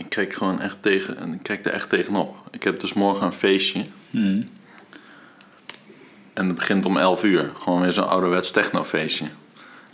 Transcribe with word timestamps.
Ik 0.00 0.08
kijk 0.08 0.32
gewoon 0.34 0.60
echt 0.60 0.76
tegen, 0.80 1.32
ik 1.32 1.42
kijk 1.42 1.64
er 1.66 1.72
echt 1.72 1.88
tegenop. 1.88 2.36
Ik 2.50 2.62
heb 2.62 2.80
dus 2.80 2.92
morgen 2.92 3.26
een 3.26 3.32
feestje. 3.32 3.84
Hmm. 4.10 4.48
En 6.34 6.46
het 6.46 6.54
begint 6.54 6.84
om 6.86 6.96
11 6.96 7.24
uur. 7.24 7.50
Gewoon 7.54 7.80
weer 7.80 7.92
zo'n 7.92 8.08
ouderwets 8.08 8.50
technofeestje. 8.50 9.24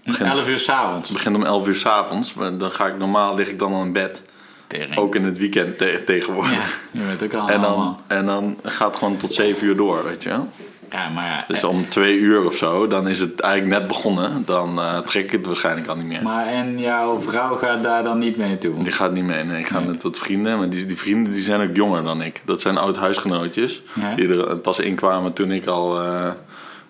Om 0.07 0.15
11 0.15 0.49
uur 0.49 0.59
s'avonds. 0.59 1.09
Het 1.09 1.17
begint 1.17 1.37
om 1.37 1.45
11 1.45 1.67
uur 1.67 1.75
s'avonds. 1.75 2.35
Dan 2.35 2.71
ga 2.73 2.87
ik 2.87 2.99
normaal 2.99 3.35
lig 3.35 3.49
ik 3.51 3.59
dan 3.59 3.73
al 3.73 3.83
in 3.83 3.93
bed. 3.93 4.23
Tering. 4.67 4.97
Ook 4.97 5.15
in 5.15 5.25
het 5.25 5.39
weekend 5.39 5.79
te- 5.79 6.03
tegenwoordig. 6.07 6.81
Ja, 6.93 7.01
je 7.01 7.07
weet 7.07 7.23
ook 7.23 7.35
al 7.35 7.49
En 7.49 7.61
dan, 7.61 7.71
allemaal. 7.71 8.01
en 8.07 8.27
dan 8.27 8.59
gaat 8.63 8.89
het 8.89 8.97
gewoon 8.97 9.17
tot 9.17 9.33
7 9.33 9.67
uur 9.67 9.77
door, 9.77 10.05
weet 10.05 10.23
je 10.23 10.29
wel. 10.29 10.49
Ja, 10.91 11.09
maar 11.09 11.25
ja. 11.27 11.45
Dus 11.49 11.63
eh, 11.63 11.69
om 11.69 11.89
2 11.89 12.19
uur 12.19 12.45
of 12.45 12.57
zo, 12.57 12.87
dan 12.87 13.09
is 13.09 13.21
het 13.21 13.41
eigenlijk 13.41 13.79
net 13.79 13.89
begonnen. 13.89 14.43
Dan 14.47 14.79
eh, 14.79 14.99
trek 14.99 15.25
ik 15.25 15.31
het 15.31 15.47
waarschijnlijk 15.47 15.87
al 15.87 15.97
niet 15.97 16.07
meer. 16.07 16.23
Maar 16.23 16.47
en 16.47 16.79
jouw 16.79 17.21
vrouw 17.23 17.55
gaat 17.55 17.83
daar 17.83 18.05
dan 18.05 18.19
niet 18.19 18.37
mee 18.37 18.49
naartoe? 18.49 18.79
Die 18.83 18.93
gaat 18.93 19.13
niet 19.13 19.25
mee, 19.25 19.45
nee. 19.45 19.59
Ik 19.59 19.67
ga 19.67 19.79
Nee. 19.79 19.89
met 19.89 20.03
wat 20.03 20.19
vrienden. 20.19 20.59
Maar 20.59 20.69
die, 20.71 20.87
die 20.87 20.97
vrienden 20.97 21.33
die 21.33 21.43
zijn 21.43 21.69
ook 21.71 21.77
jonger 21.77 22.03
dan 22.05 22.23
ik. 22.23 22.43
Dat 22.45 22.61
zijn 22.61 22.77
oud-huisgenootjes. 22.79 23.83
Ja. 23.93 24.15
Die 24.15 24.29
er 24.29 24.57
pas 24.57 24.79
inkwamen 24.79 25.33
toen 25.33 25.51
ik 25.53 25.67
al 25.67 26.01
eh, 26.03 26.31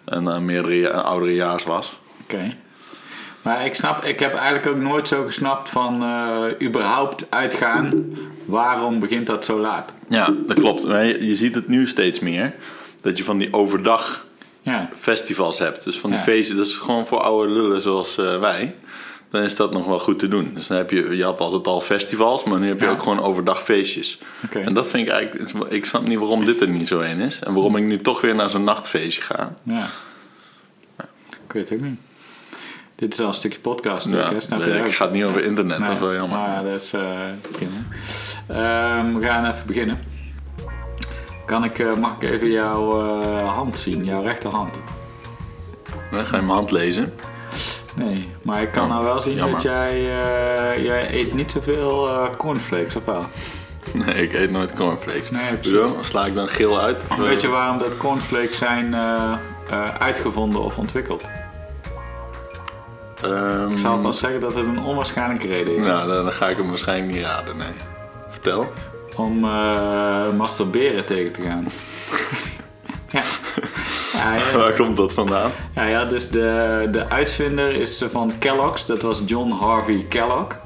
een, 0.04 0.44
meerdere, 0.44 0.74
ja- 0.78 0.90
een 0.92 1.02
ouderejaars 1.02 1.64
was. 1.64 1.98
Oké. 2.22 2.54
Maar 3.42 3.64
ik 3.64 3.74
snap, 3.74 4.04
ik 4.04 4.18
heb 4.20 4.34
eigenlijk 4.34 4.66
ook 4.66 4.82
nooit 4.82 5.08
zo 5.08 5.24
gesnapt 5.24 5.68
van 5.70 5.94
überhaupt 6.62 7.26
uitgaan. 7.30 8.04
Waarom 8.44 9.00
begint 9.00 9.26
dat 9.26 9.44
zo 9.44 9.58
laat? 9.60 9.92
Ja, 10.08 10.28
dat 10.46 10.58
klopt. 10.60 10.80
Je 11.20 11.32
ziet 11.36 11.54
het 11.54 11.68
nu 11.68 11.86
steeds 11.86 12.20
meer. 12.20 12.54
Dat 13.06 13.18
je 13.18 13.24
van 13.24 13.38
die 13.38 13.52
overdag 13.52 14.24
Ja, 14.62 14.90
festivals 14.98 15.58
hebt. 15.58 15.84
Dus 15.84 15.98
van 15.98 16.10
die 16.10 16.18
Ja. 16.18 16.24
feesten, 16.24 16.56
dat 16.56 16.66
is 16.66 16.74
gewoon 16.74 17.06
voor 17.06 17.20
oude 17.20 17.52
lullen 17.52 17.80
zoals 17.82 18.18
eh, 18.18 18.38
wij. 18.40 18.74
Dan 19.30 19.42
is 19.42 19.56
dat 19.56 19.72
nog 19.72 19.86
wel 19.86 19.98
goed 19.98 20.18
te 20.18 20.28
doen. 20.28 20.50
Dus 20.54 20.66
dan 20.66 20.76
heb 20.76 20.90
je, 20.90 21.16
je 21.16 21.24
had 21.24 21.40
altijd 21.40 21.66
al 21.66 21.80
festivals, 21.80 22.44
maar 22.44 22.58
nu 22.60 22.68
heb 22.68 22.80
je 22.80 22.86
Ja. 22.86 22.92
ook 22.92 23.02
gewoon 23.02 23.20
overdag 23.20 23.62
feestjes. 23.62 24.18
En 24.50 24.74
dat 24.74 24.88
vind 24.88 25.06
ik 25.06 25.12
eigenlijk, 25.12 25.72
ik 25.72 25.84
snap 25.84 26.08
niet 26.08 26.18
waarom 26.18 26.44
dit 26.44 26.60
er 26.60 26.68
niet 26.68 26.88
zo 26.88 27.00
een 27.00 27.20
is. 27.20 27.38
En 27.38 27.52
waarom 27.54 27.76
ik 27.76 27.84
nu 27.84 28.00
toch 28.00 28.20
weer 28.20 28.34
naar 28.34 28.50
zo'n 28.50 28.64
nachtfeestje 28.64 29.22
ga. 29.22 29.52
ja. 29.62 29.86
Ik 31.46 31.52
weet 31.52 31.68
het 31.68 31.78
ook 31.78 31.84
niet. 31.84 31.98
Dit 32.94 33.12
is 33.12 33.20
al 33.20 33.26
een 33.26 33.34
stukje 33.34 33.58
podcast, 33.60 34.06
Ja, 34.10 34.40
snap 34.40 34.58
je 34.60 34.66
nee, 34.66 34.86
ik 34.86 34.94
ga 34.94 35.04
het 35.04 35.14
niet 35.14 35.24
over 35.24 35.44
internet, 35.44 35.78
dat 35.78 35.88
is 35.94 35.98
wel 35.98 36.14
jammer. 36.14 36.38
Maar 36.38 36.64
dat 36.64 36.82
is. 36.82 36.92
Ehm, 36.92 37.34
we 39.14 39.22
gaan 39.22 39.44
even 39.46 39.66
beginnen. 39.66 39.98
Kan 41.46 41.64
ik, 41.64 41.78
eh, 41.78 41.94
mag 41.96 42.14
ik 42.20 42.22
even 42.30 42.50
jouw 42.50 43.00
eh, 43.22 43.54
hand 43.54 43.76
zien, 43.76 44.04
jouw 44.04 44.22
rechterhand? 44.22 44.74
Ga 46.10 46.36
je 46.36 46.42
mijn 46.42 46.48
hand 46.48 46.70
lezen. 46.70 47.14
Nee, 47.94 48.28
maar 48.42 48.62
ik 48.62 48.72
kan 48.72 48.82
Oh, 48.84 48.90
nou 48.90 49.04
wel 49.04 49.20
zien 49.20 49.34
jammer. 49.34 49.52
dat 49.54 49.62
jij, 49.62 49.88
eh, 49.94 50.84
jij 50.84 51.14
eet 51.14 51.34
niet 51.34 51.50
zoveel 51.50 52.08
eh 52.08 52.30
cornflakes, 52.36 52.96
of 52.96 53.04
wel? 53.04 53.22
Nee, 54.04 54.22
ik 54.22 54.32
eet 54.32 54.50
nooit 54.50 54.72
cornflakes. 54.72 55.30
Nee, 55.30 55.52
precies. 55.52 55.70
Zo, 55.72 55.96
sla 56.00 56.26
ik 56.26 56.34
dan 56.34 56.48
geel 56.48 56.80
uit? 56.80 57.04
Of, 57.10 57.16
Weet 57.16 57.40
je 57.40 57.48
waarom 57.48 57.78
dat 57.78 57.96
cornflakes 57.96 58.58
zijn 58.58 58.94
uitgevonden 59.98 60.60
of 60.62 60.78
ontwikkeld? 60.78 61.24
ehm, 63.22 63.70
Ik 63.70 63.78
zal 63.78 64.00
vast 64.00 64.18
zeggen 64.18 64.40
dat 64.40 64.54
het 64.54 64.66
een 64.66 64.78
onwaarschijnlijke 64.82 65.46
reden 65.46 65.76
is. 65.76 65.86
Nou, 65.86 66.08
dan, 66.08 66.24
dan 66.24 66.32
ga 66.32 66.48
ik 66.48 66.56
hem 66.56 66.68
waarschijnlijk 66.68 67.12
niet 67.12 67.24
raden, 67.24 67.56
nee. 67.56 67.72
Vertel. 68.28 68.72
Om 69.16 69.44
eh, 69.44 70.32
masturberen 70.36 71.04
tegen 71.04 71.32
te 71.32 71.40
gaan. 71.42 71.66
ja. 73.18 73.22
Ja, 74.12 74.34
ja, 74.34 74.56
Waar 74.56 74.74
komt 74.74 74.96
dat 74.96 75.14
vandaan? 75.14 75.50
ja, 75.74 75.84
ja, 75.84 76.04
dus 76.04 76.28
de, 76.28 76.88
de 76.90 77.08
uitvinder 77.08 77.74
is 77.74 78.04
van 78.10 78.32
Kellogg's, 78.38 78.86
dat 78.86 79.02
was 79.02 79.22
John 79.26 79.50
Harvey 79.50 80.06
Kellogg. 80.08 80.56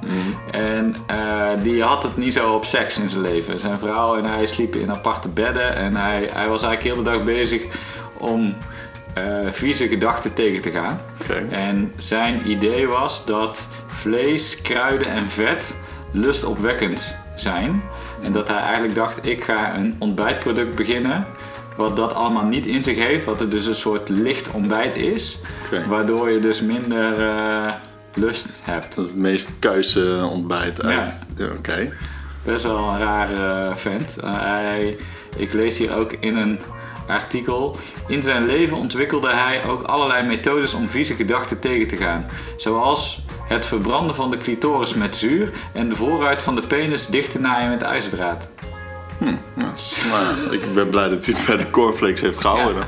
En 0.51 0.95
eh, 1.07 1.63
die 1.63 1.83
had 1.83 2.03
het 2.03 2.17
niet 2.17 2.33
zo 2.33 2.53
op 2.53 2.65
seks 2.65 2.99
in 2.99 3.09
zijn 3.09 3.23
leven. 3.23 3.59
Zijn 3.59 3.79
vrouw 3.79 4.17
en 4.17 4.25
hij 4.25 4.47
sliepen 4.47 4.81
in 4.81 4.91
aparte 4.91 5.29
bedden 5.29 5.75
en 5.77 5.97
hij, 5.97 6.29
hij 6.33 6.49
was 6.49 6.63
eigenlijk 6.63 6.95
heel 6.95 7.05
de 7.05 7.11
dag 7.11 7.25
bezig 7.25 7.65
om 8.19 8.57
eh, 9.15 9.25
vieze 9.51 9.89
gedachten 9.89 10.35
tegen 10.35 10.63
te 10.63 10.71
gaan. 10.71 11.01
En 11.51 11.93
zijn 11.97 12.51
idee 12.51 12.87
was 12.87 13.25
dat 13.25 13.69
vlees, 13.87 14.61
kruiden 14.63 15.07
en 15.07 15.29
vet 15.29 15.77
lustopwekkend 16.13 17.17
zijn. 17.37 17.83
En 18.23 18.33
dat 18.33 18.49
hij 18.49 18.59
eigenlijk 18.59 18.95
dacht, 18.95 19.27
ik 19.27 19.45
ga 19.45 19.77
een 19.77 19.97
ontbijtproduct 19.99 20.75
beginnen 20.75 21.27
wat 21.77 21.97
dat 21.97 22.15
allemaal 22.15 22.45
niet 22.45 22.67
in 22.67 22.83
zich 22.83 22.99
heeft. 22.99 23.25
Wat 23.25 23.41
er 23.41 23.49
dus 23.49 23.67
een 23.67 23.75
soort 23.75 24.09
licht 24.09 24.51
ontbijt 24.51 24.97
is. 24.97 25.39
Waardoor 25.89 26.31
je 26.31 26.41
dus 26.41 26.61
minder 26.61 27.29
eh, 27.29 27.73
lust 28.15 28.47
hebt. 28.63 28.95
Dat 28.95 29.05
is 29.05 29.11
het 29.11 29.21
meest 29.21 29.53
kuise 29.59 30.29
ontbijt 30.31 30.83
uit. 30.83 31.27
Ja. 31.37 31.47
Oké. 31.47 31.93
Best 32.45 32.65
wel 32.65 32.89
een 32.89 32.99
rare 32.99 33.77
vent. 33.77 34.19
Eh, 34.19 34.41
hij, 34.41 34.97
ik 35.37 35.53
lees 35.53 35.79
hier 35.79 35.95
ook 35.95 36.13
in 36.13 36.37
een 36.37 36.59
artikel. 37.07 37.77
In 38.07 38.23
zijn 38.23 38.47
leven 38.47 38.77
ontwikkelde 38.77 39.31
hij 39.31 39.65
ook 39.65 39.83
allerlei 39.83 40.27
methodes 40.27 40.75
om 40.75 40.89
vieze 40.89 41.15
gedachten 41.15 41.59
tegen 41.59 41.89
te 41.89 41.97
gaan. 41.97 42.27
Zoals 42.57 43.23
het 43.55 43.67
verbranden 43.67 44.17
van 44.17 44.31
de 44.31 44.37
clitoris 44.37 44.95
met 44.95 45.17
zuur 45.17 45.51
en 45.73 45.89
de 45.89 45.97
voorruit 45.97 46.43
van 46.43 46.55
de 46.55 46.67
penis 46.67 47.07
dicht 47.07 47.31
te 47.31 47.39
naaien 47.39 47.69
met 47.71 47.83
ijzerdraad. 47.83 48.49
Maar 50.11 50.53
ik 50.55 50.75
ben 50.75 50.89
blij 50.89 51.09
dat 51.09 51.25
hij 51.27 51.35
het 51.35 51.47
bij 51.47 51.57
de 51.57 51.71
cornflakes 51.71 52.21
heeft 52.21 52.41
gehouden. 52.41 52.85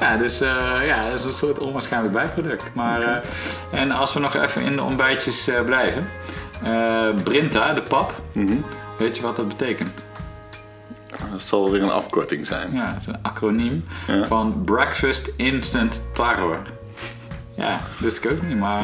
Ja, 0.00 0.16
dus 0.16 0.40
eh, 0.40 0.86
ja, 0.86 1.04
dat 1.10 1.14
is 1.20 1.24
een 1.24 1.32
soort 1.34 1.58
onwaarschijnlijk 1.58 2.12
bijproduct. 2.14 2.64
Maar, 2.72 3.00
eh, 3.02 3.80
en 3.80 3.90
als 3.90 4.12
we 4.14 4.20
nog 4.20 4.34
even 4.36 4.62
in 4.62 4.76
de 4.76 4.82
ontbijtjes 4.82 5.48
eh, 5.48 5.60
blijven. 5.64 6.08
Brinta, 7.24 7.72
de 7.74 7.82
pap. 7.88 8.12
Weet 8.98 9.16
je 9.16 9.22
wat 9.22 9.36
dat 9.36 9.48
betekent? 9.48 10.04
Dat 11.32 11.42
zal 11.42 11.70
weer 11.70 11.82
een 11.82 11.90
afkorting 11.90 12.46
zijn. 12.46 12.72
Ja, 12.72 12.92
dat 12.92 13.00
is 13.00 13.06
een 13.06 13.22
acroniem 13.22 13.84
Ja. 14.06 14.26
van 14.26 14.62
Breakfast 14.64 15.30
Instant 15.36 16.02
Tarwe. 16.14 16.56
Ja, 17.56 17.80
wist 17.98 18.24
ik 18.24 18.32
ook 18.32 18.42
niet, 18.42 18.56
maar 18.56 18.82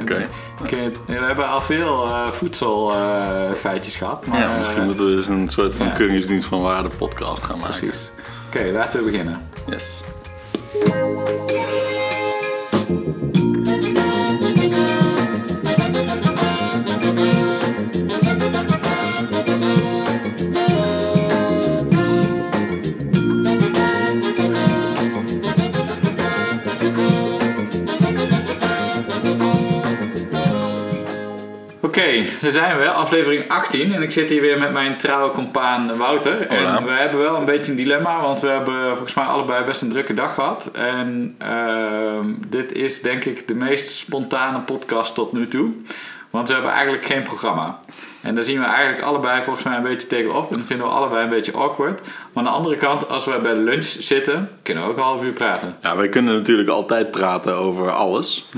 Oké. 0.00 0.14
ik- 0.14 0.96
we 1.06 1.12
hebben 1.12 1.48
al 1.48 1.60
veel 1.60 2.04
eh, 2.04 2.26
voedselfeitjes 2.26 3.96
gehad. 3.96 4.26
Maar, 4.26 4.38
Ja, 4.40 4.56
misschien 4.56 4.78
eh, 4.78 4.84
moeten 4.84 5.06
we 5.06 5.14
dus 5.14 5.26
een 5.26 5.48
soort 5.48 5.74
van 5.74 5.86
ja. 5.86 5.92
van 6.46 6.60
waarde 6.60 6.88
podcast 6.98 7.42
gaan 7.42 7.58
maken. 7.58 7.78
Precies. 7.78 8.10
Oké, 8.46 8.70
laten 8.72 8.98
we 9.04 9.10
beginnen. 9.10 9.40
Yes. 9.66 10.02
Oké, 32.20 32.30
daar 32.40 32.50
zijn 32.50 32.78
we, 32.78 32.90
aflevering 32.90 33.48
18. 33.48 33.94
En 33.94 34.02
ik 34.02 34.10
zit 34.10 34.28
hier 34.28 34.40
weer 34.40 34.58
met 34.58 34.72
mijn 34.72 34.96
trouwe 34.96 35.30
compaan 35.30 35.96
Wouter. 35.96 36.46
Hola. 36.48 36.78
En 36.78 36.84
we 36.84 36.90
hebben 36.90 37.20
wel 37.20 37.36
een 37.36 37.44
beetje 37.44 37.70
een 37.70 37.76
dilemma, 37.76 38.20
want 38.20 38.40
we 38.40 38.48
hebben 38.48 38.88
volgens 38.88 39.14
mij 39.14 39.24
allebei 39.24 39.64
best 39.64 39.82
een 39.82 39.88
drukke 39.88 40.14
dag 40.14 40.34
gehad. 40.34 40.70
En 40.72 41.34
ehm, 41.38 42.26
dit 42.48 42.72
is 42.72 43.00
denk 43.00 43.24
ik 43.24 43.48
de 43.48 43.54
meest 43.54 43.88
spontane 43.88 44.60
podcast 44.60 45.14
tot 45.14 45.32
nu 45.32 45.48
toe. 45.48 45.72
Want 46.30 46.48
we 46.48 46.54
hebben 46.54 46.72
eigenlijk 46.72 47.04
geen 47.04 47.22
programma. 47.22 47.80
En 48.22 48.34
daar 48.34 48.44
zien 48.44 48.58
we 48.58 48.66
eigenlijk 48.66 49.02
allebei 49.02 49.42
volgens 49.42 49.64
mij 49.64 49.76
een 49.76 49.82
beetje 49.82 50.08
tegenop. 50.08 50.50
En 50.50 50.56
dat 50.56 50.66
vinden 50.66 50.86
we 50.86 50.92
allebei 50.92 51.24
een 51.24 51.30
beetje 51.30 51.52
awkward. 51.52 52.00
Maar 52.02 52.12
aan 52.32 52.44
de 52.44 52.50
andere 52.50 52.76
kant, 52.76 53.08
als 53.08 53.24
we 53.24 53.38
bij 53.42 53.54
de 53.54 53.60
lunch 53.60 53.84
zitten, 53.84 54.50
kunnen 54.62 54.84
we 54.84 54.90
ook 54.90 54.96
een 54.96 55.02
half 55.02 55.22
uur 55.22 55.32
praten. 55.32 55.76
Ja, 55.82 55.96
wij 55.96 56.08
kunnen 56.08 56.34
natuurlijk 56.34 56.68
altijd 56.68 57.10
praten 57.10 57.54
over 57.54 57.90
alles. 57.90 58.48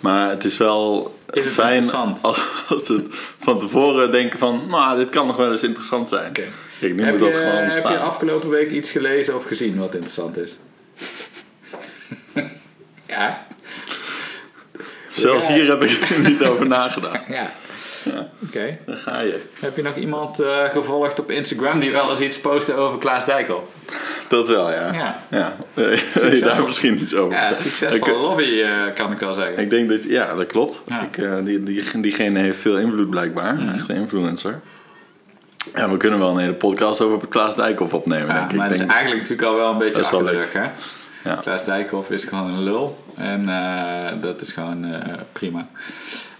Maar 0.00 0.30
het 0.30 0.44
is 0.44 0.56
wel 0.56 1.14
Mhm. 1.30 1.38
Is 1.38 1.44
het 1.44 1.54
fijn 1.54 1.90
als, 2.22 2.40
als 2.68 2.88
het 2.88 3.06
van 3.38 3.58
tevoren 3.58 4.12
denken 4.12 4.38
van... 4.38 4.66
Nou, 4.68 4.98
dit 4.98 5.10
kan 5.10 5.26
nog 5.26 5.36
wel 5.36 5.50
eens 5.50 5.62
interessant 5.62 6.08
zijn. 6.08 6.28
Oké. 6.28 6.44
Kijk, 6.80 6.94
nu 6.94 7.02
Heb 7.02 7.18
moet 7.18 7.22
je, 7.26 7.30
dat 7.30 7.40
gewoon 7.40 7.54
heb 7.54 7.88
je 7.88 7.98
afgelopen 7.98 8.48
week 8.48 8.70
iets 8.70 8.90
gelezen 8.90 9.36
of 9.36 9.44
gezien 9.44 9.78
wat 9.78 9.92
interessant 9.94 10.36
is? 10.36 10.56
ja. 13.06 13.46
Zelfs 15.20 15.46
Ja. 15.46 15.52
hier 15.54 15.66
heb 15.68 15.82
ik 15.82 16.10
er 16.10 16.20
niet 16.30 16.44
over 16.44 16.66
nagedacht. 16.66 17.24
Ja. 17.28 17.50
Oké. 18.46 18.76
Daar 18.86 18.96
ga 18.96 19.20
je. 19.20 19.42
Heb 19.60 19.76
je 19.76 19.82
nog 19.82 19.94
iemand 19.96 20.40
eh, 20.40 20.64
gevolgd 20.64 21.18
op 21.20 21.30
Instagram 21.30 21.78
die 21.80 21.90
wel 21.90 22.10
eens 22.10 22.20
iets 22.20 22.38
postte 22.40 22.74
over 22.74 22.98
Klaas 22.98 23.24
Dijkel? 23.24 23.68
Dat 24.28 24.48
wel, 24.48 24.70
ja. 24.70 24.92
Ja. 24.92 25.22
ja. 25.30 25.56
Wil 26.14 26.34
je 26.34 26.40
daar 26.44 26.62
misschien 26.64 27.00
iets 27.00 27.14
over 27.14 27.32
Ja, 27.36 27.54
succesvolle 27.54 28.12
Ik- 28.12 28.20
lobby 28.20 28.60
eh, 28.60 28.94
kan 28.94 29.12
ik 29.12 29.18
wel 29.18 29.34
zeggen. 29.34 29.58
Ik 29.58 29.70
denk 29.70 29.88
dat, 29.88 30.04
ja, 30.04 30.34
dat 30.34 30.46
klopt. 30.46 30.82
Ja. 30.86 31.02
Ik, 31.02 31.18
eh, 31.18 31.36
die, 31.44 31.62
die, 31.62 32.00
diegene 32.00 32.38
heeft 32.38 32.60
veel 32.60 32.78
invloed 32.78 33.10
blijkbaar. 33.10 33.58
Echt 33.74 33.88
een 33.88 33.96
influencer. 33.96 34.60
Ja, 35.74 35.90
we 35.90 35.96
kunnen 35.96 36.18
wel 36.18 36.30
een 36.30 36.38
hele 36.38 36.52
podcast 36.54 37.00
over 37.00 37.28
Klaas 37.28 37.56
Dijkhoff 37.56 37.92
opnemen, 37.94 38.26
Ja, 38.28 38.38
denk 38.38 38.50
ik. 38.50 38.56
maar 38.56 38.68
het 38.68 38.80
is 38.80 38.86
eigenlijk 38.86 39.20
natuurlijk 39.20 39.48
al 39.48 39.56
wel 39.56 39.70
een 39.70 39.78
beetje 39.78 39.94
Dat 39.94 40.04
is 40.04 40.10
wel 40.10 40.20
achter 40.20 40.34
de 40.36 40.42
leuk. 40.42 40.52
rug, 40.52 40.62
hè? 41.22 41.30
Ja. 41.30 41.34
Klaas 41.34 41.64
Dijkhoff 41.64 42.10
is 42.10 42.24
gewoon 42.24 42.50
een 42.50 42.62
lul. 42.62 42.98
En 43.20 43.48
eh, 43.48 44.22
dat 44.22 44.40
is 44.40 44.52
gewoon 44.52 44.84
eh, 44.84 45.14
prima. 45.32 45.66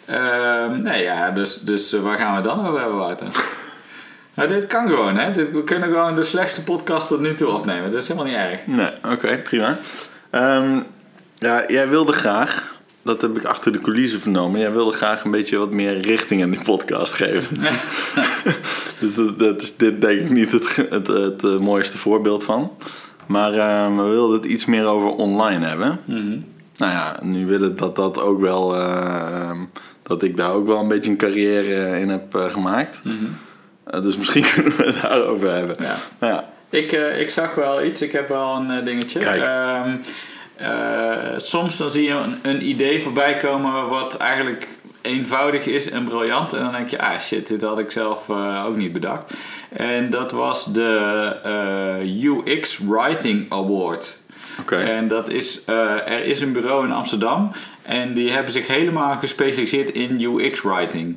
Ehm, 0.05 0.79
nee, 0.79 1.03
ja, 1.03 1.31
dus, 1.31 1.61
dus 1.61 1.93
eh, 1.93 2.01
waar 2.01 2.19
gaan 2.19 2.37
we 2.37 2.43
dan 2.43 2.67
over 2.67 2.81
hebben, 2.81 2.99
Wouter? 2.99 3.27
Nou, 4.35 4.53
dit 4.53 4.67
kan 4.67 4.89
gewoon, 4.89 5.17
hè? 5.17 5.33
Dit, 5.33 5.51
we 5.51 5.65
kunnen 5.65 5.89
gewoon 5.89 6.15
de 6.15 6.23
slechtste 6.23 6.63
podcast 6.63 7.09
tot 7.09 7.21
nu 7.21 7.35
toe 7.35 7.49
opnemen. 7.49 7.91
Dat 7.91 8.03
is 8.03 8.09
helemaal 8.09 8.31
niet 8.31 8.41
erg. 8.41 8.67
Nee, 8.67 8.91
oké, 9.13 9.37
prima. 9.37 9.77
Ehm, 10.31 10.81
ja, 11.35 11.65
jij 11.69 11.89
wilde 11.89 12.13
graag, 12.13 12.75
dat 13.03 13.21
heb 13.21 13.37
ik 13.37 13.45
achter 13.45 13.73
de 13.73 13.81
coulissen 13.81 14.21
vernomen, 14.21 14.61
jij 14.61 14.73
wilde 14.73 14.93
graag 14.93 15.25
een 15.25 15.31
beetje 15.31 15.59
wat 15.59 15.71
meer 15.71 16.01
richting 16.01 16.41
in 16.41 16.51
die 16.51 16.63
podcast 16.63 17.13
geven. 17.13 17.57
dus 19.01 19.15
dat, 19.15 19.39
dat 19.39 19.63
is 19.63 19.77
dit 19.77 20.01
denk 20.01 20.21
ik 20.21 20.31
niet 20.31 20.53
het, 20.53 20.77
het, 20.91 21.07
het, 21.07 21.61
mooiste 21.61 21.99
voorbeeld 21.99 22.45
van. 22.45 22.73
Maar 23.27 23.53
ehm, 23.53 23.97
we 23.97 24.03
wilden 24.03 24.37
het 24.37 24.51
iets 24.51 24.65
meer 24.65 24.85
over 24.85 25.09
online 25.09 25.67
hebben. 25.67 26.01
Mhm. 26.05 26.39
Nou 26.81 26.93
ja, 26.93 27.17
nu 27.23 27.47
willen 27.47 27.77
dat 27.77 27.97
dat 27.97 28.21
ook 28.21 28.41
wel, 28.41 28.77
eh, 28.77 29.17
ehm, 29.33 29.65
dat 30.03 30.23
ik 30.23 30.37
daar 30.37 30.53
ook 30.53 30.67
wel 30.67 30.79
een 30.79 30.89
beetje 30.89 31.11
een 31.11 31.17
carrière 31.17 32.01
in 32.01 32.09
heb 32.09 32.35
eh, 32.35 32.51
gemaakt. 32.51 33.01
Mhm. 33.05 33.15
Eh, 33.85 34.03
dus 34.03 34.17
misschien 34.17 34.45
kunnen 34.55 34.77
we 34.77 34.85
het 34.85 35.03
daarover 35.03 35.55
hebben. 35.55 35.77
Ja. 35.79 35.97
Nou 36.19 36.33
ja, 36.33 36.49
Ik, 36.71 36.93
ik 36.93 37.31
zag 37.31 37.55
wel 37.55 37.85
iets, 37.85 38.03
ik 38.03 38.13
heb 38.13 38.29
wel 38.29 38.57
een 38.57 38.85
dingetje. 38.85 39.19
Kijk. 39.19 39.43
Ehm, 39.43 39.97
eh, 40.57 41.37
soms 41.37 41.77
dan 41.77 41.91
zie 41.91 42.05
je 42.05 42.13
een, 42.13 42.39
een 42.43 42.69
idee 42.69 43.03
voorbij 43.03 43.37
komen 43.37 43.89
wat 43.89 44.17
eigenlijk 44.17 44.69
eenvoudig 45.01 45.67
is 45.67 45.91
en 45.91 46.05
briljant. 46.05 46.53
En 46.53 46.63
dan 46.63 46.73
denk 46.73 46.89
je, 46.89 47.01
ah 47.01 47.21
shit, 47.21 47.47
dit 47.47 47.63
had 47.63 47.79
ik 47.79 47.91
zelf 47.91 48.31
ook 48.67 48.77
niet 48.77 48.93
bedacht. 48.93 49.35
En 49.69 50.11
dat 50.11 50.33
was 50.33 50.73
de 50.73 52.03
UX 52.23 52.79
Writing 52.79 53.53
Award. 53.53 54.20
En 54.69 55.09
dat 55.09 55.29
is, 55.29 55.65
eh, 55.65 55.75
er 56.09 56.25
is 56.25 56.41
een 56.41 56.53
bureau 56.53 56.87
in 56.87 56.93
Amsterdam 56.93 57.51
en 57.83 58.15
die 58.15 58.31
hebben 58.31 58.53
zich 58.53 58.67
helemaal 58.67 59.17
gespecialiseerd 59.17 59.91
in 59.91 60.21
UX 60.21 60.63
writing. 60.63 61.17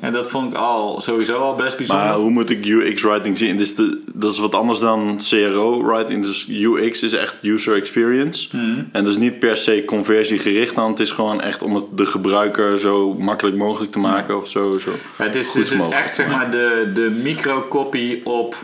En 0.00 0.12
dat 0.12 0.30
vond 0.30 0.52
ik 0.52 0.58
al 0.58 1.00
sowieso 1.00 1.36
al 1.36 1.54
best 1.54 1.76
bijzonder. 1.76 2.06
Maar 2.06 2.16
hoe 2.16 2.30
moet 2.30 2.50
ik 2.50 2.66
UX 2.66 3.02
writing 3.02 3.38
zien? 3.38 3.56
Dus 3.56 3.74
de, 3.74 4.02
dat 4.12 4.32
is 4.32 4.38
wat 4.38 4.54
anders 4.54 4.78
dan 4.78 5.20
CRO 5.28 5.84
writing. 5.86 6.24
Dus 6.24 6.48
UX 6.48 7.02
is 7.02 7.12
echt 7.12 7.36
user 7.42 7.76
experience. 7.76 8.48
En 8.92 9.04
dus 9.04 9.16
niet 9.16 9.38
per 9.38 9.56
se 9.56 9.84
conversiegericht 9.86 10.74
dan. 10.74 10.90
Het 10.90 11.00
is 11.00 11.10
gewoon 11.10 11.40
echt 11.40 11.62
om 11.62 11.74
het 11.74 11.84
de 11.94 12.06
gebruiker 12.06 12.78
zo 12.78 13.14
makkelijk 13.14 13.56
mogelijk 13.56 13.92
te 13.92 13.98
maken 13.98 14.36
of 14.36 14.48
zo. 14.48 14.78
zo. 14.78 14.90
Ja, 15.18 15.24
het 15.24 15.34
is, 15.34 15.48
goed 15.48 15.60
het 15.60 15.70
is 15.70 15.76
mogelijk 15.76 16.00
echt 16.00 16.14
zeg 16.14 16.28
maar 16.28 16.50
de, 16.50 16.90
de 16.94 17.20
microcopy 17.22 18.20
op 18.24 18.56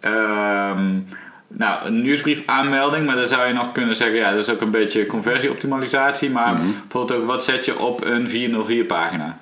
ehm, 0.00 0.98
nou, 1.48 1.86
een 1.86 1.98
nieuwsbrief 1.98 2.42
aanmelding. 2.46 3.06
Maar 3.06 3.16
dan 3.16 3.28
zou 3.28 3.46
je 3.46 3.52
nog 3.52 3.72
kunnen 3.72 3.96
zeggen, 3.96 4.16
ja, 4.16 4.30
dat 4.30 4.40
is 4.42 4.50
ook 4.50 4.60
een 4.60 4.70
beetje 4.70 5.06
conversieoptimalisatie. 5.06 6.30
Maar 6.30 6.54
Mhm. 6.54 6.66
bijvoorbeeld 6.80 7.20
ook, 7.20 7.26
wat 7.26 7.44
zet 7.44 7.64
je 7.64 7.78
op 7.78 8.04
een 8.04 8.28
404 8.28 8.84
pagina? 8.84 9.38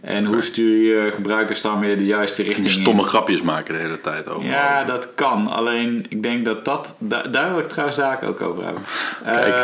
En 0.00 0.24
hoe 0.24 0.42
stuur 0.42 0.76
je 1.04 1.10
gebruikers 1.12 1.60
dan 1.60 1.80
weer 1.80 1.98
de 1.98 2.04
juiste 2.06 2.42
richting 2.42 2.66
in? 2.66 2.72
stomme 2.72 3.02
grapjes 3.02 3.42
maken 3.42 3.74
de 3.74 3.80
hele 3.80 4.00
tijd 4.00 4.28
over. 4.28 4.44
Ja, 4.48 4.84
dat 4.84 5.14
kan. 5.14 5.46
Alleen 5.48 6.06
ik 6.08 6.22
denk 6.22 6.44
dat 6.44 6.64
dat. 6.64 6.94
da- 6.98 7.22
daar 7.22 7.50
wil 7.50 7.58
ik 7.58 7.68
trouwens 7.68 7.98
zaken 7.98 8.28
ook 8.28 8.40
over 8.40 8.64
hebben. 8.64 8.82
Kijk. 9.32 9.54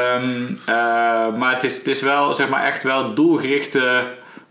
Eh, 0.64 1.38
maar 1.38 1.52
het 1.54 1.64
is, 1.64 1.76
het 1.76 1.86
is 1.88 2.00
wel, 2.02 2.34
zeg 2.34 2.48
maar, 2.48 2.64
echt 2.64 2.82
wel 2.82 3.14
doelgerichte 3.14 4.02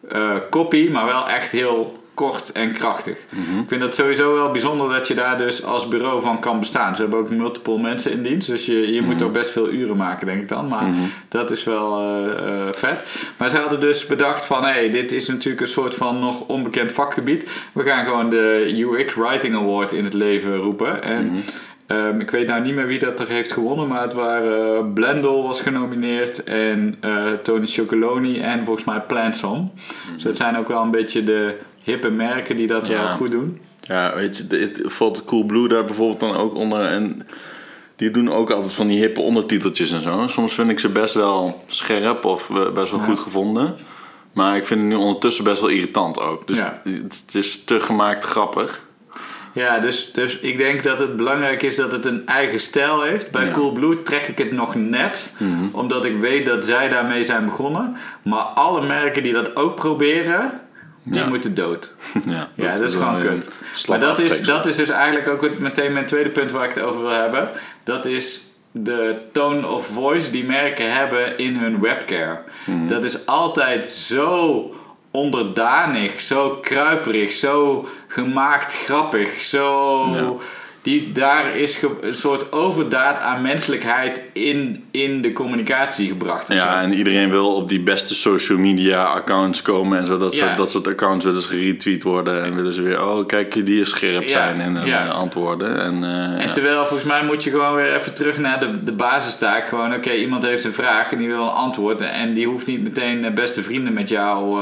eh 0.09 0.31
copy, 0.49 0.89
maar 0.91 1.05
wel 1.05 1.29
echt 1.29 1.51
heel 1.51 2.03
kort 2.17 2.51
en 2.51 2.71
krachtig. 2.71 3.17
Mhm. 3.29 3.59
Ik 3.59 3.67
vind 3.67 3.81
het 3.81 3.95
sowieso 3.95 4.33
wel 4.33 4.51
bijzonder 4.51 4.89
dat 4.89 5.07
je 5.07 5.13
daar 5.13 5.37
dus 5.37 5.63
als 5.63 5.87
bureau 5.87 6.21
van 6.21 6.39
kan 6.39 6.59
bestaan. 6.59 6.95
Ze 6.95 7.01
hebben 7.01 7.19
ook 7.19 7.29
multiple 7.29 7.79
mensen 7.79 8.11
in 8.11 8.23
dienst, 8.23 8.47
dus 8.47 8.65
je, 8.65 8.93
je 8.93 8.99
Mhm. 9.01 9.09
moet 9.09 9.21
ook 9.21 9.33
best 9.33 9.51
veel 9.51 9.69
uren 9.69 9.97
maken, 9.97 10.27
denk 10.27 10.41
ik 10.41 10.49
dan. 10.49 10.67
Maar 10.67 10.87
dat 11.27 11.51
is 11.51 11.63
wel 11.63 11.99
eh, 11.99 12.31
eh, 12.31 12.73
vet. 12.73 13.03
Maar 13.37 13.49
ze 13.49 13.57
hadden 13.57 13.79
dus 13.79 14.05
bedacht 14.05 14.45
van, 14.45 14.63
hé, 14.63 14.69
hey, 14.69 14.89
dit 14.89 15.11
is 15.11 15.27
natuurlijk 15.27 15.61
een 15.61 15.67
soort 15.67 15.95
van 15.95 16.19
nog 16.19 16.41
onbekend 16.47 16.91
vakgebied. 16.91 17.49
We 17.73 17.83
gaan 17.83 18.05
gewoon 18.05 18.29
de 18.29 18.73
UX 18.77 19.15
Writing 19.15 19.55
Award 19.55 19.91
in 19.93 20.03
het 20.03 20.13
leven 20.13 20.55
roepen. 20.57 21.03
En 21.03 21.43
ehm, 21.87 22.19
ik 22.19 22.31
weet 22.31 22.47
nou 22.47 22.61
niet 22.61 22.75
meer 22.75 22.87
wie 22.87 22.99
dat 22.99 23.19
er 23.19 23.27
heeft 23.27 23.51
gewonnen, 23.51 23.87
maar 23.87 24.01
het 24.01 24.13
waren 24.13 24.85
uh, 24.85 24.93
Blendel 24.93 25.43
was 25.43 25.61
genomineerd 25.61 26.43
en 26.43 26.99
Tony 27.43 27.65
Chocoloni 27.65 28.39
en 28.39 28.65
volgens 28.65 28.85
mij 28.85 28.99
Plantson. 29.01 29.71
Dus 30.13 30.23
dat 30.23 30.37
zijn 30.37 30.57
ook 30.57 30.67
wel 30.67 30.81
een 30.81 30.91
beetje 30.91 31.23
de 31.23 31.57
hippe 31.91 32.09
merken 32.09 32.57
die 32.57 32.67
dat 32.67 32.87
wel 32.87 33.07
goed 33.07 33.31
doen. 33.31 33.59
Ja, 33.81 34.15
weet 34.15 34.37
je, 34.37 34.47
dit 34.47 34.79
valt 34.83 35.23
Coolblue 35.23 35.67
daar 35.67 35.85
bijvoorbeeld 35.85 36.19
dan 36.19 36.35
ook 36.35 36.53
onder. 36.55 36.85
En 36.85 37.27
die 37.95 38.11
doen 38.11 38.31
ook 38.33 38.51
altijd 38.51 38.73
van 38.73 38.87
die 38.87 38.99
hippe 38.99 39.21
ondertiteltjes 39.21 39.91
en 39.91 40.01
zo. 40.01 40.27
Soms 40.27 40.53
vind 40.53 40.69
ik 40.69 40.79
ze 40.79 40.89
best 40.89 41.13
wel 41.13 41.63
scherp 41.67 42.25
of 42.25 42.47
best 42.73 42.91
wel 42.91 42.99
Ja. 42.99 43.05
goed 43.05 43.19
gevonden. 43.19 43.75
Maar 44.33 44.55
ik 44.57 44.65
vind 44.65 44.79
het 44.79 44.89
nu 44.89 44.95
ondertussen 44.95 45.43
best 45.43 45.61
wel 45.61 45.69
irritant 45.69 46.19
ook. 46.19 46.47
Dus 46.47 46.57
Ja. 46.57 46.81
het 46.83 47.23
het 47.25 47.35
is 47.35 47.63
te 47.63 47.79
gemaakt 47.79 48.25
grappig. 48.25 48.85
Ja, 49.53 49.79
dus, 49.79 50.11
dus 50.13 50.37
ik 50.39 50.57
denk 50.57 50.83
dat 50.83 50.99
het 50.99 51.15
belangrijk 51.17 51.63
is 51.63 51.75
dat 51.75 51.91
het 51.91 52.05
een 52.05 52.25
eigen 52.27 52.59
stijl 52.59 53.01
heeft. 53.01 53.31
Bij 53.31 53.45
Ja. 53.45 53.51
Coolblue 53.51 54.03
trek 54.03 54.27
ik 54.27 54.37
het 54.37 54.51
nog 54.51 54.75
net, 54.75 55.33
omdat 55.71 56.05
ik 56.05 56.19
weet 56.19 56.45
dat 56.45 56.65
zij 56.65 56.89
daarmee 56.89 57.23
zijn 57.25 57.45
begonnen. 57.45 57.95
Maar 58.23 58.41
alle 58.43 58.85
merken 58.87 59.23
die 59.23 59.33
dat 59.33 59.55
ook 59.55 59.75
proberen, 59.75 60.61
die 61.11 61.19
Ja. 61.21 61.27
moeten 61.27 61.53
dood. 61.53 61.93
ja, 62.25 62.49
Ja, 62.55 62.71
dat 62.71 62.81
is 62.81 62.93
gewoon 62.93 63.19
kut. 63.19 63.49
slap 63.73 63.99
Maar 63.99 64.07
dat 64.07 64.19
is, 64.19 64.41
dat 64.41 64.65
is 64.65 64.75
dus 64.75 64.89
eigenlijk 64.89 65.27
ook 65.27 65.59
meteen 65.59 65.93
mijn 65.93 66.05
tweede 66.05 66.29
punt 66.29 66.51
waar 66.51 66.69
ik 66.69 66.75
het 66.75 66.83
over 66.83 67.01
wil 67.01 67.09
hebben. 67.09 67.49
Dat 67.83 68.05
is 68.05 68.41
de 68.71 69.13
tone 69.31 69.67
of 69.67 69.85
voice 69.87 70.31
die 70.31 70.43
merken 70.45 70.93
hebben 70.93 71.37
in 71.37 71.55
hun 71.55 71.79
webcare. 71.79 72.39
Mhm. 72.65 72.87
Dat 72.87 73.03
is 73.03 73.25
altijd 73.25 73.87
zo 73.89 74.71
onderdanig, 75.11 76.21
zo 76.21 76.57
kruiperig, 76.61 77.31
zo 77.31 77.87
gemaakt 78.07 78.75
grappig, 78.75 79.41
zo... 79.41 80.05
Ja. 80.13 80.31
Die, 80.87 81.11
daar 81.11 81.55
is 81.55 81.79
een 82.01 82.15
soort 82.15 82.51
overdaad 82.51 83.19
aan 83.19 83.41
menselijkheid 83.41 84.21
in, 84.33 84.83
in 84.91 85.21
de 85.21 85.33
communicatie 85.33 86.07
gebracht. 86.07 86.53
Ja, 86.53 86.81
en 86.81 86.93
iedereen 86.93 87.29
wil 87.29 87.55
op 87.55 87.67
die 87.69 87.79
beste 87.79 88.15
social 88.15 88.57
media 88.57 89.03
accounts 89.03 89.61
komen 89.61 89.99
en 89.99 90.05
zo. 90.05 90.17
Dat, 90.17 90.35
Ja. 90.35 90.45
soort, 90.45 90.57
dat 90.57 90.71
soort 90.71 90.87
accounts 90.87 91.25
willen 91.25 91.41
ze 91.41 91.47
geretweet 91.47 92.03
worden 92.03 92.43
en 92.43 92.55
willen 92.55 92.73
ze 92.73 92.81
weer, 92.81 93.01
oh 93.03 93.25
kijk, 93.25 93.65
die 93.65 93.81
is 93.81 93.89
scherp 93.89 94.21
Ja, 94.21 94.27
zijn 94.29 94.59
in 94.59 94.75
hun 94.75 94.87
ja. 94.87 95.05
eh, 95.05 95.13
antwoorden. 95.13 95.81
En, 95.81 96.03
eh, 96.03 96.45
En 96.45 96.51
terwijl 96.51 96.85
volgens 96.85 97.09
mij 97.09 97.23
moet 97.23 97.43
je 97.43 97.49
gewoon 97.49 97.75
weer 97.75 97.95
even 97.95 98.13
terug 98.13 98.37
naar 98.37 98.59
de, 98.59 98.83
de 98.83 98.91
basistaak. 98.93 99.67
Gewoon, 99.67 99.93
oké, 99.93 100.11
iemand 100.13 100.43
heeft 100.43 100.63
een 100.63 100.73
vraag 100.73 101.11
en 101.11 101.17
die 101.17 101.27
wil 101.27 101.41
een 101.43 101.49
antwoord. 101.49 102.01
En 102.01 102.33
die 102.33 102.47
hoeft 102.47 102.67
niet 102.67 102.83
meteen 102.83 103.25
eh, 103.25 103.31
beste 103.33 103.63
vrienden 103.63 103.93
met 103.93 104.09
jou 104.09 104.59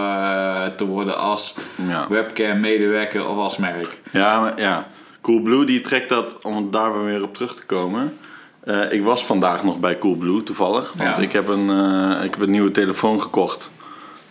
te 0.75 0.85
worden 0.85 1.17
als 1.17 1.53
Ja. 1.87 2.05
webcam 2.09 2.59
medewerker 2.59 3.27
of 3.27 3.37
als 3.37 3.57
merk. 3.57 3.97
Ja, 4.11 4.39
maar, 4.39 4.59
ja. 4.61 4.87
Coolblue 5.25 5.65
die 5.65 5.81
trekt 5.81 6.09
dat, 6.09 6.37
om 6.43 6.71
daar 6.71 7.03
weer 7.03 7.23
op 7.23 7.33
terug 7.33 7.55
te 7.55 7.65
komen. 7.65 8.17
Eh, 8.63 8.91
ik 8.91 9.03
was 9.03 9.25
vandaag 9.25 9.63
nog 9.63 9.79
bij 9.79 9.97
Coolblue 9.97 10.43
toevallig. 10.43 10.93
Want 10.97 11.17
Ja. 11.17 11.23
ik, 11.23 11.31
heb 11.31 11.47
een, 11.47 11.69
eh, 11.69 12.23
ik 12.23 12.31
heb 12.31 12.41
een 12.41 12.51
nieuwe 12.51 12.71
telefoon 12.71 13.21
gekocht. 13.21 13.69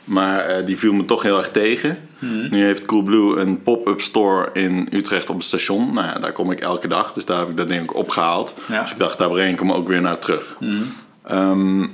Maar 0.05 0.39
eh, 0.39 0.67
die 0.67 0.79
viel 0.79 0.93
me 0.93 1.05
toch 1.05 1.23
heel 1.23 1.37
erg 1.39 1.51
tegen. 1.51 1.99
Mhm. 2.19 2.49
Nu 2.51 2.65
heeft 2.65 2.85
Coolblue 2.85 3.37
een 3.37 3.63
pop-up 3.63 4.01
store 4.01 4.51
in 4.53 4.89
Utrecht 4.93 5.31
op 5.31 5.37
het 5.37 5.45
station. 5.45 5.93
Nou 5.95 6.07
ja, 6.07 6.19
daar 6.19 6.33
kom 6.33 6.51
ik 6.51 6.61
elke 6.61 6.89
dag. 6.89 7.13
Dus 7.13 7.25
daar 7.25 7.39
heb 7.39 7.49
ik 7.49 7.57
dat 7.57 7.69
ding 7.69 7.83
ook 7.83 7.95
opgehaald. 7.97 8.55
Ja. 8.69 8.81
Dus 8.81 8.91
ik 8.91 8.99
dacht, 8.99 9.19
daar 9.19 9.31
breng 9.31 9.53
ik 9.53 9.59
hem 9.59 9.73
ook 9.73 9.89
weer 9.89 10.01
naar 10.01 10.19
terug. 10.19 10.57
Mhm. 10.61 10.83
Ehm, 11.23 11.87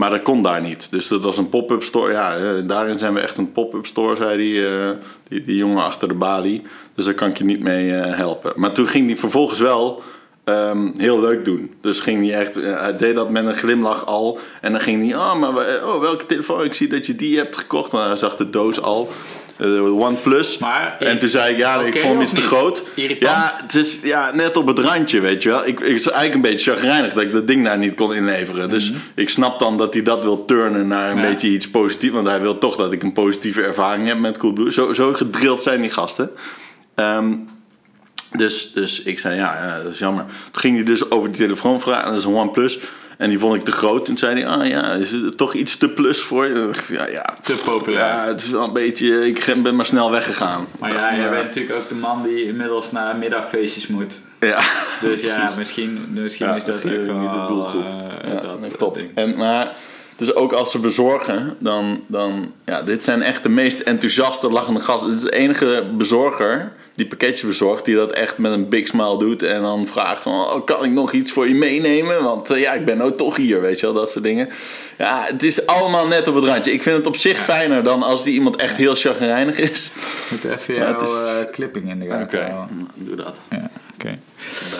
maar 0.00 0.10
dat 0.10 0.22
kon 0.22 0.42
daar 0.42 0.62
niet. 0.62 0.90
Dus 0.90 1.08
dat 1.08 1.22
was 1.22 1.36
een 1.36 1.48
pop-up 1.48 1.82
store. 1.82 2.12
Ja, 2.12 2.36
eh, 2.36 2.66
daarin 2.66 2.98
zijn 2.98 3.14
we 3.14 3.20
echt 3.20 3.36
een 3.36 3.52
pop-up 3.52 3.86
store, 3.86 4.16
zei 4.16 4.36
die, 4.36 4.66
eh, 4.66 4.90
die, 5.28 5.42
die 5.42 5.56
jongen 5.56 5.84
achter 5.84 6.08
de 6.08 6.14
balie. 6.14 6.62
Dus 6.94 7.04
daar 7.04 7.14
kan 7.14 7.28
ik 7.28 7.38
je 7.38 7.44
niet 7.44 7.60
mee 7.60 7.96
eh, 7.96 8.16
helpen. 8.16 8.52
Maar 8.56 8.72
toen 8.72 8.86
ging 8.86 9.06
hij 9.06 9.16
vervolgens 9.16 9.60
wel 9.60 10.02
ehm, 10.44 10.90
heel 10.96 11.20
leuk 11.20 11.44
doen. 11.44 11.74
Dus 11.80 12.00
ging 12.00 12.26
hij 12.26 12.38
echt, 12.38 12.54
hij 12.54 12.96
deed 12.96 13.14
dat 13.14 13.30
met 13.30 13.46
een 13.46 13.54
glimlach 13.54 14.06
al. 14.06 14.38
En 14.60 14.72
dan 14.72 14.80
ging 14.80 15.10
hij, 15.10 15.18
oh, 15.18 15.38
maar 15.38 15.84
oh, 15.84 16.00
welke 16.00 16.26
telefoon? 16.26 16.64
Ik 16.64 16.74
zie 16.74 16.88
dat 16.88 17.06
je 17.06 17.14
die 17.14 17.36
hebt 17.36 17.56
gekocht. 17.56 17.92
Want 17.92 18.06
hij 18.06 18.16
zag 18.16 18.36
de 18.36 18.50
doos 18.50 18.80
al. 18.80 19.08
De 19.60 19.82
OnePlus. 19.92 20.58
Maar, 20.58 20.96
en 20.98 21.18
toen 21.18 21.28
zei 21.28 21.52
ik, 21.52 21.58
ja, 21.58 21.80
ik 21.80 21.92
vond 21.98 22.12
hem 22.12 22.20
iets 22.22 22.32
te 22.34 22.40
groot. 22.40 22.82
Irritant? 22.94 23.32
Ja, 23.32 23.58
het 23.62 23.74
is 23.74 23.98
ja, 24.02 24.30
net 24.34 24.56
op 24.56 24.66
het 24.66 24.78
randje, 24.78 25.20
weet 25.20 25.42
je 25.42 25.48
wel. 25.48 25.66
Ik, 25.66 25.80
ik 25.80 25.92
was 25.92 26.10
eigenlijk 26.10 26.34
een 26.34 26.40
beetje 26.50 26.70
chagrijnig 26.72 27.12
dat 27.12 27.22
ik 27.22 27.32
dat 27.32 27.46
ding 27.46 27.64
daar 27.64 27.78
niet 27.78 27.94
kon 27.94 28.14
inleveren. 28.14 28.68
Dus 28.68 28.92
ik 29.14 29.28
snap 29.28 29.58
dan 29.58 29.76
dat 29.76 29.94
hij 29.94 30.02
dat 30.02 30.22
wil 30.22 30.44
turnen 30.44 30.86
naar 30.88 31.10
een 31.10 31.16
Mhm. 31.16 31.24
Ja. 31.24 31.30
beetje 31.30 31.48
iets 31.48 31.70
positiefs. 31.70 32.14
Want 32.14 32.26
hij 32.26 32.40
wil 32.40 32.58
toch 32.58 32.76
dat 32.76 32.92
ik 32.92 33.02
een 33.02 33.12
positieve 33.12 33.62
ervaring 33.62 34.06
heb 34.08 34.18
met 34.18 34.38
Coolblue. 34.38 34.72
Zo, 34.72 34.92
zo 34.92 35.12
gedrild 35.12 35.62
zijn 35.62 35.80
die 35.80 35.90
gasten. 35.90 36.30
Ehm, 36.94 37.32
dus, 38.36 38.72
dus 38.72 39.02
ik 39.02 39.18
zei, 39.18 39.34
ja, 39.34 39.54
ja, 39.66 39.82
dat 39.82 39.92
is 39.92 39.98
jammer. 39.98 40.24
Toen 40.50 40.60
ging 40.60 40.74
hij 40.76 40.84
dus 40.84 41.10
over 41.10 41.28
die 41.28 41.38
telefoon 41.38 41.80
vragen. 41.80 42.06
Dat 42.08 42.16
is 42.16 42.24
een 42.24 42.34
OnePlus. 42.34 42.78
En 43.20 43.28
die 43.30 43.38
vond 43.38 43.54
ik 43.54 43.62
te 43.62 43.72
groot. 43.72 44.04
Toen 44.04 44.16
zei 44.18 44.34
hij, 44.40 44.46
ah 44.46 44.66
ja, 44.66 44.92
is 44.92 45.10
het 45.10 45.36
toch 45.36 45.54
iets 45.54 45.76
te 45.76 45.88
plus 45.88 46.20
voor 46.20 46.46
je? 46.46 46.70
Ja, 46.88 47.06
ja, 47.06 47.24
Te 47.42 47.52
populair. 47.64 48.06
ja, 48.06 48.24
het 48.26 48.40
is 48.42 48.48
wel 48.50 48.64
een 48.64 48.72
beetje... 48.72 49.26
Ik 49.26 49.54
ben 49.62 49.76
maar 49.76 49.86
snel 49.86 50.10
weggegaan. 50.10 50.66
Maar 50.78 50.92
ja, 50.92 51.14
jij 51.16 51.30
bent 51.30 51.44
natuurlijk 51.44 51.76
ook 51.78 51.88
de 51.88 51.94
man 51.94 52.22
die 52.22 52.46
inmiddels 52.46 52.92
naar 52.92 53.16
middagfeestjes 53.16 53.86
moet. 53.86 54.12
Ja, 54.40 54.60
Dus 55.00 55.20
ja, 55.20 55.50
misschien, 55.56 56.06
misschien 56.14 56.46
Ja, 56.46 56.54
is 56.54 56.64
dat 56.64 56.76
ook 56.76 56.84
niet 56.84 56.92
de 56.92 57.06
wel, 57.06 57.46
doelgroep. 57.46 57.84
eh, 58.22 58.32
Ja, 58.32 58.40
dat, 58.40 58.76
klopt. 58.76 59.12
En, 59.14 59.36
maar 59.36 59.76
Dus 60.20 60.34
ook 60.34 60.52
als 60.52 60.70
ze 60.70 60.78
bezorgen, 60.78 61.56
dan, 61.58 62.04
dan 62.06 62.52
ja, 62.64 62.82
dit 62.82 63.02
zijn 63.02 63.22
echt 63.22 63.42
de 63.42 63.48
meest 63.48 63.80
enthousiaste 63.80 64.50
lachende 64.50 64.80
gasten. 64.80 65.08
Dit 65.10 65.16
is 65.16 65.22
de 65.30 65.30
enige 65.36 65.84
bezorger 65.96 66.72
die 66.94 67.06
pakketjes 67.06 67.46
bezorgt, 67.48 67.84
die 67.84 67.94
dat 67.94 68.12
echt 68.12 68.38
met 68.38 68.52
een 68.52 68.68
big 68.68 68.86
smile 68.88 69.18
doet 69.18 69.42
en 69.42 69.62
dan 69.62 69.86
vraagt 69.86 70.22
van, 70.22 70.32
oh, 70.32 70.64
kan 70.64 70.84
ik 70.84 70.90
nog 70.90 71.12
iets 71.12 71.32
voor 71.32 71.48
je 71.48 71.54
meenemen? 71.54 72.22
Want 72.22 72.50
eh, 72.50 72.60
ja, 72.60 72.72
ik 72.72 72.84
ben 72.84 72.96
nou 72.98 73.12
toch 73.12 73.36
hier, 73.36 73.60
weet 73.60 73.80
je 73.80 73.86
wel, 73.86 73.94
dat 73.94 74.10
soort 74.10 74.24
dingen. 74.24 74.48
Ja, 74.98 75.24
het 75.26 75.42
is 75.42 75.66
allemaal 75.66 76.06
net 76.06 76.28
op 76.28 76.34
het 76.34 76.44
randje. 76.44 76.72
Ik 76.72 76.82
vind 76.82 76.96
het 76.96 77.06
op 77.06 77.16
zich 77.16 77.38
fijner 77.38 77.82
dan 77.82 78.02
als 78.02 78.22
die 78.22 78.34
iemand 78.34 78.56
echt 78.56 78.76
heel 78.76 78.94
chagrijnig 78.94 79.58
is. 79.58 79.90
Moet 80.30 80.44
even 80.44 80.74
jouw 80.74 81.02
is- 81.02 81.10
eh, 81.12 81.50
clipping 81.52 81.90
in 81.90 81.98
de 82.00 82.06
gaten 82.06 82.22
Oké, 82.38 82.50
houden. 82.50 82.76
nou, 82.76 82.88
doe 82.94 83.16
dat. 83.16 83.38
Ja, 83.50 83.70
oké. 83.94 84.18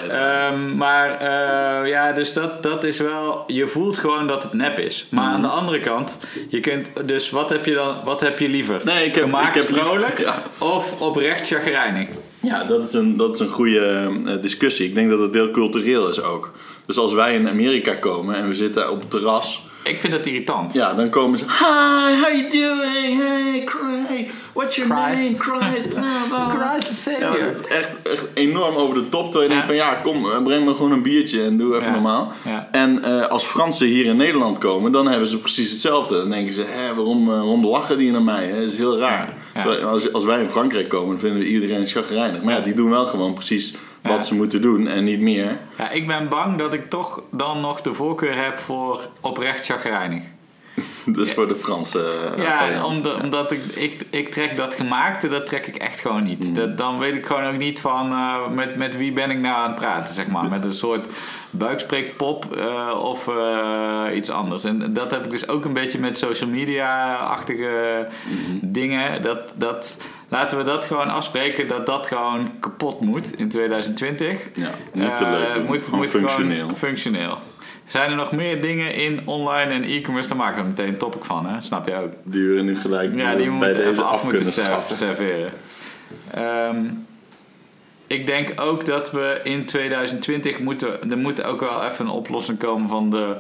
Ehm, 0.09 0.77
maar 0.77 1.11
eh, 1.21 1.89
ja, 1.89 2.13
dus 2.13 2.33
dat, 2.33 2.63
dat 2.63 2.85
is 2.85 2.99
wel. 2.99 3.45
Je 3.47 3.67
voelt 3.67 3.99
gewoon 3.99 4.27
dat 4.27 4.43
het 4.43 4.53
nep 4.53 4.79
is. 4.79 5.07
Maar 5.11 5.25
Mhm. 5.25 5.35
aan 5.35 5.43
de 5.43 5.49
andere 5.49 5.81
kant, 5.81 6.19
je 6.49 6.61
kunt. 6.61 6.91
Dus 7.05 7.31
wat 7.31 7.51
heb 7.51 7.65
je 7.65 7.75
dan? 7.75 7.97
Wat 8.05 8.21
heb 8.21 8.39
je 8.39 8.49
liever? 8.49 8.81
Nee, 8.85 9.05
ik 9.07 9.15
heb- 9.15 9.25
Gemaakt 9.25 9.49
ik 9.57 9.63
heb 9.63 9.71
liever- 9.71 9.87
vrolijk 9.87 10.19
ja. 10.19 10.43
of 10.59 11.01
oprecht 11.01 11.47
chagrijnig? 11.47 12.09
Ja, 12.43 12.65
dat 12.65 12.85
is 12.85 12.93
een, 12.93 13.17
dat 13.17 13.35
is 13.35 13.41
een 13.41 13.49
goede 13.49 14.11
eh, 14.27 14.33
discussie. 14.43 14.87
Ik 14.89 14.95
denk 14.95 15.11
dat 15.11 15.19
het 15.19 15.35
heel 15.35 15.51
cultureel 15.51 16.09
is 16.09 16.23
ook. 16.23 16.53
Dus 16.87 16.99
als 16.99 17.13
wij 17.13 17.35
in 17.35 17.49
Amerika 17.49 17.95
komen 17.95 18.35
en 18.35 18.47
we 18.47 18.55
zitten 18.55 18.91
op 18.91 19.01
het 19.01 19.11
terras, 19.11 19.63
Ik 19.85 20.01
vind 20.01 20.13
dat 20.13 20.27
irritant. 20.27 20.73
ja, 20.73 20.95
dan 20.95 21.09
komen 21.09 21.39
ze. 21.39 21.45
Hi, 21.45 22.21
how 22.23 22.37
you 22.37 22.49
doing? 22.51 23.19
Hey, 23.23 23.63
Cray, 23.65 24.31
what's 24.53 24.77
your 24.77 24.91
Christ. 24.95 25.23
name? 25.23 25.35
Christ. 25.39 25.89
Christ 26.57 27.05
the 27.05 27.11
Ja, 27.11 27.33
Savior. 27.33 27.51
is 27.51 27.61
echt, 27.67 27.91
echt 28.03 28.25
enorm 28.35 28.75
over 28.77 28.95
de 28.95 29.09
top. 29.09 29.31
Terwijl 29.31 29.43
je 29.51 29.57
Ja. 29.57 29.67
denkt 29.67 29.67
van 29.67 29.75
ja, 29.75 29.95
kom, 29.95 30.31
eh, 30.31 30.43
breng 30.43 30.65
me 30.65 30.75
gewoon 30.75 30.93
een 30.93 31.03
biertje 31.03 31.43
en 31.43 31.57
doe 31.57 31.75
even 31.77 31.87
Ja. 31.87 31.93
normaal. 31.93 32.33
Ja. 32.45 32.69
En 32.73 33.05
eh, 33.05 33.27
als 33.27 33.45
Fransen 33.45 33.87
hier 33.87 34.05
in 34.07 34.17
Nederland 34.17 34.59
komen, 34.59 34.93
dan 34.93 35.09
hebben 35.09 35.29
ze 35.29 35.39
precies 35.39 35.71
hetzelfde. 35.71 36.17
Dan 36.17 36.29
denken 36.31 36.53
ze, 36.53 36.63
Hé, 36.69 36.95
waarom, 36.95 37.23
eh, 37.29 37.35
waarom 37.35 37.67
lachen 37.67 37.99
die 37.99 38.11
naar 38.13 38.23
mij? 38.23 38.49
Dat 38.49 38.59
is 38.63 38.77
heel 38.77 38.99
raar. 38.99 39.35
Terwijl 39.55 39.83
als, 39.87 40.13
als 40.13 40.25
wij 40.25 40.41
in 40.41 40.51
Frankrijk 40.51 40.89
komen, 40.89 41.09
dan 41.09 41.19
vinden 41.19 41.39
we 41.39 41.47
iedereen 41.49 41.87
chagrijnig. 41.87 42.43
Maar 42.43 42.55
ja, 42.55 42.61
die 42.61 42.75
doen 42.75 42.91
wel 42.91 43.05
gewoon 43.07 43.35
precies 43.35 43.75
wat 44.03 44.13
Ja. 44.13 44.21
ze 44.21 44.35
moeten 44.35 44.63
doen 44.63 44.89
en 44.89 45.05
niet 45.05 45.21
meer. 45.21 45.59
Ja, 45.79 45.91
ik 45.91 46.07
ben 46.07 46.29
bang 46.29 46.59
dat 46.59 46.73
ik 46.73 46.91
toch 46.91 47.23
dan 47.31 47.61
nog 47.61 47.81
de 47.81 47.95
voorkeur 47.95 48.45
heb 48.45 48.59
voor 48.59 49.09
oprecht 49.21 49.65
chagrijnig. 49.65 50.23
Dus 51.21 51.33
voor 51.33 51.49
de 51.49 51.57
Franse 51.57 52.33
eh, 52.37 52.43
Ja, 52.43 52.85
omdat, 52.85 53.23
omdat 53.23 53.51
ik, 53.53 53.61
ik, 53.75 54.05
ik 54.11 54.31
trek 54.33 54.57
dat 54.57 54.75
gemaakte, 54.75 55.29
dat 55.29 55.47
trek 55.47 55.67
ik 55.67 55.77
echt 55.77 56.01
gewoon 56.01 56.23
niet. 56.23 56.49
Mm. 56.49 56.55
Dat, 56.55 56.79
dan 56.79 56.99
weet 56.99 57.15
ik 57.15 57.27
gewoon 57.27 57.45
ook 57.45 57.59
niet 57.59 57.81
van 57.81 58.13
eh, 58.13 58.49
met, 58.49 58.77
met 58.77 58.97
wie 58.97 59.13
ben 59.13 59.31
ik 59.31 59.39
nou 59.39 59.57
aan 59.57 59.71
het 59.71 59.81
praten, 59.81 60.15
zeg 60.15 60.29
maar. 60.29 60.49
Met 60.49 60.65
een 60.65 60.75
soort 60.75 61.07
buikspreekpop 61.51 62.57
eh, 62.57 63.01
of 63.03 63.31
iets 64.15 64.31
anders. 64.31 64.65
En 64.65 64.93
dat 64.93 65.11
heb 65.11 65.25
ik 65.25 65.31
dus 65.31 65.49
ook 65.49 65.65
een 65.65 65.73
beetje 65.73 65.99
met 65.99 66.19
social 66.19 66.51
media-achtige 66.51 68.09
Mm-hmm. 68.31 68.59
dingen. 68.63 69.23
Dat, 69.23 69.53
dat, 69.55 69.97
laten 70.29 70.59
we 70.59 70.65
dat 70.65 70.85
gewoon 70.85 71.09
afspreken 71.09 71.69
dat 71.69 71.87
dat 71.87 72.07
gewoon 72.07 72.51
kapot 72.61 73.01
moet 73.01 73.39
in 73.39 73.49
2020. 73.49 74.41
Ja, 74.55 74.71
niet 74.93 75.17
te 75.17 75.25
leuk 75.25 75.55
doen. 75.55 75.65
moet, 75.65 75.91
moet 75.91 76.09
functioneel. 76.09 76.75
Functioneel. 76.75 77.39
Zijn 77.87 78.11
er 78.11 78.17
nog 78.17 78.33
meer 78.33 78.61
dingen 78.61 78.95
in 78.95 79.21
online 79.25 79.73
en 79.73 79.85
e-commerce? 79.85 80.29
Daar 80.29 80.39
maken 80.39 80.63
we 80.63 80.69
meteen 80.69 80.89
een 80.89 80.97
topic 80.97 81.25
van, 81.25 81.47
hè? 81.47 81.61
Snap 81.61 81.89
je 81.89 81.95
ook? 81.95 82.13
Die 82.23 82.49
we 82.49 82.63
nu 82.63 82.77
gelijk 82.77 83.15
Ja, 83.15 83.35
die 83.35 83.51
we 83.51 83.59
bij 83.59 83.59
moeten 83.59 83.77
deze 83.77 83.91
even 83.91 84.05
af 84.05 84.13
af 84.13 84.25
moeten 84.25 84.45
schaffen. 84.45 84.97
serveren. 84.97 85.53
Ehm, 86.35 86.85
ik 88.07 88.27
denk 88.27 88.61
ook 88.61 88.85
dat 88.85 89.11
we 89.11 89.41
in 89.45 89.67
2020 89.67 90.59
moeten... 90.59 91.11
Er 91.11 91.19
moet 91.19 91.43
ook 91.45 91.61
wel 91.61 91.85
even 91.85 92.05
een 92.05 92.11
oplossing 92.11 92.59
komen 92.59 92.89
van 92.89 93.11
de, 93.11 93.37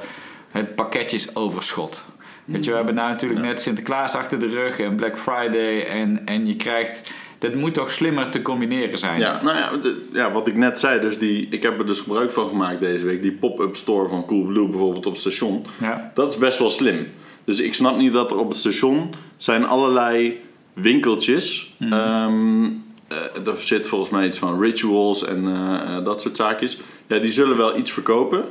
het 0.50 0.74
pakketjesoverschot. 0.74 2.04
Weet 2.44 2.64
je, 2.64 2.70
we 2.70 2.76
hebben 2.76 2.94
nou 2.94 3.08
natuurlijk 3.08 3.40
net 3.40 3.60
Sinterklaas 3.60 4.14
achter 4.14 4.38
de 4.40 4.46
rug 4.48 4.80
en 4.80 4.94
Black 4.96 5.18
Friday. 5.18 5.86
En, 5.86 6.22
en 6.24 6.46
je 6.46 6.56
krijgt... 6.56 7.12
Dat 7.40 7.54
moet 7.54 7.74
toch 7.74 7.90
slimmer 7.92 8.28
te 8.28 8.42
combineren 8.42 8.98
zijn? 8.98 9.18
Ja, 9.20 9.40
nou 9.42 9.56
ja, 9.56 9.70
de- 9.82 10.08
ja, 10.12 10.32
wat 10.32 10.46
ik 10.46 10.56
net 10.56 10.78
zei, 10.78 11.00
dus 11.00 11.18
die, 11.18 11.46
ik 11.50 11.62
heb 11.62 11.78
er 11.78 11.86
dus 11.86 12.00
gebruik 12.00 12.30
van 12.30 12.48
gemaakt 12.48 12.80
deze 12.80 13.04
week. 13.04 13.22
Die 13.22 13.32
pop-up 13.32 13.76
store 13.76 14.08
van 14.08 14.24
Coolblue 14.26 14.68
bijvoorbeeld 14.68 15.06
op 15.06 15.12
het 15.12 15.20
station. 15.20 15.66
Ja. 15.80 16.10
Dat 16.14 16.32
is 16.32 16.38
best 16.38 16.58
wel 16.58 16.70
slim. 16.70 17.06
Dus 17.44 17.60
ik 17.60 17.74
snap 17.74 17.96
niet 17.96 18.12
dat 18.12 18.30
er 18.30 18.38
op 18.38 18.48
het 18.48 18.58
station 18.58 19.10
zijn 19.36 19.66
allerlei 19.66 20.40
winkeltjes. 20.72 21.74
Mhm. 21.76 21.92
Eh, 23.08 23.46
er 23.46 23.54
zit 23.58 23.86
volgens 23.86 24.10
mij 24.10 24.26
iets 24.26 24.38
van 24.38 24.60
rituals 24.60 25.24
en 25.24 25.46
eh, 25.46 25.96
eh, 25.96 26.04
dat 26.04 26.20
soort 26.22 26.36
zaakjes. 26.36 26.78
Ja, 27.06 27.18
die 27.18 27.32
zullen 27.32 27.56
wel 27.56 27.76
iets 27.78 27.92
verkopen. 27.92 28.44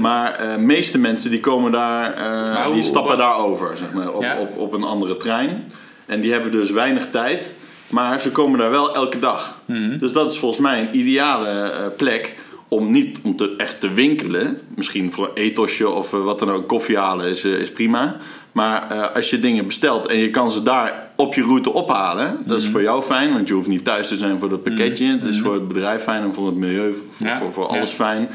Maar 0.00 0.38
de 0.56 0.62
meeste 0.62 0.98
mensen 0.98 1.30
die 1.30 1.40
komen 1.40 1.72
daar, 1.72 2.10
Mhm. 2.10 2.62
hoe- 2.64 2.74
die 2.74 2.82
stappen 2.82 3.16
wat- 3.16 3.26
daar 3.26 3.36
over, 3.38 3.76
zeg 3.76 3.92
maar, 3.92 4.12
op, 4.12 4.22
Ja. 4.22 4.38
op, 4.40 4.56
op 4.58 4.72
een 4.72 4.82
andere 4.84 5.16
trein. 5.16 5.72
En 6.06 6.20
die 6.20 6.32
hebben 6.32 6.50
dus 6.50 6.70
weinig 6.70 7.10
tijd. 7.10 7.54
Maar 7.90 8.20
ze 8.20 8.30
komen 8.30 8.58
daar 8.58 8.70
wel 8.70 8.94
elke 8.94 9.18
dag. 9.18 9.58
Mhm. 9.64 9.98
Dus 9.98 10.12
dat 10.12 10.32
is 10.32 10.38
volgens 10.38 10.60
mij 10.60 10.80
een 10.80 10.96
ideale 10.98 11.48
eh, 11.48 11.86
plek 11.96 12.34
om 12.68 12.90
niet 12.90 13.18
om 13.22 13.36
te, 13.36 13.54
echt 13.56 13.80
te 13.80 13.92
winkelen. 13.92 14.60
Misschien 14.74 15.12
voor 15.12 15.26
een 15.34 15.42
etosje 15.42 15.88
of 15.88 16.12
eh, 16.12 16.20
wat 16.24 16.38
dan 16.38 16.50
ook. 16.50 16.68
Koffie 16.68 16.98
halen 16.98 17.26
is, 17.28 17.44
eh, 17.44 17.52
is 17.52 17.72
prima. 17.72 18.16
Maar 18.52 18.80
als 19.14 19.30
je 19.30 19.40
dingen 19.40 19.66
bestelt 19.66 20.06
en 20.06 20.18
je 20.18 20.30
kan 20.30 20.50
ze 20.50 20.62
daar 20.62 21.10
op 21.16 21.34
je 21.34 21.42
route 21.42 21.72
ophalen. 21.72 22.26
Dat 22.38 22.46
Mhm. 22.46 22.54
is 22.56 22.68
voor 22.68 22.82
jou 22.82 23.02
fijn, 23.02 23.32
want 23.32 23.48
je 23.48 23.54
hoeft 23.54 23.68
niet 23.68 23.84
thuis 23.84 24.08
te 24.08 24.16
zijn 24.16 24.38
voor 24.38 24.48
dat 24.48 24.62
pakketje. 24.62 25.06
Het 25.06 25.24
is 25.24 25.40
voor 25.40 25.54
het 25.54 25.68
bedrijf 25.68 26.02
fijn 26.02 26.22
en 26.22 26.34
voor 26.34 26.46
het 26.46 26.54
milieu, 26.56 26.94
voor, 27.10 27.26
Ja, 27.26 27.38
voor, 27.38 27.52
voor 27.52 27.62
ja. 27.70 27.76
alles 27.76 27.90
fijn. 27.90 28.28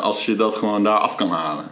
als 0.00 0.26
je 0.26 0.36
dat 0.36 0.56
gewoon 0.56 0.82
daar 0.84 0.98
af 0.98 1.14
kan 1.14 1.30
halen. 1.30 1.64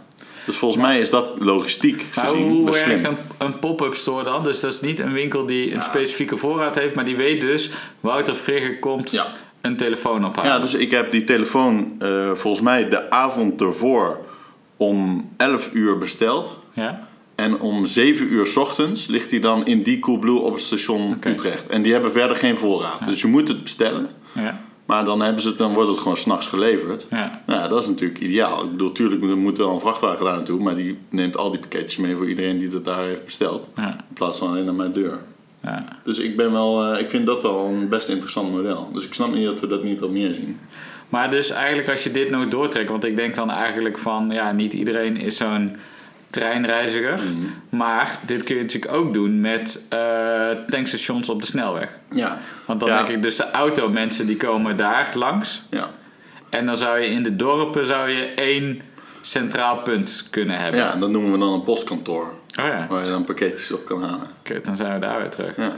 Dus 0.47 0.55
volgens 0.55 0.81
mij 0.83 0.99
is 0.99 1.09
dat 1.09 1.29
logistiek 1.39 2.05
Maar 2.15 2.25
gezien 2.25 2.49
hoe 2.49 2.63
best 2.65 2.79
slim. 2.83 2.89
werkt 3.01 3.07
een, 3.07 3.17
een 3.47 3.59
pop-up 3.59 3.93
store 3.95 4.23
dan? 4.23 4.43
Dus 4.43 4.59
dat 4.59 4.73
is 4.73 4.81
niet 4.81 4.99
een 4.99 5.13
winkel 5.13 5.45
die 5.45 5.73
een 5.75 5.83
specifieke 5.83 6.37
voorraad 6.37 6.75
heeft, 6.75 6.95
maar 6.95 7.05
die 7.05 7.15
weet 7.15 7.41
dus, 7.41 7.69
Wouter 7.99 8.35
Frigge 8.35 8.79
komt 8.79 9.11
Ja. 9.11 9.27
een 9.61 9.77
telefoon 9.77 10.25
ophalen. 10.25 10.51
Ja, 10.51 10.59
dus 10.59 10.73
ik 10.73 10.91
heb 10.91 11.11
die 11.11 11.23
telefoon 11.23 11.95
eh, 11.99 12.31
volgens 12.33 12.63
mij 12.63 12.89
de 12.89 13.09
avond 13.09 13.61
ervoor 13.61 14.17
om 14.77 15.29
11 15.37 15.69
uur 15.73 15.97
besteld. 15.97 16.59
Ja? 16.73 17.07
En 17.35 17.59
om 17.59 17.85
7 17.85 18.33
uur 18.33 18.47
's 18.47 18.55
ochtends 18.57 19.07
ligt 19.07 19.31
hij 19.31 19.39
dan 19.39 19.65
in 19.65 19.81
die 19.83 19.99
Coolblue 19.99 20.39
op 20.39 20.53
het 20.53 20.63
station. 20.63 21.17
Utrecht. 21.25 21.67
En 21.67 21.81
die 21.81 21.91
hebben 21.93 22.11
verder 22.11 22.35
geen 22.37 22.57
voorraad. 22.57 23.05
Dus 23.05 23.21
je 23.21 23.27
moet 23.27 23.47
het 23.47 23.63
bestellen. 23.63 24.07
Ja. 24.31 24.59
Maar 24.87 25.03
dan, 25.03 25.21
hebben 25.21 25.41
ze 25.41 25.47
het, 25.47 25.57
dan 25.57 25.73
wordt 25.73 25.89
het 25.89 25.99
gewoon 25.99 26.17
s'nachts 26.17 26.47
geleverd. 26.47 27.07
Ja. 27.09 27.41
Nou, 27.45 27.59
ja, 27.59 27.67
dat 27.67 27.81
is 27.81 27.87
natuurlijk 27.87 28.19
ideaal. 28.19 28.63
Ik 28.63 28.71
bedoel, 28.71 28.91
tuurlijk 28.91 29.23
er 29.23 29.37
moet 29.37 29.57
wel 29.57 29.73
een 29.73 29.79
vrachtwagen 29.79 30.25
daar 30.25 30.35
naartoe. 30.35 30.59
Maar 30.59 30.75
die 30.75 30.97
neemt 31.09 31.37
al 31.37 31.51
die 31.51 31.59
pakketjes 31.59 31.97
mee 31.97 32.15
voor 32.15 32.29
iedereen 32.29 32.57
die 32.57 32.69
dat 32.69 32.85
daar 32.85 33.03
heeft 33.03 33.25
besteld. 33.25 33.69
Ja. 33.75 33.89
In 34.07 34.13
plaats 34.13 34.37
van 34.37 34.49
alleen 34.49 34.65
naar 34.65 34.73
mijn 34.73 34.91
deur. 34.91 35.19
Ja. 35.63 35.85
Dus 36.03 36.17
ik, 36.17 36.37
ben 36.37 36.51
wel, 36.51 36.85
eh, 36.85 37.01
ik 37.01 37.09
vind 37.09 37.25
dat 37.25 37.43
wel 37.43 37.65
een 37.65 37.89
best 37.89 38.09
interessant 38.09 38.51
model. 38.51 38.89
Dus 38.93 39.05
ik 39.05 39.13
snap 39.13 39.33
niet 39.33 39.45
dat 39.45 39.59
we 39.59 39.67
dat 39.67 39.83
niet 39.83 40.01
al 40.01 40.09
meer 40.09 40.33
zien. 40.33 40.59
Maar 41.09 41.31
dus 41.31 41.49
eigenlijk 41.49 41.89
als 41.89 42.03
je 42.03 42.11
dit 42.11 42.29
nog 42.29 42.47
doortrekt, 42.47 42.89
want 42.89 43.03
ik 43.03 43.15
denk 43.15 43.35
dan 43.35 43.49
eigenlijk 43.49 43.97
van, 43.97 44.29
ja, 44.31 44.51
niet 44.51 44.73
iedereen 44.73 45.17
is 45.17 45.37
zo'n 45.37 45.75
treinreiziger. 46.29 47.13
Mhm. 47.13 47.77
Maar 47.77 48.19
dit 48.25 48.43
kun 48.43 48.55
je 48.55 48.61
natuurlijk 48.61 48.93
ook 48.93 49.13
doen 49.13 49.41
met 49.41 49.85
eh, 49.89 50.49
tankstations 50.69 51.29
op 51.29 51.41
de 51.41 51.47
snelweg. 51.47 51.89
Ja. 52.11 52.37
Want 52.65 52.79
dan 52.79 52.89
Ja. 52.89 52.97
denk 52.97 53.09
ik 53.17 53.21
dus 53.21 53.35
de 53.35 53.51
automensen 53.51 54.27
die 54.27 54.37
komen 54.37 54.77
daar 54.77 55.11
langs. 55.13 55.61
Ja. 55.69 55.89
En 56.49 56.65
dan 56.65 56.77
zou 56.77 56.99
je 56.99 57.07
in 57.07 57.23
de 57.23 57.35
dorpen 57.35 57.85
zou 57.85 58.09
je 58.09 58.25
één 58.25 58.81
centraal 59.21 59.77
punt 59.77 60.27
kunnen 60.31 60.59
hebben. 60.59 60.79
Ja, 60.79 60.95
dat 60.95 61.09
noemen 61.09 61.31
we 61.31 61.37
dan 61.37 61.53
een 61.53 61.63
postkantoor. 61.63 62.23
Oh 62.59 62.65
ja, 62.65 62.85
Waar 62.89 63.03
je 63.03 63.09
dan 63.09 63.23
pakketjes 63.23 63.71
op 63.71 63.85
kan 63.85 64.01
halen. 64.03 64.27
Oké, 64.39 64.61
dan 64.63 64.75
zijn 64.75 64.93
we 64.93 64.99
daar 64.99 65.19
weer 65.19 65.29
terug. 65.29 65.55
Ja, 65.55 65.71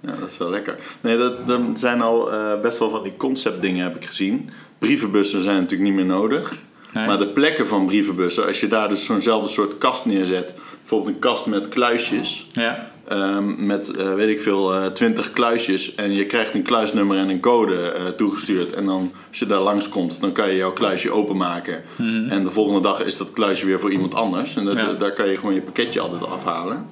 ja 0.00 0.12
dat 0.20 0.30
is 0.30 0.38
wel 0.38 0.50
lekker. 0.50 0.76
Nee, 1.00 1.16
dat, 1.16 1.48
er 1.48 1.60
zijn 1.74 2.00
al 2.00 2.32
eh, 2.32 2.60
best 2.60 2.78
wel 2.78 2.90
van 2.90 3.02
die 3.02 3.16
conceptdingen 3.16 3.84
heb 3.84 3.96
ik 3.96 4.04
gezien. 4.04 4.50
Brievenbussen 4.78 5.42
zijn 5.42 5.56
natuurlijk 5.56 5.82
niet 5.90 5.94
meer 5.98 6.14
nodig. 6.16 6.54
Nee. 6.92 7.06
Maar 7.06 7.18
de 7.18 7.26
plekken 7.28 7.66
van 7.66 7.86
brievenbussen, 7.86 8.46
als 8.46 8.60
je 8.60 8.68
daar 8.68 8.88
dus 8.88 9.04
zo'nzelfde 9.04 9.48
soort 9.48 9.78
kast 9.78 10.04
neerzet. 10.06 10.54
Bijvoorbeeld 10.78 11.14
een 11.14 11.20
kast 11.20 11.46
met 11.46 11.68
kluisjes. 11.68 12.46
Ja, 12.52 12.88
ehm, 13.08 13.66
met, 13.66 13.88
eh, 13.96 14.14
weet 14.14 14.28
ik 14.28 14.42
veel, 14.42 14.74
eh 14.74 14.86
20 14.86 15.30
kluisjes. 15.32 15.94
En 15.94 16.12
je 16.14 16.26
krijgt 16.26 16.54
een 16.54 16.62
kluisnummer 16.62 17.16
en 17.18 17.28
een 17.28 17.40
code 17.40 17.90
eh, 17.90 18.04
toegestuurd. 18.06 18.72
En 18.72 18.84
dan, 18.86 19.12
als 19.28 19.38
je 19.38 19.46
daar 19.46 19.60
langskomt, 19.60 20.20
dan 20.20 20.32
kan 20.32 20.48
je 20.48 20.56
jouw 20.56 20.72
kluisje 20.72 21.10
openmaken. 21.10 21.82
En 22.28 22.44
de 22.44 22.50
volgende 22.50 22.80
dag 22.80 23.04
is 23.04 23.16
dat 23.16 23.30
kluisje 23.30 23.66
weer 23.66 23.80
voor 23.80 23.92
iemand 23.92 24.14
anders. 24.14 24.56
En 24.56 24.64
dat, 24.64 24.76
Ja. 24.76 24.92
daar 24.92 25.12
kan 25.12 25.28
je 25.28 25.36
gewoon 25.36 25.54
je 25.54 25.60
pakketje 25.62 26.00
altijd 26.00 26.26
afhalen. 26.26 26.86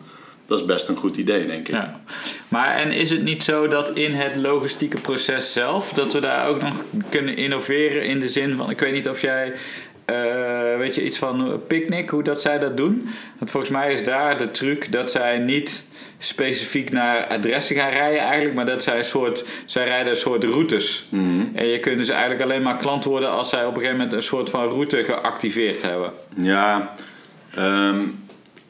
Dat 0.46 0.60
is 0.60 0.64
best 0.66 0.88
een 0.88 0.96
goed 0.96 1.16
idee, 1.16 1.46
denk 1.46 1.68
ik. 1.68 1.74
ja. 1.74 2.00
Maar 2.48 2.74
en 2.74 2.90
is 2.90 3.10
het 3.10 3.22
niet 3.22 3.44
zo 3.44 3.68
dat 3.68 3.96
in 3.96 4.14
het 4.14 4.36
logistieke 4.36 5.00
proces 5.00 5.52
zelf, 5.52 5.92
dat 5.92 6.12
we 6.12 6.20
daar 6.20 6.48
ook 6.48 6.62
nog 6.62 6.74
kunnen 7.08 7.36
innoveren 7.36 8.04
in 8.04 8.20
de 8.20 8.28
zin 8.28 8.56
van, 8.56 8.70
ik 8.70 8.80
weet 8.80 8.92
niet 8.92 9.08
of 9.08 9.20
jij, 9.20 9.52
eh, 10.04 10.76
weet 10.78 10.94
je 10.94 11.04
iets 11.04 11.18
van 11.18 11.60
Picnic, 11.66 12.10
hoe 12.10 12.22
dat 12.22 12.40
zij 12.40 12.58
dat 12.58 12.76
doen? 12.76 13.08
Want 13.38 13.50
volgens 13.50 13.72
mij 13.72 13.92
is 13.92 14.04
daar 14.04 14.38
de 14.38 14.50
truc 14.50 14.92
dat 14.92 15.10
zij 15.10 15.38
niet 15.38 15.84
specifiek 16.18 16.90
naar 16.90 17.26
adressen 17.26 17.76
gaan 17.76 17.90
rijden 17.90 18.20
eigenlijk, 18.20 18.54
maar 18.54 18.66
dat 18.66 18.82
zij 18.82 18.98
een 18.98 19.04
soort, 19.04 19.44
zij 19.66 19.84
rijden 19.84 20.12
een 20.12 20.18
soort 20.18 20.44
routes. 20.44 21.06
En 21.54 21.66
je 21.66 21.80
kunt 21.80 21.98
dus 21.98 22.08
eigenlijk 22.08 22.42
alleen 22.42 22.62
maar 22.62 22.76
klant 22.76 23.04
worden 23.04 23.30
als 23.30 23.48
zij 23.48 23.60
op 23.64 23.74
een 23.74 23.74
gegeven 23.74 23.96
moment 23.96 24.12
een 24.12 24.22
soort 24.22 24.50
van 24.50 24.68
route 24.68 25.04
geactiveerd 25.04 25.82
hebben. 25.82 26.12
Ja, 26.36 26.92
ehm, 27.54 27.96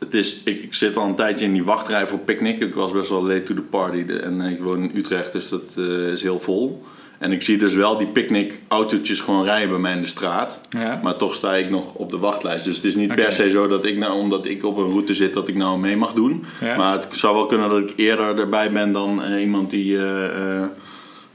het 0.04 0.14
is, 0.14 0.42
ik, 0.44 0.62
ik 0.62 0.74
zit 0.74 0.96
al 0.96 1.06
een 1.06 1.14
tijdje 1.14 1.44
in 1.44 1.52
die 1.52 1.64
wachtrij 1.64 2.06
voor 2.06 2.18
picknick. 2.18 2.62
Ik 2.62 2.74
was 2.74 2.92
best 2.92 3.10
wel 3.10 3.26
late 3.26 3.42
to 3.42 3.54
the 3.54 3.60
party 3.60 4.04
en 4.12 4.40
ik 4.40 4.60
woon 4.60 4.82
in 4.82 4.90
Utrecht, 4.94 5.32
dus 5.32 5.48
dat 5.48 5.74
eh, 5.76 6.12
is 6.12 6.22
heel 6.22 6.40
vol. 6.40 6.82
En 7.18 7.32
ik 7.32 7.42
zie 7.42 7.58
dus 7.58 7.74
wel 7.74 7.96
die 7.98 8.06
picknick 8.06 8.60
autootjes 8.68 9.20
gewoon 9.20 9.44
rijden 9.44 9.68
bij 9.68 9.78
mij 9.78 9.92
in 9.92 10.00
de 10.00 10.06
straat. 10.06 10.60
Ja. 10.70 11.00
Maar 11.02 11.16
toch 11.16 11.34
sta 11.34 11.54
ik 11.54 11.70
nog 11.70 11.94
op 11.94 12.10
de 12.10 12.18
wachtlijst. 12.18 12.64
Dus 12.64 12.76
het 12.76 12.84
is 12.84 12.94
niet 12.94 13.14
per 13.14 13.32
se 13.32 13.50
zo 13.50 13.66
dat 13.66 13.84
ik 13.84 13.98
nou, 13.98 14.18
omdat 14.18 14.46
ik 14.46 14.64
op 14.64 14.76
een 14.76 14.90
route 14.90 15.14
zit, 15.14 15.34
dat 15.34 15.48
ik 15.48 15.54
nou 15.54 15.78
mee 15.78 15.96
mag 15.96 16.12
doen. 16.12 16.44
Ja. 16.60 16.76
Maar 16.76 16.92
het 16.92 17.08
zou 17.10 17.34
wel 17.34 17.46
kunnen 17.46 17.68
dat 17.68 17.78
ik 17.78 17.92
eerder 17.96 18.38
erbij 18.38 18.72
ben 18.72 18.92
dan 18.92 19.22
eh, 19.22 19.40
iemand 19.40 19.70
die, 19.70 19.96
eh, 19.96 20.58
eh, 20.60 20.64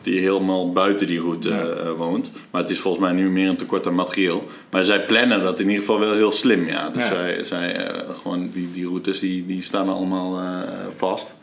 die 0.02 0.20
helemaal 0.20 0.72
buiten 0.72 1.08
die 1.08 1.20
route 1.20 1.50
Ja. 1.50 1.60
eh, 1.66 1.92
woont. 1.92 2.32
Maar 2.52 2.62
het 2.62 2.70
is 2.72 2.80
volgens 2.80 3.04
mij 3.04 3.14
nu 3.14 3.30
meer 3.30 3.48
een 3.50 3.58
tekort 3.58 3.88
aan 3.88 3.96
materieel. 3.96 4.44
Maar 4.70 4.84
zij 4.84 5.06
plannen 5.06 5.44
dat 5.44 5.60
in 5.60 5.66
ieder 5.68 5.80
geval 5.86 6.00
wel 6.00 6.14
heel 6.14 6.32
slim. 6.32 6.68
Ja. 6.68 6.90
Dus 6.90 7.04
Ja. 7.08 7.14
zij, 7.14 7.44
zij 7.44 7.76
eh, 7.76 8.14
gewoon 8.16 8.50
die, 8.54 8.70
die 8.74 8.86
routes 8.88 9.20
die, 9.20 9.46
die 9.46 9.62
staan 9.62 9.90
allemaal 9.90 10.38
eh, 10.40 10.70
vast. 10.96 11.34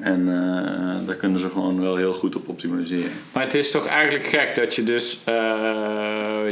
En 0.00 0.26
daar 1.06 1.14
kunnen 1.16 1.38
ze 1.38 1.50
gewoon 1.50 1.80
wel 1.80 1.96
heel 1.96 2.14
goed 2.14 2.36
op 2.36 2.48
optimaliseren. 2.48 3.10
Maar 3.32 3.42
het 3.42 3.54
is 3.54 3.70
toch 3.70 3.86
eigenlijk 3.86 4.24
gek 4.24 4.54
dat 4.54 4.74
je 4.74 4.84
dus... 4.84 5.18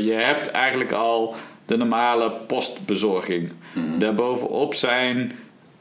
je 0.04 0.12
hebt 0.16 0.50
eigenlijk 0.50 0.92
al 0.92 1.34
de 1.66 1.76
normale 1.76 2.30
postbezorging. 2.46 3.52
Daarbovenop 3.98 4.74
zijn 4.74 5.32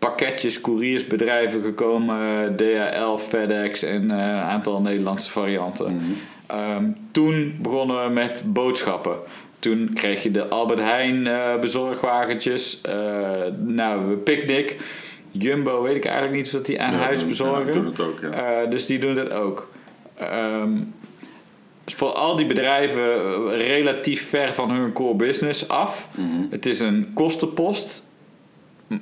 pakketjes, 0.03 0.61
couriersbedrijven 0.61 1.61
gekomen. 1.61 2.55
DHL, 2.55 3.15
FedEx 3.17 3.83
en 3.83 4.11
eh, 4.11 4.17
een 4.17 4.41
aantal 4.41 4.81
Nederlandse 4.81 5.29
varianten. 5.31 6.01
Ehm, 6.47 6.85
toen 7.11 7.55
begonnen 7.61 8.03
we 8.03 8.09
met 8.09 8.43
boodschappen. 8.45 9.15
Toen 9.59 9.91
kreeg 9.93 10.23
je 10.23 10.31
de 10.31 10.47
Albert 10.47 10.79
Heijn 10.79 11.27
eh, 11.27 11.59
bezorgwagentjes. 11.59 12.81
eh 12.81 12.93
nou, 13.65 14.15
Picnic. 14.15 14.77
Jumbo 15.31 15.81
weet 15.81 15.95
ik 15.95 16.05
eigenlijk 16.05 16.35
niet 16.35 16.45
of 16.45 16.51
dat 16.51 16.65
die 16.65 16.81
aan 16.81 16.93
Ja, 16.93 16.99
huis 16.99 17.27
bezorgen. 17.27 17.65
ja, 17.65 17.71
doen 17.71 17.85
het 17.85 17.99
ook, 17.99 18.19
ja. 18.21 18.29
Eh, 18.61 18.69
dus 18.69 18.85
die 18.85 18.99
doen 18.99 19.15
dat 19.15 19.31
ook. 19.31 19.71
Ehm, 20.15 20.71
voor 21.85 22.09
al 22.11 22.35
die 22.35 22.45
bedrijven 22.45 23.03
eh, 23.03 23.67
relatief 23.67 24.29
ver 24.29 24.53
van 24.53 24.71
hun 24.71 24.93
core 24.93 25.15
business 25.15 25.67
af. 25.67 26.09
Mhm. 26.15 26.25
Het 26.49 26.65
is 26.65 26.79
een 26.79 27.11
kostenpost. 27.13 28.11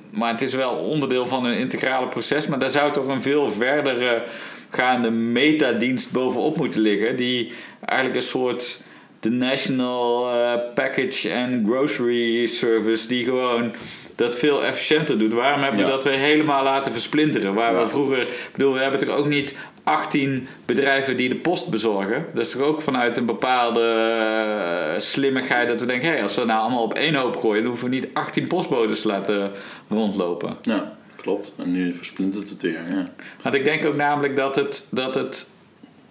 Maar 0.09 0.31
het 0.31 0.41
is 0.41 0.53
wel 0.53 0.71
onderdeel 0.75 1.27
van 1.27 1.45
een 1.45 1.57
integrale 1.57 2.07
proces. 2.07 2.47
Maar 2.47 2.59
daar 2.59 2.69
zou 2.69 2.91
toch 2.91 3.07
een 3.07 3.21
veel 3.21 3.51
verdere 3.51 4.23
gaande 4.69 5.09
metadienst 5.11 6.11
bovenop 6.11 6.57
moeten 6.57 6.81
liggen. 6.81 7.15
Die 7.15 7.51
eigenlijk 7.85 8.21
een 8.21 8.27
soort 8.27 8.83
de 9.19 9.29
National 9.29 10.31
eh, 10.33 10.53
Package 10.73 11.33
and 11.33 11.67
Grocery 11.67 12.45
Service. 12.47 13.07
Die 13.07 13.23
gewoon 13.23 13.71
dat 14.15 14.37
veel 14.37 14.63
efficiënter 14.63 15.17
doet. 15.19 15.33
Waarom 15.33 15.61
hebben 15.61 15.79
we 15.79 15.85
Ja. 15.85 15.91
dat 15.91 16.03
weer 16.03 16.13
helemaal 16.13 16.63
laten 16.63 16.91
versplinteren? 16.91 17.53
Waar 17.53 17.73
Ja. 17.73 17.83
we 17.83 17.89
vroeger... 17.89 18.21
Ik 18.21 18.49
bedoel, 18.51 18.73
we 18.73 18.79
hebben 18.79 18.99
toch 18.99 19.15
ook 19.15 19.27
niet 19.27 19.55
18 19.83 20.47
bedrijven 20.65 21.17
die 21.17 21.29
de 21.29 21.35
post 21.35 21.69
bezorgen. 21.69 22.25
Dat 22.33 22.45
is 22.45 22.51
toch 22.51 22.61
ook 22.61 22.81
vanuit 22.81 23.17
een 23.17 23.25
bepaalde 23.25 23.81
eh, 23.81 24.99
slimmigheid 24.99 25.67
dat 25.67 25.79
we 25.79 25.85
denken... 25.85 26.11
Hé, 26.11 26.21
als 26.21 26.35
we 26.35 26.45
nou 26.45 26.61
allemaal 26.61 26.83
op 26.83 26.93
één 26.93 27.15
hoop 27.15 27.37
gooien... 27.37 27.61
dan 27.61 27.71
hoeven 27.71 27.89
we 27.89 27.95
niet 27.95 28.07
18 28.13 28.47
postbodes 28.47 29.01
te 29.01 29.07
laten 29.07 29.51
rondlopen. 29.89 30.57
Ja, 30.61 30.97
klopt. 31.15 31.53
En 31.57 31.71
nu 31.71 31.93
versplintert 31.93 32.49
het 32.49 32.61
weer. 32.61 32.79
Ja. 32.89 33.09
Want 33.41 33.55
ik 33.55 33.63
denk 33.63 33.85
ook 33.85 33.95
namelijk 33.95 34.35
dat 34.35 34.55
het, 34.55 34.87
dat 34.91 35.15
het, 35.15 35.49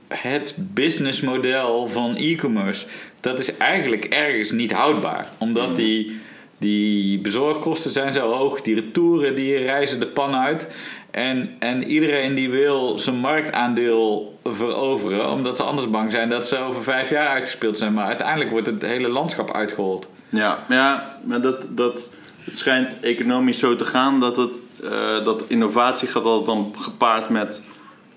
het 0.08 0.54
businessmodel 0.56 1.88
van 1.88 2.16
e-commerce, 2.16 2.86
dat 3.20 3.38
is 3.38 3.56
eigenlijk 3.56 4.04
ergens 4.04 4.50
niet 4.50 4.72
houdbaar. 4.72 5.28
Omdat 5.38 5.76
die, 5.76 6.20
die 6.58 7.18
bezorgkosten 7.18 7.90
zijn 7.90 8.12
zo 8.12 8.32
hoog, 8.32 8.62
die 8.62 8.74
retouren 8.74 9.34
die 9.34 9.56
reizen 9.56 10.00
de 10.00 10.06
pan 10.06 10.34
uit. 10.34 10.66
En, 11.11 11.57
en 11.59 11.85
iedereen 11.85 12.35
die 12.35 12.50
wil 12.50 12.99
zijn 12.99 13.17
marktaandeel 13.17 14.38
veroveren, 14.45 15.31
omdat 15.31 15.57
ze 15.57 15.62
anders 15.62 15.90
bang 15.90 16.12
zijn 16.12 16.29
dat 16.29 16.49
ze 16.49 16.59
over 16.59 16.83
vijf 16.83 17.11
jaar 17.11 17.29
uitgespeeld 17.29 17.79
zijn. 17.79 17.93
Maar 17.93 18.07
uiteindelijk 18.07 18.50
wordt 18.50 18.67
het 18.67 18.83
hele 18.83 19.09
landschap 19.09 19.52
uitgehold. 19.52 20.09
Ja, 20.29 20.64
ja 20.68 21.18
maar 21.25 21.40
dat, 21.40 21.68
dat, 21.70 22.14
het 22.44 22.59
schijnt 22.59 23.01
economisch 23.01 23.59
zo 23.59 23.77
te 23.77 23.85
gaan 23.85 24.20
dat, 24.20 24.37
het, 24.37 24.51
eh, 24.83 25.25
dat 25.25 25.44
innovatie 25.49 26.09
gaat 26.09 26.25
altijd 26.25 26.46
dan 26.46 26.75
gepaard 26.79 27.29
met 27.29 27.62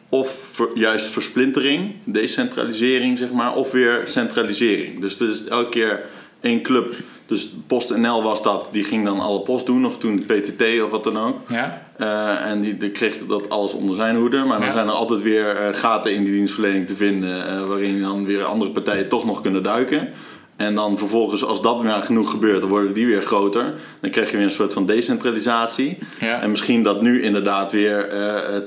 of 0.10 0.50
ver- 0.52 0.70
juist 0.74 1.06
versplintering, 1.06 1.96
decentralisering 2.04 3.18
zeg 3.18 3.32
maar, 3.32 3.56
of 3.56 3.72
weer 3.72 4.02
centralisering. 4.06 5.02
Dus 5.02 5.20
er 5.20 5.30
is 5.30 5.46
elke 5.46 5.70
keer 5.70 6.06
één 6.42 6.62
club. 6.62 6.96
Dus 7.26 7.54
PostNL 7.68 8.24
was 8.24 8.44
dat, 8.44 8.70
die 8.72 8.84
ging 8.84 9.06
dan 9.06 9.20
alle 9.20 9.40
post 9.40 9.66
doen, 9.66 9.86
of 9.86 9.98
toen 9.98 10.16
de 10.16 10.40
PTT 10.40 10.82
of 10.84 10.90
wat 10.90 11.04
dan 11.04 11.18
ook. 11.18 11.50
Ja? 11.50 11.83
Eh, 11.98 12.46
en 12.46 12.62
die, 12.62 12.78
die 12.78 12.92
kreeg 12.92 13.18
dat 13.28 13.50
alles 13.50 13.74
onder 13.74 13.96
zijn 13.96 14.16
hoede. 14.16 14.44
Maar 14.44 14.60
dan 14.60 14.72
zijn 14.72 14.88
er 14.88 14.94
altijd 14.94 15.22
weer 15.22 15.56
eh, 15.56 15.74
gaten 15.74 16.14
in 16.14 16.24
die 16.24 16.34
dienstverlening 16.34 16.88
te 16.88 16.96
vinden. 16.96 17.48
eh, 17.48 17.68
waarin 17.68 18.02
dan 18.02 18.26
weer 18.26 18.44
andere 18.44 18.72
partijen 18.72 19.10
toch 19.10 19.26
nog 19.26 19.42
kunnen 19.42 19.64
duiken. 19.64 20.10
En 20.56 20.76
dan 20.76 20.98
vervolgens, 20.98 21.46
als 21.46 21.62
dat 21.62 21.84
maar 21.84 22.02
genoeg 22.02 22.30
gebeurt, 22.30 22.62
dan 22.62 22.70
worden 22.70 22.94
die 22.94 23.06
weer 23.06 23.22
groter. 23.22 23.74
Dan 24.00 24.12
krijg 24.12 24.32
je 24.32 24.38
weer 24.38 24.46
een 24.46 24.52
soort 24.52 24.74
van 24.74 24.86
decentralisatie. 24.86 25.98
Ja. 26.20 26.42
En 26.42 26.50
misschien 26.50 26.84
dat 26.84 27.02
nu 27.02 27.22
inderdaad 27.22 27.72
weer 27.72 28.08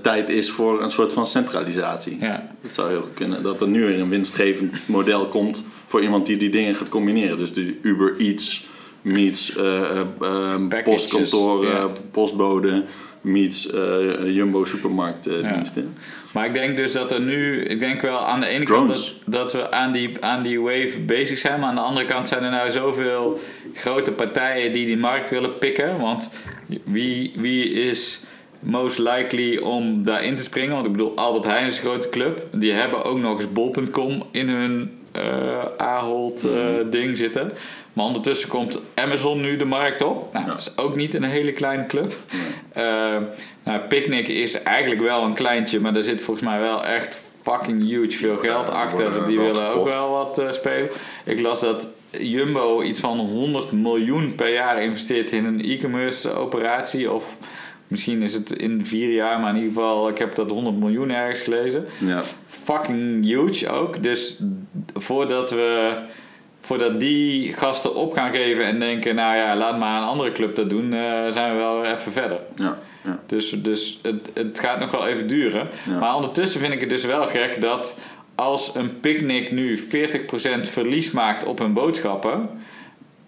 tijd 0.03 0.29
is 0.29 0.51
voor 0.51 0.83
een 0.83 0.91
soort 0.91 1.13
van 1.13 1.27
centralisatie. 1.27 2.17
Ja. 2.21 2.49
Dat 2.63 2.75
zou 2.75 2.89
heel 2.89 3.01
goed 3.01 3.15
kunnen. 3.15 3.43
Dat 3.43 3.61
er 3.61 3.69
nu 3.69 3.85
weer 3.85 4.01
een 4.01 4.09
winstgevend 4.09 4.73
model 4.87 5.27
komt 5.27 5.65
voor 5.87 6.03
iemand 6.03 6.27
die 6.27 6.37
die 6.37 6.51
dingen 6.51 6.75
gaat 6.75 6.89
combineren. 6.89 7.39
Dus 7.39 7.53
de 7.53 7.79
Uber 7.83 8.15
Eats 8.19 8.67
meets 9.03 9.59
postkantoren, 10.85 11.93
postbode 12.11 12.85
meets 13.27 13.71
eh, 13.71 14.35
Jumbo 14.35 14.65
supermarktdiensten. 14.65 15.97
Maar 16.33 16.47
ik 16.47 16.53
denk 16.53 16.77
dus 16.77 16.93
dat 16.93 17.13
er 17.13 17.21
nu, 17.21 17.65
ik 17.65 17.81
denk 17.81 18.01
wel 18.01 18.27
aan 18.27 18.41
de 18.41 18.47
ene 18.47 18.65
kant 18.65 18.89
dat, 18.89 19.15
dat 19.25 19.53
we 19.53 19.71
aan 19.71 19.93
die, 19.93 20.25
aan 20.25 20.43
die 20.43 20.61
wave 20.61 21.01
bezig 21.07 21.39
zijn, 21.39 21.61
maar 21.61 21.69
aan 21.69 21.75
de 21.75 21.81
andere 21.81 22.07
kant 22.07 22.29
zijn 22.29 22.43
er 22.43 22.51
nou 22.51 22.71
zoveel 22.71 23.41
grote 23.75 24.13
partijen 24.13 24.73
die 24.73 24.87
die 24.87 24.97
markt 24.97 25.31
willen 25.31 25.59
pikken. 25.59 26.01
Want 26.01 26.31
wie, 26.85 27.33
wie 27.37 27.71
is 27.71 28.21
most 28.61 28.99
likely 28.99 29.57
om 29.57 30.05
daarin 30.05 30.37
te 30.37 30.43
springen? 30.43 30.75
Want 30.75 30.87
ik 30.87 30.93
bedoel, 30.93 31.17
Albert 31.17 31.45
Heijn 31.45 31.67
is 31.67 31.77
een 31.77 31.83
grote 31.83 32.09
club. 32.09 32.47
Die 32.53 32.73
hebben 32.73 33.05
ook 33.05 33.19
nog 33.19 33.37
eens 33.37 33.53
bol.com 33.53 34.23
in 34.31 34.49
hun 34.49 34.91
eh 35.13 35.65
Ahold 35.77 36.45
eh, 36.45 36.65
ding 36.91 37.17
zitten. 37.17 37.53
Maar 37.97 38.05
ondertussen 38.07 38.49
komt 38.49 38.81
Amazon 38.95 39.41
nu 39.41 39.57
de 39.57 39.65
markt 39.65 40.03
op. 40.03 40.33
Nou, 40.33 40.45
Ja. 40.45 40.51
dat 40.53 40.61
is 40.61 40.77
ook 40.77 40.97
niet 40.97 41.15
een 41.15 41.23
hele 41.23 41.53
kleine 41.53 41.87
club. 41.87 42.19
Eh, 42.73 42.83
nou, 43.65 43.81
Picnic 43.89 44.29
is 44.29 44.63
eigenlijk 44.63 45.01
wel 45.01 45.23
een 45.25 45.35
kleintje, 45.35 45.81
maar 45.81 45.93
daar 45.93 46.03
zit 46.03 46.23
volgens 46.23 46.47
mij 46.47 46.61
wel 46.61 46.85
echt 46.85 47.19
fucking 47.43 47.89
huge 47.89 48.17
veel 48.17 48.37
geld 48.37 48.71
achter. 48.71 49.11
worden 49.11 49.29
Die 49.29 49.39
willen 49.41 49.69
ook 49.69 49.85
wel 49.85 50.11
wat 50.11 50.39
eh, 50.39 50.51
spelen. 50.53 50.89
Ik 51.25 51.41
las 51.41 51.61
dat 51.61 51.89
Jumbo 52.21 52.83
iets 52.83 53.01
van 53.01 53.19
100 53.19 53.73
miljoen 53.73 54.35
per 54.35 54.53
jaar 54.53 54.83
investeert 54.83 55.33
in 55.33 55.45
een 55.45 55.65
e-commerce 55.65 56.33
operatie. 56.35 57.13
Of 57.13 57.37
misschien 57.89 58.23
is 58.23 58.35
het 58.35 58.53
in 58.53 58.87
vier 58.87 59.13
jaar, 59.13 59.41
maar 59.41 59.51
in 59.51 59.57
ieder 59.57 59.73
geval, 59.73 60.09
ik 60.09 60.19
heb 60.19 60.35
dat 60.35 60.51
100 60.51 60.77
miljoen 60.79 61.11
ergens 61.11 61.41
gelezen 61.41 61.87
Ja. 62.01 62.23
fucking 62.47 63.25
huge 63.25 63.69
ook. 63.71 64.03
Dus 64.03 64.39
voordat 64.95 65.51
we 65.51 65.97
voordat 66.67 67.01
die 67.01 67.53
gasten 67.53 67.95
op 67.95 68.13
gaan 68.13 68.31
geven 68.31 68.65
en 68.65 68.79
denken, 68.81 69.15
nou 69.15 69.37
ja, 69.37 69.57
laat 69.57 69.79
maar 69.79 70.03
een 70.03 70.09
andere 70.09 70.33
club 70.33 70.55
dat 70.55 70.71
doen, 70.71 70.93
eh, 70.93 71.29
zijn 71.29 71.53
we 71.53 71.59
wel 71.59 71.81
weer 71.81 71.93
even 71.93 72.13
verder. 72.13 72.39
Ja. 72.57 72.79
Ja. 73.05 73.21
Dus, 73.27 73.51
dus 73.51 73.99
het, 74.03 74.31
het 74.35 74.59
gaat 74.59 74.79
nog 74.79 74.91
wel 74.91 75.07
even 75.07 75.27
duren. 75.27 75.69
Ja. 75.85 75.99
Maar 75.99 76.15
ondertussen 76.15 76.61
vind 76.61 76.73
ik 76.73 76.81
het 76.81 76.89
dus 76.89 77.05
wel 77.05 77.27
gek 77.27 77.61
dat 77.61 77.99
als 78.35 78.75
een 78.75 79.01
picknick 79.01 79.53
nu 79.53 79.79
40% 79.79 80.69
verlies 80.69 81.11
maakt 81.11 81.45
op 81.45 81.59
hun 81.59 81.73
boodschappen, 81.73 82.49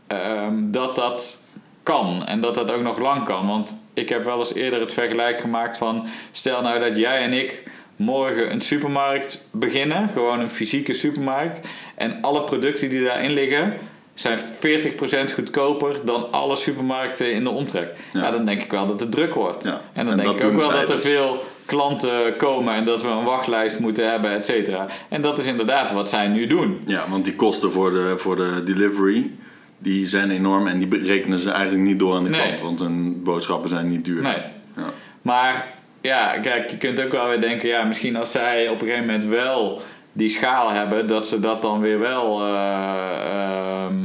ehm, 0.07 0.70
dat 0.70 0.96
dat 0.96 1.42
kan 1.83 2.27
en 2.27 2.40
dat 2.40 2.55
dat 2.55 2.70
ook 2.70 2.83
nog 2.83 2.98
lang 2.98 3.24
kan. 3.24 3.46
Want 3.46 3.81
ik 3.94 4.09
heb 4.09 4.24
wel 4.24 4.38
eens 4.38 4.55
eerder 4.55 4.81
het 4.81 4.92
vergelijk 4.92 5.40
gemaakt 5.40 5.77
van, 5.77 6.07
stel 6.31 6.62
nou 6.62 6.81
dat 6.81 6.96
jij 6.96 7.22
en 7.22 7.33
ik 7.33 7.62
morgen 7.99 8.53
een 8.53 8.61
supermarkt 8.61 9.43
beginnen, 9.51 10.09
gewoon 10.09 10.41
een 10.41 10.51
fysieke 10.51 10.95
supermarkt, 10.95 11.61
en 11.95 12.19
alle 12.21 12.43
producten 12.45 12.91
die 12.91 13.05
daarin 13.05 13.31
liggen 13.33 13.75
zijn 14.15 14.39
40% 14.39 15.35
goedkoper 15.35 16.01
dan 16.05 16.33
alle 16.33 16.57
supermarkten 16.57 17.33
in 17.33 17.45
de 17.45 17.51
omtrek. 17.51 17.89
Ja. 18.13 18.21
Ja. 18.21 18.31
dan 18.31 18.45
denk 18.47 18.63
ik 18.63 18.71
wel 18.71 18.87
dat 18.87 19.01
het 19.01 19.13
druk 19.13 19.35
wordt. 19.35 19.65
Ja. 19.65 19.81
En 19.93 20.05
dan 20.07 20.19
En 20.19 20.25
denk 20.25 20.39
ik 20.39 20.45
ook 20.45 20.53
wel 20.57 20.71
dat 20.71 20.89
er 20.89 20.95
dus. 20.97 21.01
veel 21.05 21.45
klanten 21.67 22.37
komen 22.37 22.75
en 22.75 22.85
dat 22.85 23.03
we 23.03 23.09
een 23.09 23.25
wachtlijst 23.25 23.79
moeten 23.79 24.11
hebben, 24.11 24.31
et 24.33 24.45
cetera. 24.45 24.87
En 25.09 25.23
dat 25.23 25.39
is 25.39 25.47
inderdaad 25.47 25.93
wat 25.93 26.09
zij 26.09 26.29
nu 26.29 26.47
doen. 26.47 26.83
Ja, 26.87 27.05
want 27.11 27.25
die 27.25 27.35
kosten 27.35 27.71
voor 27.73 27.91
de, 27.91 28.15
voor 28.17 28.37
de 28.37 28.63
delivery, 28.65 29.31
die 29.79 30.07
zijn 30.07 30.31
enorm 30.31 30.67
en 30.67 30.79
die 30.79 30.89
berekenen 30.89 31.41
ze 31.41 31.51
eigenlijk 31.51 31.85
niet 31.85 31.99
door 31.99 32.15
aan 32.15 32.25
de 32.25 32.31
Nee. 32.31 32.41
klant. 32.41 32.61
Want 32.61 32.79
hun 32.79 33.23
boodschappen 33.23 33.69
zijn 33.69 33.89
niet 33.89 34.05
duur. 34.05 34.23
Nee. 34.23 34.43
Ja. 34.77 34.91
Maar 35.23 35.67
ja, 36.01 36.39
kijk, 36.39 36.71
je 36.71 36.77
kunt 36.77 37.01
ook 37.01 37.13
wel 37.13 37.29
weer 37.29 37.41
denken, 37.41 37.69
ja, 37.69 37.85
misschien 37.85 38.17
als 38.17 38.31
zij 38.31 38.69
op 38.69 38.81
een 38.81 38.87
gegeven 38.87 39.07
moment 39.07 39.25
wel 39.25 39.83
die 40.13 40.29
schaal 40.29 40.71
hebben, 40.71 41.07
dat 41.07 41.29
ze 41.29 41.41
dat 41.41 41.63
dan 41.63 41.81
weer 41.81 41.99
wel, 41.99 42.43
eh, 42.43 43.85
ehm, 43.85 43.97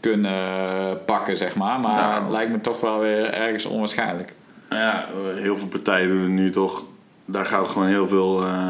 kunnen 0.00 1.04
pakken, 1.04 1.36
zeg 1.36 1.56
maar. 1.56 1.80
Maar 1.80 2.22
het 2.22 2.30
lijkt 2.30 2.52
me 2.52 2.60
toch 2.60 2.80
wel 2.80 2.98
weer 2.98 3.32
ergens 3.32 3.64
onwaarschijnlijk. 3.64 4.32
Nou 4.68 4.82
ja, 4.82 5.08
heel 5.34 5.56
veel 5.56 5.68
partijen 5.68 6.08
doen 6.08 6.20
het 6.22 6.30
nu 6.30 6.50
toch. 6.50 6.84
Daar 7.24 7.44
gaat 7.44 7.68
gewoon 7.68 7.88
heel 7.88 8.08
veel 8.08 8.42
eh, 8.42 8.68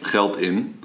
geld 0.00 0.36
in. 0.36 0.80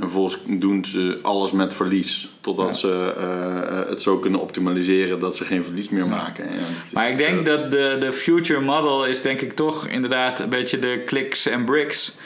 En 0.00 0.06
vervolgens 0.06 0.38
doen 0.46 0.84
ze 0.84 1.18
alles 1.22 1.52
met 1.52 1.74
verlies. 1.74 2.28
Totdat 2.40 2.66
Ja. 2.68 2.74
ze 2.74 3.14
eh, 3.16 3.88
het 3.90 4.02
zo 4.02 4.18
kunnen 4.18 4.40
optimaliseren 4.40 5.18
dat 5.18 5.36
ze 5.36 5.44
geen 5.44 5.64
verlies 5.64 5.88
meer 5.88 6.06
maken. 6.06 6.44
Ja, 6.44 6.58
Maar 6.92 7.10
ik 7.10 7.18
denk 7.18 7.38
eh, 7.38 7.44
dat 7.44 7.70
de, 7.70 7.96
de 8.00 8.12
future 8.12 8.60
model 8.60 9.06
is 9.06 9.22
denk 9.22 9.40
ik 9.40 9.52
toch 9.52 9.86
inderdaad 9.86 10.40
een 10.40 10.48
beetje 10.48 10.78
de 10.78 11.02
clicks 11.06 11.46
en 11.46 11.64
bricks. 11.64 12.16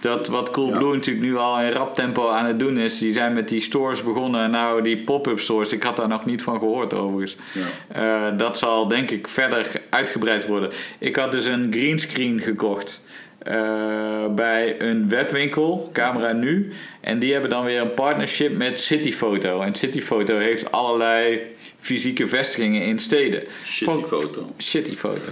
Dat 0.00 0.28
wat 0.28 0.50
Coolblue 0.50 0.88
Ja. 0.88 0.94
natuurlijk 0.94 1.26
nu 1.26 1.36
al 1.36 1.60
in 1.60 1.70
rap 1.72 1.96
tempo 1.96 2.28
aan 2.28 2.46
het 2.46 2.58
doen 2.58 2.78
is. 2.78 2.98
Die 2.98 3.12
zijn 3.12 3.32
met 3.32 3.48
die 3.48 3.60
stores 3.60 4.02
begonnen. 4.02 4.50
Nou, 4.50 4.82
die 4.82 4.96
pop-up 4.98 5.40
stores. 5.40 5.72
Ik 5.72 5.82
had 5.82 5.96
daar 5.96 6.08
nog 6.08 6.24
niet 6.24 6.42
van 6.42 6.58
gehoord 6.58 6.94
overigens. 6.94 7.36
Ja. 7.52 8.30
Eh, 8.32 8.38
dat 8.38 8.58
zal 8.58 8.88
denk 8.88 9.10
ik 9.10 9.28
verder 9.28 9.70
uitgebreid 9.90 10.46
worden. 10.46 10.70
Ik 10.98 11.16
had 11.16 11.32
dus 11.32 11.44
een 11.44 11.66
greenscreen 11.70 12.40
gekocht. 12.40 13.04
Eh, 13.38 14.26
bij 14.34 14.74
een 14.78 15.08
webwinkel, 15.08 15.90
Camera 15.92 16.32
Nu. 16.32 16.72
En 17.00 17.18
die 17.18 17.32
hebben 17.32 17.50
dan 17.50 17.64
weer 17.64 17.80
een 17.80 17.94
partnership 17.94 18.56
met 18.56 18.80
Cityfoto. 18.80 19.60
En 19.60 19.74
Cityfoto 19.74 20.38
heeft 20.38 20.72
allerlei 20.72 21.40
fysieke 21.78 22.28
vestigingen 22.28 22.82
in 22.82 22.98
steden. 22.98 23.42
Shitty 23.64 23.84
Vond- 23.92 24.06
foto. 24.06 24.52
Shitty 24.58 24.94
foto. 24.96 25.28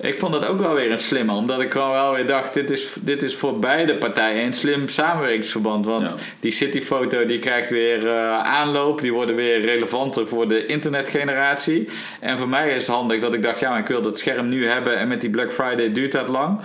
Ik 0.00 0.18
vond 0.18 0.32
dat 0.32 0.46
ook 0.46 0.58
wel 0.60 0.74
weer 0.74 0.92
een 0.92 1.00
slimme, 1.00 1.32
omdat 1.32 1.60
ik 1.60 1.72
gewoon 1.72 1.90
wel 1.90 2.14
weer 2.14 2.26
dacht: 2.26 2.54
dit 2.54 2.70
is, 2.70 2.96
dit 3.00 3.22
is 3.22 3.34
voor 3.36 3.58
beide 3.58 3.96
partijen 3.96 4.44
een 4.44 4.52
slim 4.52 4.88
samenwerkingsverband. 4.88 5.84
Want 5.86 6.10
Ja. 6.10 6.16
die 6.40 6.52
cityfoto 6.52 7.26
die 7.26 7.38
krijgt 7.38 7.70
weer 7.70 8.08
eh, 8.08 8.38
aanloop, 8.38 9.00
die 9.00 9.12
worden 9.12 9.34
weer 9.36 9.60
relevanter 9.60 10.28
voor 10.28 10.48
de 10.48 10.66
internetgeneratie. 10.66 11.88
En 12.20 12.38
voor 12.38 12.48
mij 12.48 12.68
is 12.68 12.74
het 12.86 12.86
handig 12.96 13.20
dat 13.20 13.34
ik 13.34 13.42
dacht: 13.42 13.60
ja, 13.60 13.70
maar 13.70 13.78
ik 13.80 13.86
wil 13.86 14.02
dat 14.02 14.18
scherm 14.18 14.48
nu 14.48 14.66
hebben 14.66 14.96
en 14.98 15.08
met 15.08 15.20
die 15.20 15.30
Black 15.30 15.52
Friday 15.52 15.92
duurt 15.92 16.12
dat 16.12 16.28
lang. 16.28 16.60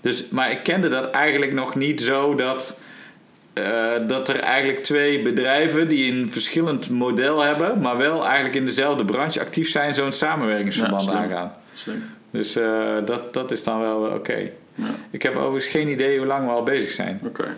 Dus, 0.00 0.28
maar 0.28 0.50
ik 0.50 0.62
kende 0.62 0.88
dat 0.88 1.10
eigenlijk 1.10 1.52
nog 1.52 1.74
niet 1.74 2.00
zo 2.00 2.34
dat. 2.34 2.80
eh, 3.52 3.92
dat 4.06 4.28
er 4.28 4.40
eigenlijk 4.40 4.82
twee 4.84 5.22
bedrijven 5.22 5.88
die 5.88 6.12
een 6.12 6.30
verschillend 6.32 6.90
model 6.90 7.40
hebben, 7.42 7.80
maar 7.80 7.96
wel 7.96 8.24
eigenlijk 8.24 8.54
in 8.54 8.64
dezelfde 8.66 9.04
branche 9.04 9.40
actief 9.40 9.70
zijn, 9.70 9.94
zo'n 9.94 10.12
samenwerkingsverband 10.12 11.02
Ja, 11.04 11.08
slim. 11.08 11.20
aangaan. 11.22 11.52
Slim. 11.72 12.04
Dus 12.30 12.56
eh, 12.56 12.96
dat, 13.04 13.32
dat 13.34 13.50
is 13.50 13.62
dan 13.62 13.80
wel 13.80 14.00
oké. 14.00 14.50
Ja, 14.74 14.84
Ik 15.10 15.22
heb 15.22 15.36
overigens 15.36 15.66
geen 15.66 15.88
idee 15.88 16.18
hoe 16.18 16.26
lang 16.26 16.44
we 16.46 16.52
al 16.52 16.62
bezig 16.62 16.90
zijn. 16.90 17.20
oké. 17.24 17.54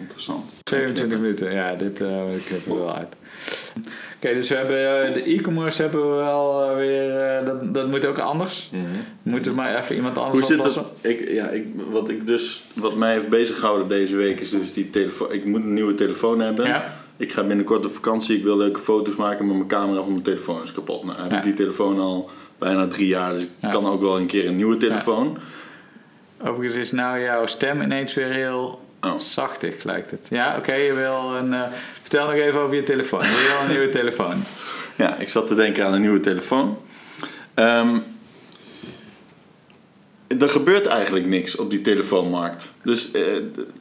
Interessant. 0.00 0.44
27 0.70 1.18
minuten, 1.18 1.52
ja, 1.52 1.74
dit 1.74 2.00
eh 2.00 2.34
ik 2.34 2.44
heb 2.44 2.66
er 2.66 2.74
wel 2.78 2.94
uit. 2.96 3.14
Oké, 4.16 4.34
dus 4.34 4.48
we 4.48 4.54
hebben 4.54 5.06
eh, 5.06 5.14
de 5.14 5.22
e-commerce 5.22 5.82
hebben 5.82 6.10
we 6.10 6.16
wel 6.16 6.70
eh, 6.70 6.76
weer. 6.76 7.16
eh, 7.20 7.46
dat, 7.46 7.74
dat 7.74 7.88
moet 7.88 8.06
ook 8.06 8.18
anders. 8.18 8.70
Moeten 9.22 9.50
we 9.50 9.56
maar 9.56 9.78
even 9.78 9.94
iemand 9.96 10.14
Hoe 10.16 10.24
anders 10.24 10.46
zit 10.46 10.58
oplossen. 10.58 10.84
Ik, 11.00 11.28
ja, 11.30 11.48
ik, 11.48 11.64
wat, 11.90 12.08
ik 12.08 12.26
dus, 12.26 12.64
wat 12.74 12.94
mij 12.96 13.12
heeft 13.12 13.28
bezig 13.28 13.58
gehouden 13.58 13.88
deze 13.88 14.16
week 14.16 14.40
is 14.40 14.50
dus 14.50 14.72
die 14.72 14.90
telefoon. 14.90 15.32
Ik 15.32 15.44
moet 15.44 15.62
een 15.62 15.74
nieuwe 15.74 15.94
telefoon 15.94 16.40
hebben. 16.40 16.66
Ja. 16.66 16.92
Ik 17.16 17.32
ga 17.32 17.42
binnenkort 17.42 17.84
op 17.86 17.92
vakantie. 17.94 18.36
Ik 18.36 18.44
wil 18.44 18.56
leuke 18.56 18.80
foto's 18.80 19.16
maken, 19.16 19.46
maar 19.46 19.54
mijn 19.56 19.68
camera 19.68 20.00
van 20.02 20.10
mijn 20.12 20.22
telefoon 20.22 20.62
is 20.62 20.72
kapot. 20.72 21.04
Nou 21.04 21.20
heb 21.20 21.30
Ja. 21.30 21.36
ik 21.38 21.42
die 21.44 21.54
telefoon 21.54 21.98
al 22.00 22.30
bijna 22.58 22.86
drie 22.86 23.06
jaar, 23.06 23.32
dus 23.32 23.42
ik 23.42 23.48
Ja. 23.60 23.68
kan 23.70 23.86
ook 23.86 24.00
wel 24.00 24.16
een 24.16 24.26
keer 24.26 24.46
een 24.46 24.56
nieuwe 24.56 24.76
telefoon. 24.76 25.38
Overigens 26.44 26.78
is 26.80 26.92
nou 26.92 27.20
jouw 27.20 27.46
stem 27.46 27.80
ineens 27.82 28.14
weer 28.14 28.26
heel 28.32 28.80
Oh. 29.00 29.18
zachtig, 29.18 29.84
lijkt 29.84 30.10
het. 30.10 30.26
Ja, 30.30 30.56
oké, 30.58 30.74
je 30.74 30.92
wil 30.94 31.34
een. 31.36 31.54
eh, 31.54 31.62
vertel 32.00 32.24
nog 32.26 32.34
even 32.34 32.60
over 32.60 32.76
je 32.76 32.82
telefoon. 32.82 33.20
Je 33.20 33.46
wil 33.48 33.64
een 33.64 33.70
nieuwe 33.78 33.92
telefoon. 34.00 34.42
Ja, 34.96 35.16
ik 35.16 35.28
zat 35.28 35.46
te 35.46 35.54
denken 35.54 35.84
aan 35.86 35.92
een 35.94 36.00
nieuwe 36.00 36.20
telefoon. 36.20 36.78
Ehm, 37.54 37.96
er 40.40 40.48
gebeurt 40.48 40.86
eigenlijk 40.86 41.26
niks 41.26 41.56
op 41.56 41.70
die 41.70 41.80
telefoonmarkt. 41.80 42.72
Dus 42.84 43.10
eh, 43.10 43.22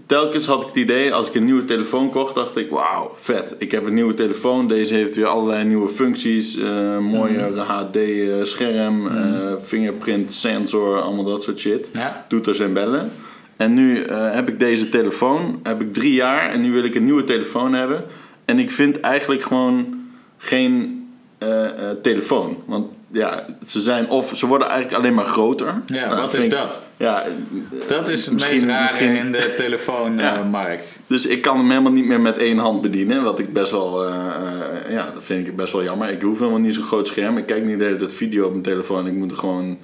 telkens 0.06 0.46
had 0.48 0.62
ik 0.62 0.68
het 0.68 0.76
idee, 0.76 1.14
als 1.14 1.28
ik 1.28 1.36
een 1.36 1.46
nieuwe 1.46 1.66
telefoon 1.66 2.10
kocht, 2.10 2.36
dacht 2.36 2.56
ik: 2.58 2.70
wauw, 2.70 3.12
vet. 3.16 3.56
Ik 3.58 3.72
heb 3.72 3.86
een 3.86 3.94
nieuwe 3.94 4.14
telefoon. 4.14 4.68
Deze 4.68 4.94
heeft 4.94 5.16
weer 5.16 5.28
allerlei 5.28 5.64
nieuwe 5.66 5.90
functies. 5.90 6.58
eh 6.58 6.98
mooier 6.98 7.58
HD-scherm, 7.60 9.08
eh, 9.08 9.54
fingerprint, 9.62 10.32
sensor, 10.32 11.02
allemaal 11.02 11.24
dat 11.26 11.44
soort 11.44 11.60
shit. 11.60 11.90
Ja. 11.94 12.26
Toeters 12.28 12.60
en 12.60 12.74
bellen. 12.74 13.12
En 13.60 13.74
nu 13.74 14.02
eh, 14.02 14.32
heb 14.34 14.48
ik 14.50 14.60
deze 14.60 14.90
telefoon, 14.90 15.60
heb 15.64 15.82
ik 15.82 15.94
drie 15.94 16.14
jaar 16.14 16.50
en 16.50 16.62
nu 16.62 16.72
wil 16.72 16.84
ik 16.84 16.96
een 16.96 17.04
nieuwe 17.04 17.24
telefoon 17.24 17.74
hebben. 17.74 18.04
En 18.46 18.60
ik 18.60 18.72
vind 18.72 19.00
eigenlijk 19.00 19.42
gewoon 19.44 20.00
geen 20.38 21.08
eh, 21.38 21.66
eh, 21.66 21.98
telefoon. 22.02 22.58
Want 22.66 22.86
ja, 23.12 23.46
ze 23.66 23.82
zijn 23.82 24.10
of 24.10 24.32
ze 24.38 24.48
worden 24.48 24.68
eigenlijk 24.68 24.98
alleen 25.02 25.14
maar 25.14 25.26
groter. 25.26 25.82
Ja, 25.86 26.06
Nou, 26.08 26.22
wat 26.22 26.34
is 26.34 26.44
ik- 26.44 26.50
dat? 26.50 26.82
Ja, 26.98 27.24
Dat 27.88 28.08
is 28.08 28.26
het 28.26 28.34
misschien- 28.34 28.56
meest 28.56 28.66
rare 28.70 28.82
misschien- 28.84 29.16
in 29.16 29.32
de 29.32 29.54
telefoonmarkt. 29.58 31.00
Dus 31.08 31.26
ik 31.28 31.42
kan 31.42 31.58
hem 31.58 31.70
helemaal 31.70 31.92
niet 31.92 32.06
meer 32.06 32.20
met 32.22 32.38
één 32.38 32.58
hand 32.58 32.82
bedienen. 32.82 33.24
Wat 33.24 33.40
ik 33.40 33.54
best 33.54 33.72
wel, 33.72 34.08
ja, 34.90 35.10
dat 35.14 35.24
vind 35.24 35.48
ik 35.48 35.56
best 35.56 35.74
wel 35.74 35.84
jammer. 35.84 36.10
Ik 36.10 36.22
hoef 36.22 36.40
helemaal 36.40 36.60
niet 36.60 36.74
zo'n 36.74 36.84
groot 36.84 37.08
scherm. 37.08 37.38
Ik 37.38 37.46
kijk 37.46 37.66
niet 37.66 37.80
de 37.80 37.86
hele 37.86 37.96
tijd 37.98 38.14
video 38.14 38.46
op 38.46 38.52
mijn 38.52 38.64
telefoon. 38.64 39.08
Ik 39.08 39.14
moet 39.14 39.32
er 39.32 39.38
gewoon, 39.38 39.78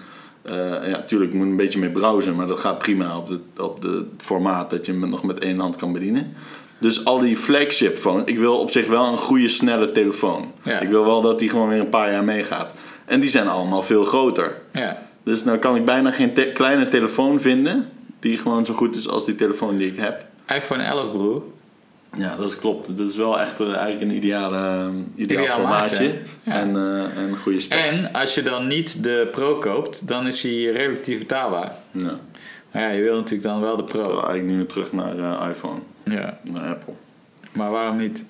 ja, 0.89 1.01
tuurlijk, 1.05 1.31
ik 1.31 1.37
moet 1.37 1.47
een 1.47 1.55
beetje 1.55 1.79
mee 1.79 1.89
browsen. 1.89 2.35
Maar 2.35 2.47
dat 2.47 2.59
gaat 2.59 2.77
prima 2.77 3.17
op, 3.17 3.29
de, 3.29 3.39
op 3.63 3.81
de, 3.81 3.87
het 4.11 4.23
formaat 4.23 4.69
dat 4.69 4.85
je 4.85 4.91
hem 4.91 5.09
nog 5.09 5.23
met 5.23 5.39
één 5.39 5.59
hand 5.59 5.75
kan 5.75 5.93
bedienen. 5.93 6.33
Dus 6.79 7.05
al 7.05 7.19
die 7.19 7.37
flagship 7.37 7.97
phone, 7.97 8.21
ik 8.25 8.37
wil 8.39 8.57
op 8.59 8.71
zich 8.71 8.87
wel 8.87 9.05
een 9.05 9.17
goede, 9.17 9.47
snelle 9.47 9.91
telefoon. 9.91 10.51
Ja. 10.63 10.79
Ik 10.79 10.89
wil 10.89 11.05
wel 11.05 11.21
dat 11.21 11.39
die 11.39 11.49
gewoon 11.49 11.69
weer 11.69 11.79
een 11.79 11.89
paar 11.89 12.11
jaar 12.11 12.23
meegaat. 12.23 12.73
En 13.05 13.19
die 13.19 13.29
zijn 13.29 13.47
allemaal 13.47 13.81
veel 13.81 14.03
groter. 14.03 14.61
Ja. 14.73 15.01
Dus 15.23 15.43
nou 15.43 15.57
kan 15.57 15.75
ik 15.75 15.85
bijna 15.85 16.11
geen 16.11 16.33
te- 16.33 16.51
kleine 16.53 16.87
telefoon 16.87 17.41
vinden 17.41 17.89
die 18.19 18.37
gewoon 18.37 18.65
zo 18.65 18.73
goed 18.73 18.95
is 18.95 19.07
als 19.07 19.25
die 19.25 19.35
telefoon 19.35 19.77
die 19.77 19.87
ik 19.87 19.97
heb. 19.97 20.25
iPhone 20.55 20.83
11, 20.83 21.11
broer. 21.11 21.41
Ja, 22.17 22.35
dat 22.35 22.59
klopt. 22.59 22.97
Dat 22.97 23.07
is 23.07 23.15
wel 23.15 23.39
echt 23.39 23.59
eh, 23.59 23.73
eigenlijk 23.75 24.01
een 24.11 24.17
ideale, 24.17 24.57
eh, 24.57 24.95
ideaal, 25.15 25.43
Ideaal 25.43 25.57
formaatje. 25.59 26.13
ja. 26.43 26.53
En, 26.53 26.75
eh, 26.75 27.17
en 27.23 27.37
goede 27.37 27.59
specs. 27.59 27.95
En 27.97 28.13
als 28.13 28.35
je 28.35 28.41
dan 28.43 28.67
niet 28.67 29.03
de 29.03 29.27
Pro 29.31 29.55
koopt, 29.57 30.07
dan 30.07 30.27
is 30.27 30.41
hij 30.43 30.63
relatief 30.63 31.19
betaalbaar. 31.19 31.71
Ja. 31.91 32.19
Maar 32.71 32.81
ja, 32.83 32.89
je 32.89 33.01
wil 33.01 33.15
natuurlijk 33.15 33.43
dan 33.43 33.61
wel 33.61 33.75
de 33.77 33.83
Ik 33.83 33.89
wil 33.91 34.01
Pro. 34.01 34.11
eigenlijk 34.13 34.45
niet 34.47 34.57
meer 34.57 34.65
terug 34.67 34.91
naar 34.93 35.49
iPhone, 35.49 35.79
Ja. 36.03 36.37
naar 36.43 36.69
Apple. 36.69 36.93
Maar 37.51 37.71
waarom 37.71 37.97
niet? 37.97 38.25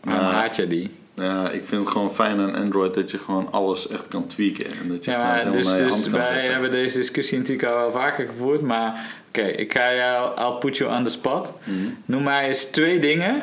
Waarom 0.00 0.26
Ja. 0.26 0.32
haat 0.32 0.56
je 0.56 0.66
die? 0.66 0.90
Ja, 1.14 1.50
ik 1.50 1.64
vind 1.64 1.80
het 1.84 1.90
gewoon 1.92 2.10
fijn 2.14 2.40
aan 2.40 2.54
Android 2.54 2.94
dat 2.94 3.10
je 3.10 3.18
gewoon 3.18 3.48
alles 3.52 3.88
echt 3.88 4.08
kan 4.08 4.26
tweaken. 4.26 4.66
En 4.80 4.88
dat 4.88 5.04
je 5.04 5.10
Ja, 5.10 5.36
gewoon 5.38 5.52
dus, 5.52 5.66
dus 5.66 6.08
wij 6.08 6.24
zetten. 6.26 6.52
hebben 6.52 6.70
deze 6.70 6.96
discussie 6.98 7.38
natuurlijk 7.38 7.68
al 7.68 7.76
wel 7.76 7.92
vaker 7.92 8.26
gevoerd. 8.26 8.60
Maar 8.60 9.14
oké, 9.28 9.42
ik 9.42 9.72
ga 9.72 9.94
jou, 9.94 10.40
I'll 10.40 10.58
put 10.58 10.76
you 10.76 10.96
on 10.98 11.04
the 11.04 11.10
spot. 11.10 11.52
Mhm. 11.64 11.76
Noem 12.04 12.22
mij 12.22 12.48
eens 12.48 12.64
twee 12.64 12.98
dingen 12.98 13.42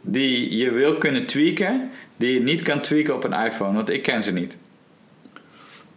die 0.00 0.56
je 0.56 0.70
wil 0.70 0.94
kunnen 0.94 1.26
tweaken, 1.26 1.90
die 2.16 2.34
je 2.34 2.40
niet 2.40 2.62
kan 2.62 2.80
tweaken 2.80 3.14
op 3.14 3.24
een 3.24 3.32
iPhone. 3.44 3.74
Want 3.74 3.88
ik 3.90 4.02
ken 4.02 4.22
ze 4.22 4.32
niet. 4.32 4.56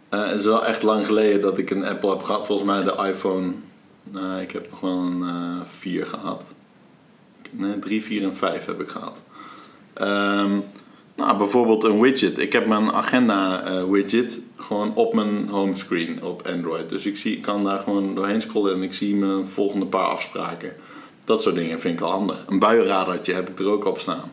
Eh, 0.08 0.28
het 0.28 0.38
is 0.38 0.44
wel 0.46 0.66
echt 0.66 0.82
lang 0.82 1.06
geleden 1.06 1.40
dat 1.40 1.58
ik 1.58 1.70
een 1.70 1.84
Apple 1.84 2.10
heb 2.10 2.22
gehad. 2.22 2.46
Volgens 2.46 2.68
mij 2.68 2.82
de 2.82 3.08
iPhone. 3.08 3.52
Nou, 4.04 4.40
ik 4.40 4.50
heb 4.50 4.70
nog 4.70 4.80
wel 4.80 4.98
een 4.98 5.22
eh 5.22 5.66
4 5.66 6.06
gehad. 6.06 6.44
Nee, 7.50 7.78
3, 7.78 8.02
4 8.02 8.22
en 8.22 8.36
5 8.36 8.64
heb 8.64 8.80
ik 8.80 8.88
gehad. 8.88 9.22
Ehm, 9.94 10.58
nou, 11.16 11.36
bijvoorbeeld 11.38 11.84
een 11.84 12.00
widget. 12.00 12.38
Ik 12.38 12.52
heb 12.52 12.66
mijn 12.66 12.92
agenda 12.92 13.62
eh, 13.64 13.84
widget 13.90 14.40
gewoon 14.56 14.94
op 14.94 15.14
mijn 15.14 15.48
homescreen 15.48 16.22
op 16.22 16.46
Android. 16.46 16.88
Dus 16.88 17.06
ik 17.06 17.16
zie, 17.16 17.36
ik 17.36 17.42
kan 17.42 17.64
daar 17.64 17.78
gewoon 17.78 18.14
doorheen 18.14 18.42
scrollen 18.42 18.74
en 18.74 18.82
ik 18.82 18.94
zie 18.94 19.14
mijn 19.14 19.46
volgende 19.46 19.86
paar 19.86 20.06
afspraken. 20.08 20.72
Dat 21.24 21.42
soort 21.42 21.54
dingen 21.54 21.80
vind 21.80 21.94
ik 22.00 22.04
al 22.04 22.10
handig. 22.10 22.44
Een 22.48 22.58
buienradartje 22.58 23.34
heb 23.34 23.48
ik 23.50 23.58
er 23.58 23.70
ook 23.70 23.84
op 23.84 24.00
staan. 24.00 24.30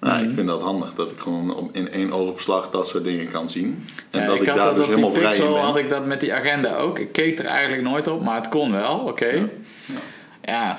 Nou, 0.00 0.18
Mhm. 0.18 0.28
Ik 0.28 0.34
vind 0.34 0.46
dat 0.48 0.62
handig 0.62 0.94
dat 0.94 1.10
ik 1.10 1.18
gewoon 1.18 1.54
op, 1.54 1.76
in 1.76 1.90
één 1.90 2.12
oogopslag 2.12 2.70
dat 2.70 2.88
soort 2.88 3.04
dingen 3.04 3.30
kan 3.30 3.50
zien. 3.50 3.84
En 4.10 4.20
Ja, 4.20 4.26
dat 4.26 4.36
ik, 4.36 4.44
daar 4.44 4.56
dat 4.56 4.76
dus 4.76 4.86
helemaal 4.86 5.10
vrij 5.10 5.36
in 5.36 5.52
ben. 5.52 5.60
had 5.62 5.76
ik 5.76 5.88
dat 5.88 6.06
met 6.06 6.20
die 6.20 6.34
agenda 6.34 6.76
ook. 6.76 6.98
Ik 6.98 7.12
keek 7.12 7.38
er 7.38 7.44
eigenlijk 7.44 7.82
nooit 7.82 8.08
op, 8.08 8.22
maar 8.22 8.36
het 8.36 8.48
kon 8.48 8.72
wel. 8.72 8.98
Oké. 8.98 9.26
Ja. 9.26 9.48
Ja. 10.42 10.78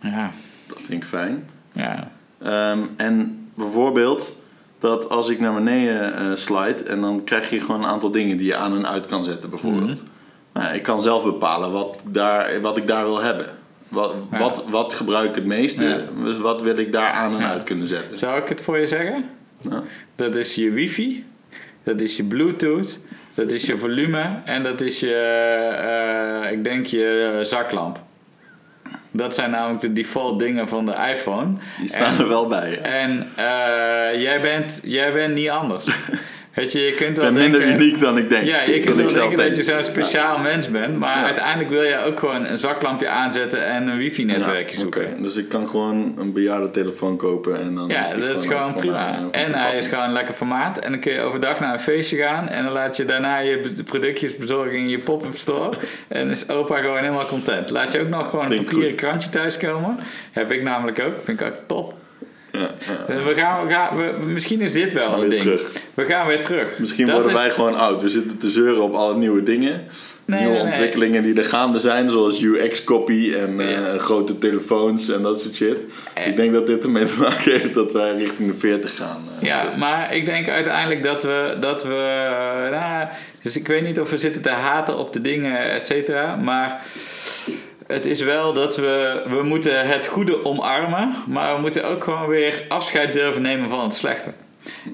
Ja. 0.00 0.30
Dat 0.66 0.78
vind 0.82 1.02
ik 1.02 1.08
fijn. 1.08 1.48
Ja. 1.72 2.10
Ehm, 2.42 2.78
en 2.96 3.39
bijvoorbeeld 3.60 4.36
dat 4.78 5.08
als 5.08 5.28
ik 5.28 5.40
naar 5.40 5.54
beneden 5.54 6.14
eh 6.14 6.34
slide 6.34 6.82
en 6.82 7.00
dan 7.00 7.24
krijg 7.24 7.50
je 7.50 7.60
gewoon 7.60 7.82
een 7.82 7.88
aantal 7.88 8.10
dingen 8.10 8.36
die 8.36 8.46
je 8.46 8.56
aan 8.56 8.74
en 8.74 8.86
uit 8.86 9.06
kan 9.06 9.24
zetten 9.24 9.50
bijvoorbeeld. 9.50 10.02
Mhm. 10.02 10.08
Nou, 10.52 10.74
ik 10.74 10.82
kan 10.82 11.02
zelf 11.02 11.24
bepalen 11.24 11.72
wat, 11.72 11.96
ik 12.04 12.14
daar, 12.14 12.60
wat 12.60 12.76
ik 12.76 12.86
daar 12.86 13.04
wil 13.04 13.22
hebben. 13.22 13.46
Wat, 13.88 14.14
Ja. 14.30 14.38
wat, 14.38 14.64
wat 14.68 14.92
gebruik 14.94 15.28
ik 15.28 15.34
het 15.34 15.44
meeste? 15.44 15.84
Ja. 15.84 16.00
Dus 16.24 16.38
wat 16.38 16.62
wil 16.62 16.76
ik 16.78 16.92
daar 16.92 17.10
aan 17.12 17.36
en 17.36 17.46
uit 17.46 17.64
kunnen 17.64 17.86
zetten? 17.86 18.18
Zou 18.18 18.40
ik 18.40 18.48
het 18.48 18.60
voor 18.62 18.78
je 18.78 18.86
zeggen? 18.86 19.30
Ja. 19.60 19.82
Dat 20.16 20.36
is 20.36 20.54
je 20.54 20.70
wifi, 20.70 21.24
dat 21.82 22.00
is 22.00 22.16
je 22.16 22.24
bluetooth, 22.24 22.98
dat 23.34 23.50
is 23.50 23.66
je 23.66 23.78
volume 23.78 24.40
en 24.44 24.62
dat 24.62 24.80
is 24.80 25.00
je, 25.00 25.14
eh, 25.14 26.52
ik 26.52 26.64
denk 26.64 26.86
je 26.86 27.32
eh, 27.38 27.44
zaklamp. 27.44 28.00
Dat 29.10 29.34
zijn 29.34 29.50
namelijk 29.50 29.80
de 29.80 29.92
default 29.92 30.38
dingen 30.38 30.68
van 30.68 30.86
de 30.86 30.94
iPhone. 31.10 31.52
Die 31.78 31.88
staan 31.88 32.18
er 32.18 32.28
wel 32.28 32.46
bij. 32.46 32.70
ja. 32.70 32.76
En 32.76 33.28
eh, 33.36 34.20
jij, 34.22 34.40
bent, 34.40 34.80
jij 34.82 35.12
bent 35.12 35.34
niet 35.34 35.50
anders. 35.50 35.84
Weet 36.54 36.72
je, 36.72 36.78
je 36.80 36.94
kunt 36.94 37.16
Ik 37.16 37.22
wel 37.22 37.32
minder 37.32 37.66
uniek 37.66 38.00
dan 38.00 38.18
ik 38.18 38.28
denk. 38.30 38.44
Ja, 38.46 38.60
je 38.62 38.80
kunt 38.80 38.98
ik 39.00 39.04
wel 39.08 39.14
denken 39.14 39.38
dat 39.38 39.56
je 39.56 39.62
zo'n 39.62 39.84
speciaal 39.84 40.38
mens 40.38 40.70
bent, 40.70 40.98
maar 40.98 41.16
Ja. 41.18 41.24
uiteindelijk 41.24 41.70
wil 41.70 41.82
je 41.82 42.04
ook 42.04 42.18
gewoon 42.18 42.46
een 42.46 42.58
zaklampje 42.58 43.08
aanzetten 43.08 43.66
en 43.66 43.88
een 43.88 43.98
wifi-netwerkje 43.98 44.74
Ja, 44.76 44.80
zoeken. 44.82 45.22
Dus 45.22 45.36
ik 45.36 45.48
kan 45.48 45.68
gewoon 45.68 46.14
een 46.18 46.32
bejaarde 46.32 46.70
telefoon 46.70 47.16
kopen 47.16 47.60
en 47.60 47.74
dan 47.74 47.88
Ja, 47.88 48.02
dat 48.18 48.38
is 48.38 48.46
gewoon 48.46 48.74
prima. 48.74 49.08
eh, 49.08 49.18
van 49.18 49.32
en 49.32 49.54
hij 49.54 49.78
is 49.78 49.86
gewoon 49.86 50.12
lekker 50.12 50.34
formaat. 50.34 50.78
En 50.78 50.90
dan 50.90 51.00
kun 51.00 51.12
je 51.12 51.20
overdag 51.20 51.60
naar 51.60 51.72
een 51.72 51.80
feestje 51.80 52.16
gaan. 52.16 52.48
En 52.48 52.64
dan 52.64 52.72
laat 52.72 52.96
je 52.96 53.04
daarna 53.04 53.38
je 53.38 53.72
productjes 53.84 54.36
bezorgen 54.36 54.78
in 54.78 54.88
je 54.88 54.98
pop-up 54.98 55.36
store. 55.36 55.76
En 56.08 56.30
is 56.30 56.48
opa 56.48 56.76
gewoon 56.76 56.98
helemaal 56.98 57.26
content. 57.26 57.70
Laat 57.70 57.92
je 57.92 58.00
ook 58.00 58.08
nog 58.08 58.30
gewoon 58.30 58.52
een 58.52 58.64
papieren 58.64 58.88
goed. 58.90 58.94
krantje 58.94 59.30
thuiskomen. 59.30 59.98
Heb 60.32 60.50
ik 60.52 60.62
namelijk 60.62 61.00
ook. 61.00 61.12
Vind 61.24 61.40
ik 61.40 61.46
ook 61.46 61.54
top. 61.66 61.94
Ja, 62.52 62.58
ja. 62.60 63.14
Eh, 63.14 63.24
We 63.26 63.34
gaan, 63.34 63.66
we 63.66 63.72
gaan, 63.72 63.96
we, 63.96 64.12
misschien 64.26 64.60
is 64.60 64.72
dit 64.72 64.92
wel 64.92 65.10
Gaan 65.10 65.20
een 65.22 65.28
ding. 65.28 65.42
terug. 65.42 65.70
We 65.94 66.04
gaan 66.04 66.26
weer 66.26 66.42
terug. 66.42 66.78
Misschien 66.78 67.06
Dat 67.06 67.14
worden 67.14 67.32
is- 67.32 67.38
wij 67.38 67.50
gewoon 67.50 67.76
oud. 67.76 68.02
We 68.02 68.08
zitten 68.08 68.38
te 68.38 68.50
zeuren 68.50 68.82
op 68.82 68.94
alle 68.94 69.16
nieuwe 69.16 69.42
dingen. 69.42 69.84
Nee, 70.24 70.38
nieuwe 70.40 70.54
nee, 70.54 70.62
nee. 70.62 70.72
ontwikkelingen 70.72 71.22
die 71.22 71.34
er 71.36 71.44
gaande 71.44 71.78
zijn, 71.78 72.10
zoals 72.10 72.40
UX-copy 72.42 73.34
en 73.34 73.60
eh, 73.60 73.94
grote 73.98 74.38
telefoons 74.38 75.08
en 75.08 75.22
dat 75.22 75.40
soort 75.40 75.54
shit. 75.54 75.76
Eh. 76.14 76.26
Ik 76.26 76.36
denk 76.36 76.52
dat 76.52 76.66
dit 76.66 76.84
ermee 76.84 77.04
te 77.04 77.18
maken 77.18 77.52
heeft 77.60 77.74
dat 77.74 77.92
wij 77.92 78.12
richting 78.16 78.50
de 78.52 78.58
40 78.58 78.96
gaan. 78.96 79.24
Ja, 79.40 79.64
Dus- 79.64 79.76
maar 79.76 80.14
ik 80.14 80.24
denk 80.24 80.48
uiteindelijk 80.48 81.02
dat 81.02 81.22
we. 81.22 81.56
Dat 81.60 81.82
we 81.82 81.88
nou, 82.70 83.06
dus 83.42 83.56
ik 83.56 83.66
weet 83.66 83.82
niet 83.82 84.00
of 84.00 84.10
we 84.10 84.18
zitten 84.18 84.42
te 84.42 84.48
haten 84.50 84.98
op 84.98 85.12
de 85.12 85.20
dingen, 85.20 85.70
et 85.70 85.86
cetera. 85.86 86.36
Maar 86.36 86.82
het 87.90 88.06
is 88.06 88.20
wel 88.20 88.52
dat 88.52 88.76
we. 88.76 89.22
We 89.28 89.42
moeten 89.42 89.88
het 89.88 90.06
goede 90.06 90.44
omarmen. 90.44 91.14
Maar 91.26 91.54
we 91.54 91.60
moeten 91.60 91.84
ook 91.84 92.04
gewoon 92.04 92.28
weer 92.28 92.64
afscheid 92.68 93.12
durven 93.12 93.42
nemen 93.42 93.68
van 93.68 93.84
het 93.84 93.94
slechte. 93.94 94.32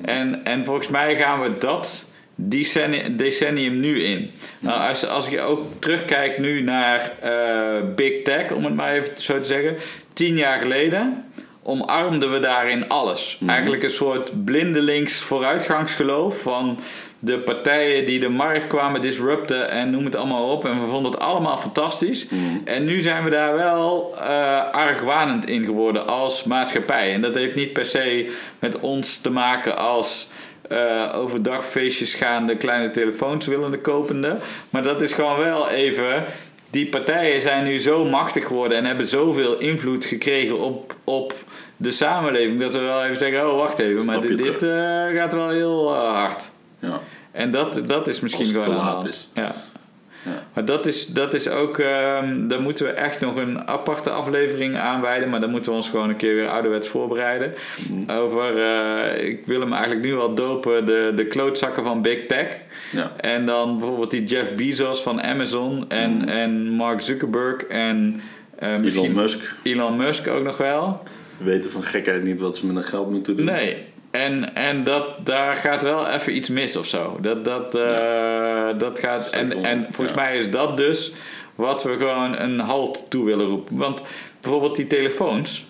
En, 0.02 0.44
en 0.44 0.64
volgens 0.64 0.88
mij 0.88 1.16
gaan 1.16 1.40
we 1.40 1.59
dat 1.59 2.06
decennium, 2.35 3.16
decennium 3.16 3.80
nu 3.80 4.02
in. 4.02 4.30
Nou, 4.59 4.88
als, 4.88 5.06
als 5.06 5.28
ik 5.28 5.40
ook 5.40 5.61
terugkijk 5.78 6.38
nu 6.38 6.61
naar 6.61 7.12
eh, 7.20 7.94
Big 7.94 8.22
Tech, 8.22 8.50
om 8.50 8.64
het 8.64 8.74
maar 8.74 8.92
even 8.92 9.12
zo 9.16 9.38
te 9.38 9.44
zeggen. 9.44 9.76
Tien 10.12 10.37
jaar 10.37 10.59
geleden 10.59 11.24
omarmden 11.62 12.32
we 12.32 12.38
daarin 12.38 12.88
alles. 12.88 13.38
Eigenlijk 13.46 13.82
een 13.82 13.90
soort 13.90 14.44
blindelings 14.44 15.18
vooruitgangsgeloof 15.18 16.40
van 16.40 16.78
de 17.18 17.38
partijen 17.38 18.07
die 18.07 18.20
de 18.20 18.29
markt 18.29 18.66
kwamen 18.66 19.00
disrupten 19.00 19.70
en 19.70 19.90
noem 19.90 20.05
het 20.05 20.16
allemaal 20.16 20.50
op. 20.50 20.64
En 20.64 20.81
we 20.81 20.87
vonden 20.87 21.12
het 21.12 21.20
allemaal 21.20 21.59
fantastisch. 21.59 22.26
En 22.64 22.85
nu 22.85 23.00
zijn 23.00 23.24
we 23.24 23.31
daar 23.31 23.55
wel 23.55 24.14
eh 24.18 24.70
argwanend 24.70 25.48
in 25.48 25.64
geworden 25.64 26.07
als 26.07 26.44
maatschappij. 26.44 27.12
En 27.12 27.22
dat 27.22 27.35
heeft 27.35 27.55
niet 27.55 27.72
per 27.72 27.87
se 27.87 28.33
met 28.59 28.81
ons 28.81 29.16
te 29.16 29.31
maken 29.31 29.76
als 29.76 30.29
eh, 30.68 31.12
overdag 31.14 31.64
feestjes 31.64 32.14
gaande 32.14 32.57
kleine 32.57 32.90
telefoons 32.90 33.46
willende 33.46 33.79
kopende. 33.79 34.37
Maar 34.70 34.83
dat 34.83 35.00
is 35.00 35.12
gewoon 35.12 35.38
wel 35.38 35.68
even. 35.68 36.24
Die 36.70 36.87
partijen 36.87 37.40
zijn 37.40 37.64
nu 37.64 37.79
zo 37.79 38.05
machtig 38.05 38.46
geworden 38.46 38.79
en 38.79 38.85
hebben 38.85 39.07
zoveel 39.07 39.59
invloed 39.59 40.05
gekregen 40.05 40.59
op, 40.59 40.94
op 41.05 41.35
de 41.76 41.90
samenleving. 41.90 42.61
Dat 42.61 42.72
we 42.72 42.79
wel 42.79 43.05
even 43.05 43.16
zeggen: 43.16 43.50
oh, 43.50 43.57
wacht 43.57 43.79
even, 43.79 44.05
maar 44.05 44.20
dit, 44.20 44.38
dit 44.38 44.62
eh, 44.62 45.07
gaat 45.14 45.33
wel 45.33 45.48
heel 45.48 45.94
hard. 45.94 46.50
Ja. 46.78 47.00
En 47.32 47.50
dat, 47.50 47.80
dat 47.88 48.08
is 48.08 48.20
misschien 48.20 48.46
gewoon 48.46 48.64
te 48.64 48.70
laat 48.72 49.08
is. 49.08 49.28
Ja. 49.34 49.54
Ja. 50.24 50.42
Maar 50.54 50.64
dat 50.64 50.86
is, 50.86 51.06
dat 51.06 51.34
is 51.34 51.48
ook, 51.48 51.78
ehm 51.78 52.48
daar 52.48 52.60
moeten 52.60 52.84
we 52.86 52.90
echt 52.90 53.20
nog 53.20 53.36
een 53.36 53.68
aparte 53.68 54.10
aflevering 54.10 54.76
aan 54.76 55.00
wijden. 55.00 55.30
Maar 55.30 55.40
dan 55.40 55.50
moeten 55.50 55.70
we 55.70 55.76
ons 55.76 55.88
gewoon 55.90 56.08
een 56.08 56.16
keer 56.16 56.34
weer 56.34 56.48
ouderwets 56.48 56.88
voorbereiden. 56.88 57.52
Mhm. 57.90 58.10
Over, 58.10 58.58
eh, 58.58 59.28
ik 59.28 59.46
wil 59.46 59.60
hem 59.60 59.72
eigenlijk 59.72 60.02
nu 60.04 60.16
al 60.16 60.34
dopen, 60.34 60.86
de, 60.86 61.12
de 61.16 61.26
klootzakken 61.26 61.84
van 61.84 62.02
Big 62.02 62.26
Tech. 62.26 62.56
Ja. 62.92 63.12
En 63.20 63.46
dan 63.46 63.78
bijvoorbeeld 63.78 64.10
die 64.10 64.24
Jeff 64.24 64.54
Bezos 64.54 65.02
van 65.02 65.22
Amazon 65.22 65.84
en, 65.88 66.28
en 66.28 66.68
Mark 66.68 67.00
Zuckerberg 67.00 67.62
en 67.62 68.20
eh, 68.58 68.68
Mhm. 68.76 68.84
Elon 68.86 69.12
Musk. 69.12 69.54
Elon 69.62 69.96
Musk 69.96 70.28
ook 70.28 70.42
nog 70.44 70.56
wel. 70.56 71.02
weten 71.36 71.70
van 71.70 71.82
gekheid 71.82 72.22
niet 72.24 72.40
wat 72.40 72.56
ze 72.56 72.66
met 72.66 72.74
hun 72.74 72.84
geld 72.84 73.10
moeten 73.10 73.36
doen. 73.36 73.46
Nee. 73.46 73.84
En, 74.16 74.55
en 74.55 74.85
dat, 74.85 75.26
daar 75.26 75.57
gaat 75.57 75.83
wel 75.83 76.09
even 76.09 76.37
iets 76.37 76.48
mis 76.48 76.76
of 76.76 76.87
zo. 76.87 77.18
Dat, 77.20 77.44
dat, 77.44 77.74
eh, 77.74 78.68
dat 78.79 78.98
gaat, 78.98 79.31
en, 79.31 79.64
en 79.64 79.87
volgens 79.90 80.16
ja. 80.16 80.22
mij 80.22 80.38
is 80.38 80.50
dat 80.50 80.76
dus 80.76 81.12
wat 81.55 81.83
we 81.83 81.96
gewoon 81.96 82.38
een 82.38 82.59
halt 82.59 83.11
toe 83.11 83.24
willen 83.24 83.46
roepen. 83.46 83.76
Want 83.76 84.02
bijvoorbeeld 84.40 84.76
die 84.76 84.87
telefoons. 84.87 85.66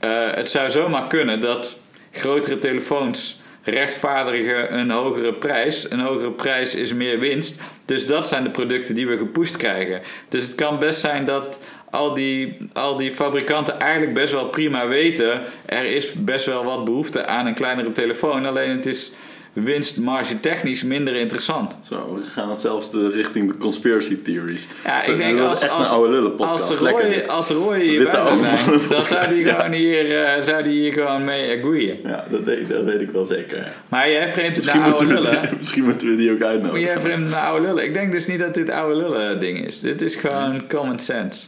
eh, 0.00 0.30
het 0.30 0.50
zou 0.50 0.70
zomaar 0.70 1.06
kunnen 1.06 1.40
dat 1.40 1.78
grotere 2.10 2.58
telefoons 2.58 3.40
rechtvaardigen 3.62 4.78
een 4.78 4.90
hogere 4.90 5.32
prijs. 5.34 5.90
Een 5.90 6.00
hogere 6.00 6.30
prijs 6.30 6.74
is 6.74 6.92
meer 6.92 7.18
winst. 7.18 7.54
Dus 7.84 8.06
dat 8.06 8.28
zijn 8.28 8.44
de 8.44 8.50
producten 8.50 8.94
die 8.94 9.06
we 9.06 9.18
gepusht 9.18 9.56
krijgen. 9.56 10.00
Dus 10.28 10.42
het 10.42 10.54
kan 10.54 10.78
best 10.78 11.00
zijn 11.00 11.24
dat 11.24 11.60
al 11.94 12.14
die, 12.14 12.56
al 12.72 12.96
die 12.96 13.12
fabrikanten 13.12 13.78
eigenlijk 13.80 14.14
best 14.14 14.32
wel 14.32 14.44
prima 14.48 14.88
weten. 14.88 15.40
Er 15.66 15.84
is 15.84 16.12
best 16.12 16.46
wel 16.46 16.64
wat 16.64 16.84
behoefte 16.84 17.26
aan 17.26 17.46
een 17.46 17.54
kleinere 17.54 17.92
telefoon. 17.92 18.46
Alleen 18.46 18.70
het 18.70 18.86
is 18.86 19.12
winstmarge 19.52 20.40
technisch 20.40 20.82
minder 20.82 21.14
interessant. 21.14 21.76
Zo, 21.88 22.14
we 22.14 22.20
gaan 22.30 22.56
zelfs 22.56 22.90
de, 22.90 23.08
richting 23.08 23.50
de 23.52 23.56
conspiracy 23.56 24.22
theories. 24.22 24.66
Ja, 24.84 25.02
Zo, 25.04 25.10
ik 25.10 25.18
denk 25.18 25.38
dat 25.38 25.48
als, 25.48 25.56
is 25.58 25.62
echt 25.64 25.72
als, 25.72 25.88
een 25.88 25.94
oude 25.94 26.10
lullen 26.12 26.34
podcast. 26.34 26.68
als 26.68 26.78
Roy, 26.78 27.24
als 27.26 27.48
Roy 27.50 27.78
Witte 27.78 27.88
hierbij 27.88 28.12
zou 28.12 28.28
oude 28.28 28.40
zijn, 28.40 28.88
dan 28.88 29.04
zou 29.04 29.28
die 29.28 29.44
Ja. 29.44 29.54
gewoon 29.54 29.72
hier, 29.72 30.24
eh, 30.24 30.42
zou 30.44 30.62
die 30.62 30.72
hier 30.80 30.92
gewoon 30.92 31.24
mee 31.24 31.58
agreeën. 31.58 31.98
Ja, 32.04 32.26
dat 32.30 32.40
weet, 32.42 32.68
dat 32.68 32.84
weet 32.84 33.00
ik 33.00 33.10
wel 33.10 33.24
zeker. 33.24 33.56
ja. 33.56 33.72
Maar 33.88 34.10
jij 34.10 34.32
Misschien, 34.56 34.80
naar 34.80 34.90
oude 34.92 35.06
lullen. 35.06 35.42
die, 35.42 35.50
misschien 35.60 35.84
moeten 35.84 36.08
we 36.10 36.16
die 36.16 36.32
ook 36.32 36.38
Maar 36.38 36.48
jij 36.48 36.60
uitnodigen. 36.62 37.10
het 37.22 37.30
naar 37.30 37.46
oude 37.46 37.66
lullen. 37.66 37.84
Ik 37.84 37.92
denk 37.92 38.12
dus 38.12 38.26
niet 38.26 38.38
dat 38.38 38.54
dit 38.54 38.70
oude 38.70 38.96
lullen 38.96 39.40
ding 39.40 39.66
is. 39.66 39.80
Dit 39.80 40.02
is 40.02 40.14
gewoon 40.14 40.62
common 40.68 40.98
sense. 40.98 41.46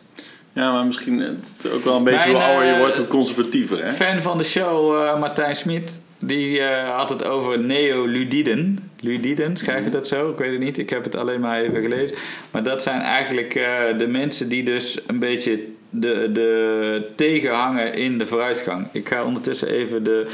Ja, 0.56 0.72
maar 0.72 0.86
misschien 0.86 1.20
eh, 1.20 1.26
het 1.26 1.64
is 1.64 1.70
ook 1.70 1.84
wel 1.84 1.96
een 1.96 2.04
beetje 2.04 2.32
Mijn, 2.32 2.34
hoe 2.34 2.44
ouder 2.44 2.66
je 2.66 2.72
eh, 2.72 2.78
wordt, 2.78 2.96
hoe 2.96 3.06
conservatiever. 3.06 3.84
Hè? 3.84 3.92
Fan 3.92 4.22
van 4.22 4.38
de 4.38 4.44
show, 4.44 5.02
eh, 5.02 5.20
Martijn 5.20 5.56
Smit, 5.56 6.00
die 6.18 6.62
had 6.62 7.08
het 7.08 7.24
over 7.24 7.58
neoludiden. 7.58 8.90
Ludiden, 9.00 9.56
schrijf 9.56 9.84
je 9.84 9.90
dat 9.90 10.06
zo? 10.06 10.30
Ik 10.30 10.38
weet 10.38 10.50
het 10.50 10.60
niet, 10.60 10.78
ik 10.78 10.90
heb 10.90 11.04
het 11.04 11.16
alleen 11.16 11.40
maar 11.40 11.60
even 11.60 11.82
gelezen. 11.82 12.16
Maar 12.50 12.62
dat 12.62 12.82
zijn 12.82 13.00
eigenlijk 13.00 13.52
de 13.98 14.06
mensen 14.06 14.48
die 14.48 14.62
dus 14.62 14.98
een 15.06 15.18
beetje 15.18 15.60
de, 15.90 16.30
de 16.32 17.10
tegenhangen 17.16 17.94
in 17.94 18.18
de 18.18 18.26
vooruitgang. 18.26 18.86
Ik 18.92 19.08
ga 19.08 19.24
ondertussen 19.24 19.68
even 19.68 20.04
de... 20.04 20.26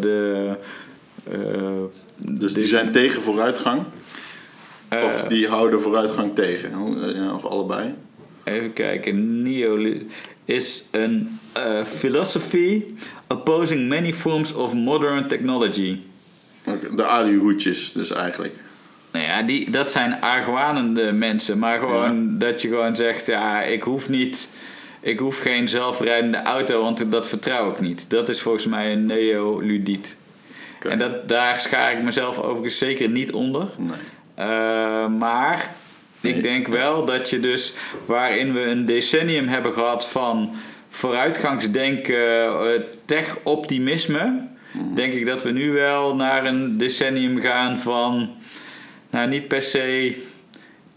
de 0.00 0.50
Dus 2.16 2.52
die 2.52 2.66
zijn 2.66 2.92
tegen 2.92 3.22
vooruitgang. 3.22 3.82
Of 5.04 5.24
die 5.28 5.48
houden 5.48 5.80
vooruitgang 5.80 6.34
tegen. 6.34 6.72
Of 7.34 7.44
allebei. 7.44 7.94
Even 8.46 8.72
kijken. 8.72 9.42
Neo 9.42 9.94
is 10.44 10.84
een 10.90 11.38
eh, 11.52 11.84
philosophy 11.84 12.84
opposing 13.28 13.88
many 13.88 14.12
forms 14.12 14.52
of 14.52 14.74
modern 14.74 15.28
technology. 15.28 15.98
De 16.94 17.04
alihoedjes 17.06 17.92
dus 17.92 18.10
eigenlijk. 18.12 18.54
Nou 19.12 19.24
ja, 19.24 19.42
die, 19.42 19.70
dat 19.70 19.90
zijn 19.90 20.20
argwanende 20.20 21.12
mensen. 21.12 21.58
Maar 21.58 21.78
gewoon 21.78 22.38
dat 22.38 22.62
je 22.62 22.68
gewoon 22.68 22.96
zegt, 22.96 23.26
ja, 23.26 23.62
ik 23.62 23.82
hoef 23.82 24.08
niet... 24.08 24.50
Ik 25.00 25.18
hoef 25.18 25.38
geen 25.38 25.68
zelfrijdende 25.68 26.42
auto, 26.42 26.82
want 26.82 27.10
dat 27.10 27.28
vertrouw 27.28 27.70
ik 27.70 27.80
niet. 27.80 28.10
Dat 28.10 28.28
is 28.28 28.40
volgens 28.40 28.66
mij 28.66 28.92
een 28.92 29.06
neoludiet. 29.06 30.16
En 30.80 30.98
dat, 30.98 31.28
daar 31.28 31.60
schaar 31.60 31.92
ik 31.92 32.02
mezelf 32.02 32.38
overigens 32.38 32.78
zeker 32.78 33.08
niet 33.08 33.32
onder. 33.32 33.66
Nee. 33.76 33.96
Eh, 34.34 35.08
maar 35.08 35.70
Nee. 36.26 36.36
ik 36.36 36.42
denk 36.42 36.66
wel 36.66 37.04
dat 37.04 37.30
je 37.30 37.40
dus, 37.40 37.72
waarin 38.06 38.52
we 38.52 38.60
een 38.60 38.84
decennium 38.86 39.48
hebben 39.48 39.72
gehad 39.72 40.06
van 40.08 40.50
vooruitgangsdenken, 40.88 42.46
eh, 42.46 42.80
tech-optimisme, 43.04 44.46
denk 44.94 45.12
ik 45.12 45.26
dat 45.26 45.42
we 45.42 45.50
nu 45.50 45.72
wel 45.72 46.16
naar 46.16 46.44
een 46.44 46.78
decennium 46.78 47.40
gaan 47.40 47.78
van, 47.78 48.30
nou 49.10 49.28
niet 49.28 49.48
per 49.48 49.62
se 49.62 50.16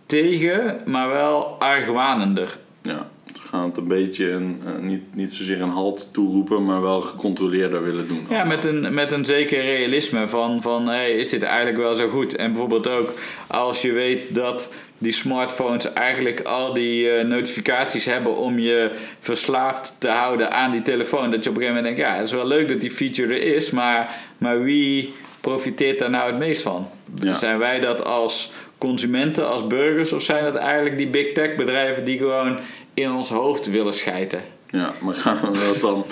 tegen, 0.06 0.82
maar 0.86 1.08
wel 1.08 1.46
argwanender. 1.60 2.58
Ja, 2.82 3.10
gaan 3.34 3.68
het 3.68 3.78
een 3.78 3.88
beetje 3.88 4.32
een, 4.32 4.62
eh, 4.66 4.72
niet, 4.82 5.16
niet 5.16 5.34
zozeer 5.34 5.62
een 5.62 5.70
halt 5.70 6.10
toeroepen, 6.14 6.66
maar 6.66 6.82
wel 6.82 7.02
gecontroleerder 7.02 7.84
willen 7.84 8.08
doen. 8.08 8.26
Ja, 8.30 8.44
met 8.44 8.66
een, 8.66 8.94
met 8.94 9.12
een 9.12 9.26
zeker 9.26 9.62
realisme 9.62 10.28
van, 10.28 10.62
van 10.62 10.88
hey, 10.88 11.12
is 11.12 11.30
dit 11.30 11.44
eigenlijk 11.44 11.78
wel 11.78 11.96
zo 11.96 12.10
goed? 12.10 12.36
En 12.36 12.52
bijvoorbeeld 12.52 12.88
ook 12.88 13.14
als 13.48 13.82
je 13.82 13.92
weet 13.92 14.36
dat 14.36 14.70
die 14.98 15.14
smartphones 15.14 15.94
eigenlijk 15.94 16.42
al 16.42 16.74
die 16.74 17.10
eh, 17.10 17.26
notificaties 17.26 18.06
hebben 18.06 18.38
om 18.38 18.60
je 18.60 18.92
verslaafd 19.20 19.96
te 20.00 20.08
houden 20.08 20.52
aan 20.52 20.72
die 20.72 20.82
telefoon. 20.82 21.32
Dat 21.32 21.44
je 21.44 21.50
op 21.50 21.56
een 21.56 21.62
gegeven 21.62 21.84
moment 21.84 21.96
denkt, 21.96 22.12
ja, 22.12 22.16
het 22.18 22.26
is 22.26 22.36
wel 22.36 22.48
leuk 22.48 22.68
dat 22.68 22.82
die 22.82 22.92
feature 22.92 23.34
er 23.34 23.56
is, 23.56 23.72
maar, 23.72 24.20
maar 24.38 24.64
wie 24.64 25.14
profiteert 25.42 26.00
daar 26.00 26.10
nou 26.10 26.28
het 26.30 26.40
meest 26.40 26.62
van? 26.62 26.90
Ja. 27.22 27.34
Zijn 27.34 27.58
wij 27.58 27.80
dat 27.80 28.06
als 28.06 28.52
consumenten, 28.78 29.50
als 29.50 29.68
burgers, 29.68 30.14
of 30.14 30.22
zijn 30.22 30.44
dat 30.44 30.56
eigenlijk 30.56 30.98
die 30.98 31.08
big 31.08 31.34
tech 31.34 31.56
bedrijven 31.56 32.06
die 32.06 32.18
gewoon 32.18 32.60
in 33.02 33.12
ons 33.12 33.30
hoofd 33.30 33.70
willen 33.70 33.94
schijten. 33.94 34.42
Ja, 34.70 34.94
maar 35.02 35.14
gaan 35.14 35.52
we 35.52 35.72
dat 35.74 35.82
dan... 35.82 36.06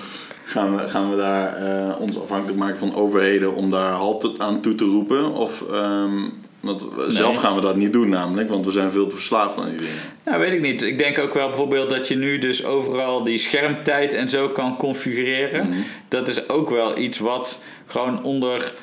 Gaan 0.46 0.76
we, 0.76 0.88
gaan 0.88 1.10
we 1.10 1.18
daar 1.18 1.56
eh, 1.56 2.02
ons 2.02 2.22
afhankelijk 2.22 2.58
maken 2.58 2.78
van 2.78 2.96
overheden 2.96 3.56
om 3.56 3.70
daar 3.70 3.92
halt 3.92 4.40
aan 4.40 4.62
toe 4.62 4.76
te 4.76 4.86
roepen? 4.86 5.34
Of 5.34 5.64
ehm, 5.72 6.20
want 6.60 6.86
zelf 7.08 7.36
gaan 7.38 7.56
we 7.56 7.62
dat 7.62 7.76
niet 7.76 7.94
doen 7.94 8.10
namelijk, 8.10 8.50
want 8.50 8.66
we 8.66 8.72
zijn 8.72 8.92
veel 8.92 9.08
te 9.08 9.16
verslaafd 9.16 9.58
aan 9.58 9.70
die 9.70 9.78
dingen. 9.78 9.96
Nou, 10.26 10.40
weet 10.40 10.52
ik 10.52 10.62
niet. 10.62 10.82
Ik 10.82 11.00
denk 11.00 11.20
ook 11.20 11.34
wel 11.34 11.48
bijvoorbeeld 11.48 11.90
dat 11.90 12.08
je 12.08 12.16
nu 12.16 12.38
dus 12.40 12.66
overal 12.66 13.24
die 13.24 13.38
schermtijd 13.38 14.14
en 14.14 14.30
zo 14.30 14.50
kan 14.50 14.78
configureren. 14.78 15.70
Mhm. 15.70 15.80
Dat 16.08 16.28
is 16.28 16.50
ook 16.50 16.70
wel 16.70 16.98
iets 16.98 17.20
wat 17.20 17.64
gewoon 17.86 18.24
onder 18.24 18.74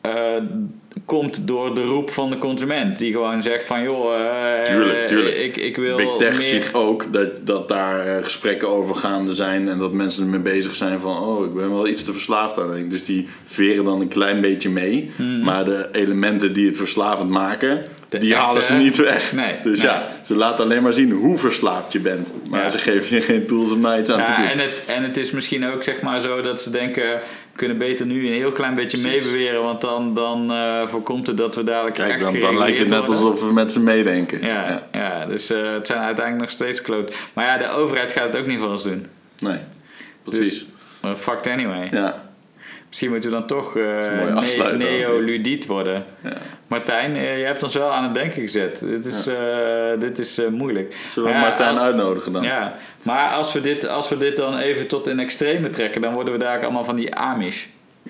eh, 0.00 0.12
komt 1.04 1.46
door 1.48 1.74
de 1.74 1.84
roep 1.84 2.10
van 2.10 2.30
de 2.30 2.38
consument. 2.38 2.98
Die 2.98 3.12
gewoon 3.12 3.42
zegt 3.42 3.64
van 3.64 3.82
joh, 3.82 4.14
eh, 4.14 4.62
Tuurlijk, 4.64 5.06
tuurlijk. 5.06 5.36
Ik, 5.36 5.56
ik 5.56 5.76
wil 5.76 5.96
Big 5.96 6.16
Tech 6.18 6.32
meer... 6.38 6.42
ziet 6.42 6.70
ook 6.72 7.12
dat, 7.12 7.46
dat 7.46 7.68
daar 7.68 8.06
eh, 8.06 8.24
gesprekken 8.24 8.68
over 8.68 8.94
gaande 8.94 9.32
zijn 9.34 9.68
en 9.68 9.78
dat 9.78 9.92
mensen 9.92 10.22
ermee 10.24 10.40
bezig 10.40 10.74
zijn 10.74 11.00
van 11.00 11.18
oh, 11.18 11.44
ik 11.44 11.54
ben 11.54 11.70
wel 11.70 11.86
iets 11.86 12.04
te 12.04 12.12
verslaafd 12.12 12.58
aan. 12.58 12.88
Dus 12.88 13.04
die 13.04 13.28
veren 13.44 13.84
dan 13.84 14.00
een 14.00 14.08
klein 14.08 14.40
beetje 14.40 14.70
mee, 14.70 15.10
maar 15.42 15.64
de 15.64 15.88
elementen 15.92 16.52
die 16.52 16.66
het 16.66 16.76
verslavend 16.76 17.30
maken, 17.30 17.70
Hmm. 17.72 18.18
De 18.18 18.18
die 18.18 18.32
echte- 18.34 18.46
halen 18.46 18.64
ze 18.64 18.72
niet 18.72 18.96
weg. 18.96 19.32
Nee, 19.32 19.52
dus 19.62 19.78
nee. 19.80 19.90
ja, 19.90 20.08
ze 20.24 20.36
laten 20.36 20.64
alleen 20.64 20.82
maar 20.82 20.92
zien 20.92 21.10
hoe 21.10 21.38
verslaafd 21.38 21.92
je 21.92 22.00
bent, 22.00 22.32
maar 22.50 22.62
Ja. 22.62 22.68
ze 22.70 22.78
geven 22.78 23.16
je 23.16 23.22
geen 23.22 23.46
tools 23.46 23.72
om 23.72 23.82
daar 23.82 23.98
iets 24.00 24.10
aan 24.10 24.24
te 24.24 24.32
doen. 24.36 24.50
en 24.50 24.58
het, 24.58 24.82
en 24.86 25.02
het 25.02 25.16
is 25.16 25.30
misschien 25.30 25.66
ook 25.66 25.82
zeg 25.82 26.00
maar 26.00 26.20
zo 26.20 26.40
dat 26.40 26.60
ze 26.60 26.70
denken... 26.70 27.20
we 27.62 27.68
kunnen 27.68 27.88
beter 27.88 28.06
nu 28.06 28.26
een 28.26 28.32
heel 28.32 28.52
klein 28.52 28.74
beetje 28.74 29.08
meebeweren... 29.08 29.62
want 29.62 29.80
dan, 29.80 30.14
dan 30.14 30.52
eh, 30.52 30.88
voorkomt 30.88 31.26
het 31.26 31.36
dat 31.36 31.54
we 31.54 31.62
dadelijk 31.62 31.96
Kijk, 31.96 32.10
echt 32.10 32.22
dan, 32.22 32.40
dan 32.40 32.58
lijkt 32.58 32.78
het 32.78 32.88
net 32.88 32.98
worden. 32.98 33.14
alsof 33.16 33.40
we 33.40 33.52
met 33.52 33.72
ze 33.72 33.80
meedenken. 33.80 34.46
Ja, 34.46 34.82
ja. 34.92 35.26
dus 35.26 35.50
eh, 35.50 35.72
het 35.72 35.86
zijn 35.86 36.00
uiteindelijk 36.00 36.44
nog 36.44 36.50
steeds 36.50 36.82
kloot. 36.82 37.16
Maar 37.32 37.44
ja, 37.44 37.58
de 37.58 37.68
overheid 37.68 38.12
gaat 38.12 38.32
het 38.32 38.36
ook 38.36 38.46
niet 38.46 38.58
voor 38.58 38.68
ons 38.68 38.82
doen. 38.82 39.06
Nee, 39.38 39.58
precies. 40.22 40.58
Dus, 40.58 40.66
maar 41.00 41.16
fucked 41.16 41.46
anyway. 41.46 41.88
ja. 41.90 42.31
Misschien 42.92 43.10
moeten 43.10 43.30
we 43.30 43.36
dan 43.36 43.46
toch 43.46 43.74
een 43.74 44.34
mooie 44.34 44.54
ne- 44.54 44.76
neoludiet 44.76 45.66
worden. 45.66 46.04
ja. 46.22 46.32
Martijn, 46.66 47.16
eh, 47.16 47.38
je 47.38 47.44
hebt 47.44 47.62
ons 47.62 47.74
wel 47.74 47.90
aan 47.92 48.02
het 48.04 48.14
denken 48.14 48.42
gezet. 48.42 48.78
Dit 48.80 49.04
is, 49.06 49.26
eh, 49.26 50.00
dit 50.00 50.18
is 50.18 50.40
moeilijk. 50.50 50.96
Zullen 51.08 51.28
we 51.28 51.34
ja, 51.34 51.40
Martijn 51.40 51.70
als- 51.70 51.80
uitnodigen 51.80 52.32
dan? 52.32 52.42
Ja, 52.42 52.76
maar 53.02 53.30
als 53.32 53.52
we, 53.52 53.60
dit, 53.60 53.88
als 53.88 54.08
we 54.08 54.16
dit 54.16 54.36
dan 54.36 54.58
even 54.58 54.86
tot 54.86 55.06
in 55.08 55.18
extreme 55.18 55.70
trekken, 55.70 56.00
dan 56.00 56.12
worden 56.12 56.32
we 56.32 56.38
daar 56.38 56.62
allemaal 56.62 56.84
van 56.84 56.96
die 56.96 57.14
Amish. 57.14 57.64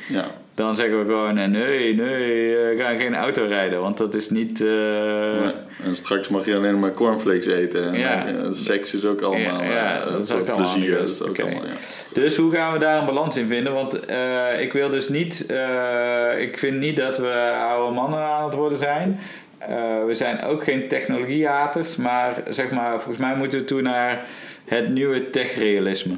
ja. 0.08 0.24
Dan 0.62 0.76
zeggen 0.76 0.98
we 0.98 1.04
gewoon, 1.04 1.38
eh, 1.38 1.48
nee, 1.48 1.94
nee, 1.94 2.56
eh, 2.56 2.68
we 2.68 2.74
gaan 2.78 2.98
geen 2.98 3.14
auto 3.14 3.44
rijden, 3.46 3.80
want 3.80 3.98
dat 3.98 4.14
is 4.14 4.30
niet... 4.30 4.60
eh, 4.60 4.66
Nee. 4.66 5.52
En 5.84 5.94
straks 5.94 6.28
mag 6.28 6.44
je 6.46 6.54
alleen 6.56 6.78
maar 6.78 6.90
cornflakes 6.92 7.46
eten. 7.46 7.86
En 7.92 7.98
Ja. 7.98 8.26
eh, 8.26 8.46
seks 8.50 8.94
is 8.94 9.04
ook 9.04 9.20
allemaal 9.20 9.62
Ja, 9.62 9.72
ja, 9.72 10.00
eh, 10.00 10.12
dat 10.12 10.22
is 10.22 10.30
ook 10.32 10.48
allemaal 10.48 10.72
plezier. 10.72 11.02
is 11.02 11.22
ook 11.22 11.40
allemaal, 11.40 11.64
ja. 11.66 11.72
Dus 12.12 12.36
hoe 12.36 12.52
gaan 12.52 12.72
we 12.72 12.78
daar 12.78 12.98
een 13.00 13.06
balans 13.06 13.36
in 13.36 13.46
vinden? 13.46 13.72
Want 13.72 14.04
eh, 14.04 14.60
ik 14.60 14.72
wil 14.72 14.88
dus 14.90 15.08
niet, 15.08 15.46
eh, 15.46 16.28
ik 16.40 16.58
vind 16.58 16.78
niet 16.78 16.96
dat 16.96 17.18
we 17.18 17.52
oude 17.70 17.94
mannen 17.94 18.18
aan 18.20 18.44
het 18.44 18.54
worden 18.54 18.78
zijn. 18.78 19.20
Eh, 19.58 20.04
we 20.06 20.14
zijn 20.14 20.42
ook 20.42 20.64
geen 20.64 20.88
technologiehaters, 20.88 21.96
maar 21.96 22.42
zeg 22.50 22.70
maar, 22.70 22.90
volgens 22.90 23.18
mij 23.18 23.34
moeten 23.36 23.58
we 23.58 23.64
toe 23.64 23.82
naar 23.82 24.24
het 24.64 24.88
nieuwe 24.88 25.30
techrealisme. 25.30 26.14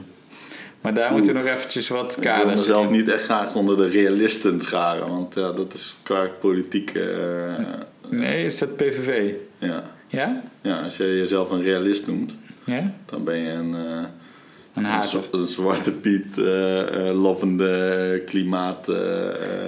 Maar 0.85 0.95
daar 0.95 1.13
moeten 1.13 1.33
we 1.35 1.39
nog 1.41 1.49
eventjes 1.49 1.89
wat 1.89 2.17
Ik 2.17 2.23
wil 2.23 2.33
kaders 2.33 2.61
mezelf 2.61 2.91
niet 2.91 3.09
echt 3.09 3.23
graag 3.25 3.55
onder 3.55 3.77
de 3.77 3.87
realisten 3.87 4.61
scharen. 4.61 5.09
Want 5.09 5.35
ja, 5.35 5.53
dat 5.53 5.73
is 5.75 5.97
qua 6.03 6.27
politiek... 6.41 6.91
eh, 6.95 7.55
Nee, 8.09 8.45
is 8.47 8.59
dat 8.59 8.77
PVV? 8.77 9.33
ja. 9.59 9.83
Ja? 10.09 10.43
ja, 10.63 10.81
als 10.81 10.97
je 10.97 11.05
jezelf 11.17 11.51
een 11.51 11.63
realist 11.63 12.07
noemt, 12.07 12.37
Ja? 12.65 12.93
dan 13.07 13.25
ben 13.25 13.37
je 13.37 13.51
een, 13.51 13.75
eh, 14.75 14.83
Een 15.33 15.47
zwarte 15.47 15.93
piet, 15.93 16.39
eh 16.39 17.09
eh, 17.09 17.21
lovende 17.23 18.23
klimaat. 18.27 18.89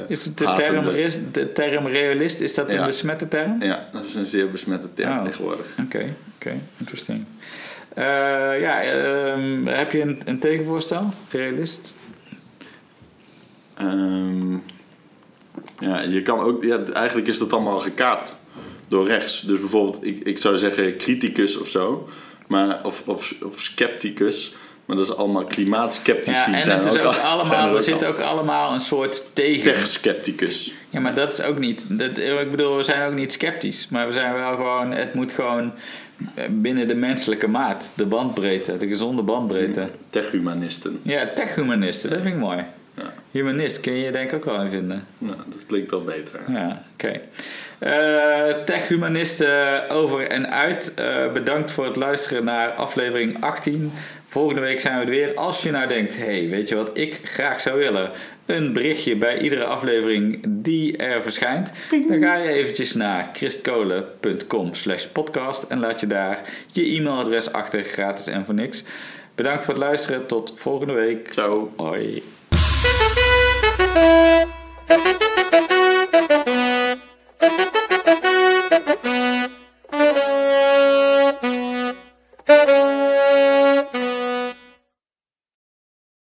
Is 0.08 0.24
het 0.24 0.38
de 0.38 0.54
term, 0.56 0.84
de 1.32 1.52
term 1.52 1.86
realist, 1.86 2.40
is 2.40 2.54
dat 2.54 2.68
een 2.68 2.84
besmette 2.84 3.28
term? 3.28 3.62
Ja, 3.62 3.88
dat 3.92 4.04
is 4.04 4.14
een 4.14 4.26
zeer 4.26 4.50
besmette 4.50 4.88
term 4.94 5.18
Oh. 5.18 5.24
tegenwoordig. 5.24 5.66
Oké, 5.84 6.14
oké, 6.36 6.52
interesting. 6.78 7.24
Eh, 7.96 8.60
ja, 8.60 8.82
ehm, 8.82 9.66
heb 9.66 9.92
je 9.92 10.00
een, 10.00 10.20
een 10.24 10.38
tegenvoorstel? 10.38 11.10
Realist? 11.30 11.94
Ehm, 13.76 14.52
ja, 15.78 16.00
je 16.00 16.22
kan 16.22 16.38
ook, 16.40 16.64
ja, 16.64 16.82
eigenlijk 16.92 17.28
is 17.28 17.38
dat 17.38 17.52
allemaal 17.52 17.80
gekaapt 17.80 18.36
door 18.88 19.06
rechts. 19.06 19.40
Dus 19.40 19.60
bijvoorbeeld, 19.60 20.06
ik, 20.06 20.20
ik 20.24 20.38
zou 20.38 20.56
zeggen 20.58 20.96
criticus 20.96 21.56
of 21.58 21.68
zo, 21.68 22.08
maar, 22.46 22.84
of, 22.84 23.02
of, 23.08 23.34
of 23.42 23.60
scepticus. 23.60 24.54
Maar 24.84 24.96
dat 24.96 25.06
is 25.06 25.16
allemaal 25.16 25.44
klimaatskeptici. 25.44 26.30
Ja, 26.50 26.54
en 26.54 26.62
zijn 26.62 26.78
het 26.78 26.94
is 26.94 27.00
ook 27.00 27.06
ook 27.06 27.14
al- 27.14 27.20
allemaal, 27.38 27.74
er 27.76 27.82
zit 27.82 28.02
al. 28.02 28.08
ook 28.08 28.20
allemaal 28.20 28.72
een 28.72 28.80
soort 28.80 29.24
tegen. 29.32 29.72
Tech-scepticus. 29.72 30.74
Ja, 30.90 31.00
maar 31.00 31.14
dat 31.14 31.32
is 31.32 31.42
ook 31.42 31.58
niet. 31.58 31.86
Dat, 31.88 32.18
ik 32.18 32.50
bedoel, 32.50 32.76
we 32.76 32.82
zijn 32.82 33.08
ook 33.08 33.14
niet 33.14 33.32
sceptisch. 33.32 33.88
Maar 33.90 34.06
we 34.06 34.12
zijn 34.12 34.34
wel 34.34 34.54
gewoon, 34.54 34.92
het 34.92 35.14
moet 35.14 35.32
gewoon 35.32 35.72
binnen 36.50 36.88
de 36.88 36.94
menselijke 36.94 37.48
maat. 37.48 37.92
De 37.96 38.06
bandbreedte, 38.06 38.76
de 38.76 38.88
gezonde 38.88 39.22
bandbreedte. 39.22 39.88
Tech-humanisten. 40.10 41.00
Ja, 41.02 41.28
techhumanisten, 41.34 42.10
dat 42.10 42.20
vind 42.20 42.34
ik 42.34 42.40
mooi. 42.40 42.64
Ja. 42.96 43.12
Humanist 43.30 43.80
kun 43.80 43.92
je 43.92 44.04
je 44.04 44.10
denk 44.10 44.30
ik 44.30 44.36
ook 44.36 44.44
wel 44.44 44.60
in 44.62 44.70
vinden. 44.70 45.04
Nou, 45.18 45.36
dat 45.36 45.66
klinkt 45.66 45.92
al 45.92 46.04
beter. 46.04 46.40
Ja, 46.48 46.82
oké. 46.92 47.20
Eh, 47.78 48.64
Tech-humanisten 48.64 49.88
over 49.90 50.28
en 50.28 50.50
uit. 50.50 50.94
Eh, 50.94 51.32
bedankt 51.32 51.70
voor 51.70 51.84
het 51.84 51.96
luisteren 51.96 52.44
naar 52.44 52.70
aflevering 52.70 53.40
18. 53.40 53.92
Volgende 54.36 54.60
week 54.60 54.80
zijn 54.80 54.98
we 54.98 55.04
er 55.04 55.10
weer. 55.10 55.34
Als 55.34 55.62
je 55.62 55.70
nou 55.70 55.88
denkt, 55.88 56.16
hey, 56.16 56.48
weet 56.48 56.68
je 56.68 56.74
wat 56.74 56.90
ik 56.92 57.20
graag 57.22 57.60
zou 57.60 57.78
willen? 57.78 58.10
Een 58.46 58.72
berichtje 58.72 59.16
bij 59.16 59.38
iedere 59.38 59.64
aflevering 59.64 60.44
die 60.46 60.96
er 60.96 61.22
verschijnt. 61.22 61.72
Dan 62.08 62.20
ga 62.20 62.36
je 62.36 62.48
eventjes 62.48 62.94
naar 62.94 63.30
christkolen.com 63.32 64.74
slash 64.74 65.04
podcast 65.04 65.62
en 65.62 65.78
laat 65.78 66.00
je 66.00 66.06
daar 66.06 66.40
je 66.72 66.82
e-mailadres 66.82 67.52
achter, 67.52 67.82
gratis 67.82 68.26
en 68.26 68.44
voor 68.44 68.54
niks. 68.54 68.82
Bedankt 69.34 69.64
voor 69.64 69.74
het 69.74 69.82
luisteren. 69.82 70.26
Tot 70.26 70.52
volgende 70.56 70.92
week. 70.92 71.28
Ciao. 71.32 71.72
Hoi. 71.76 72.22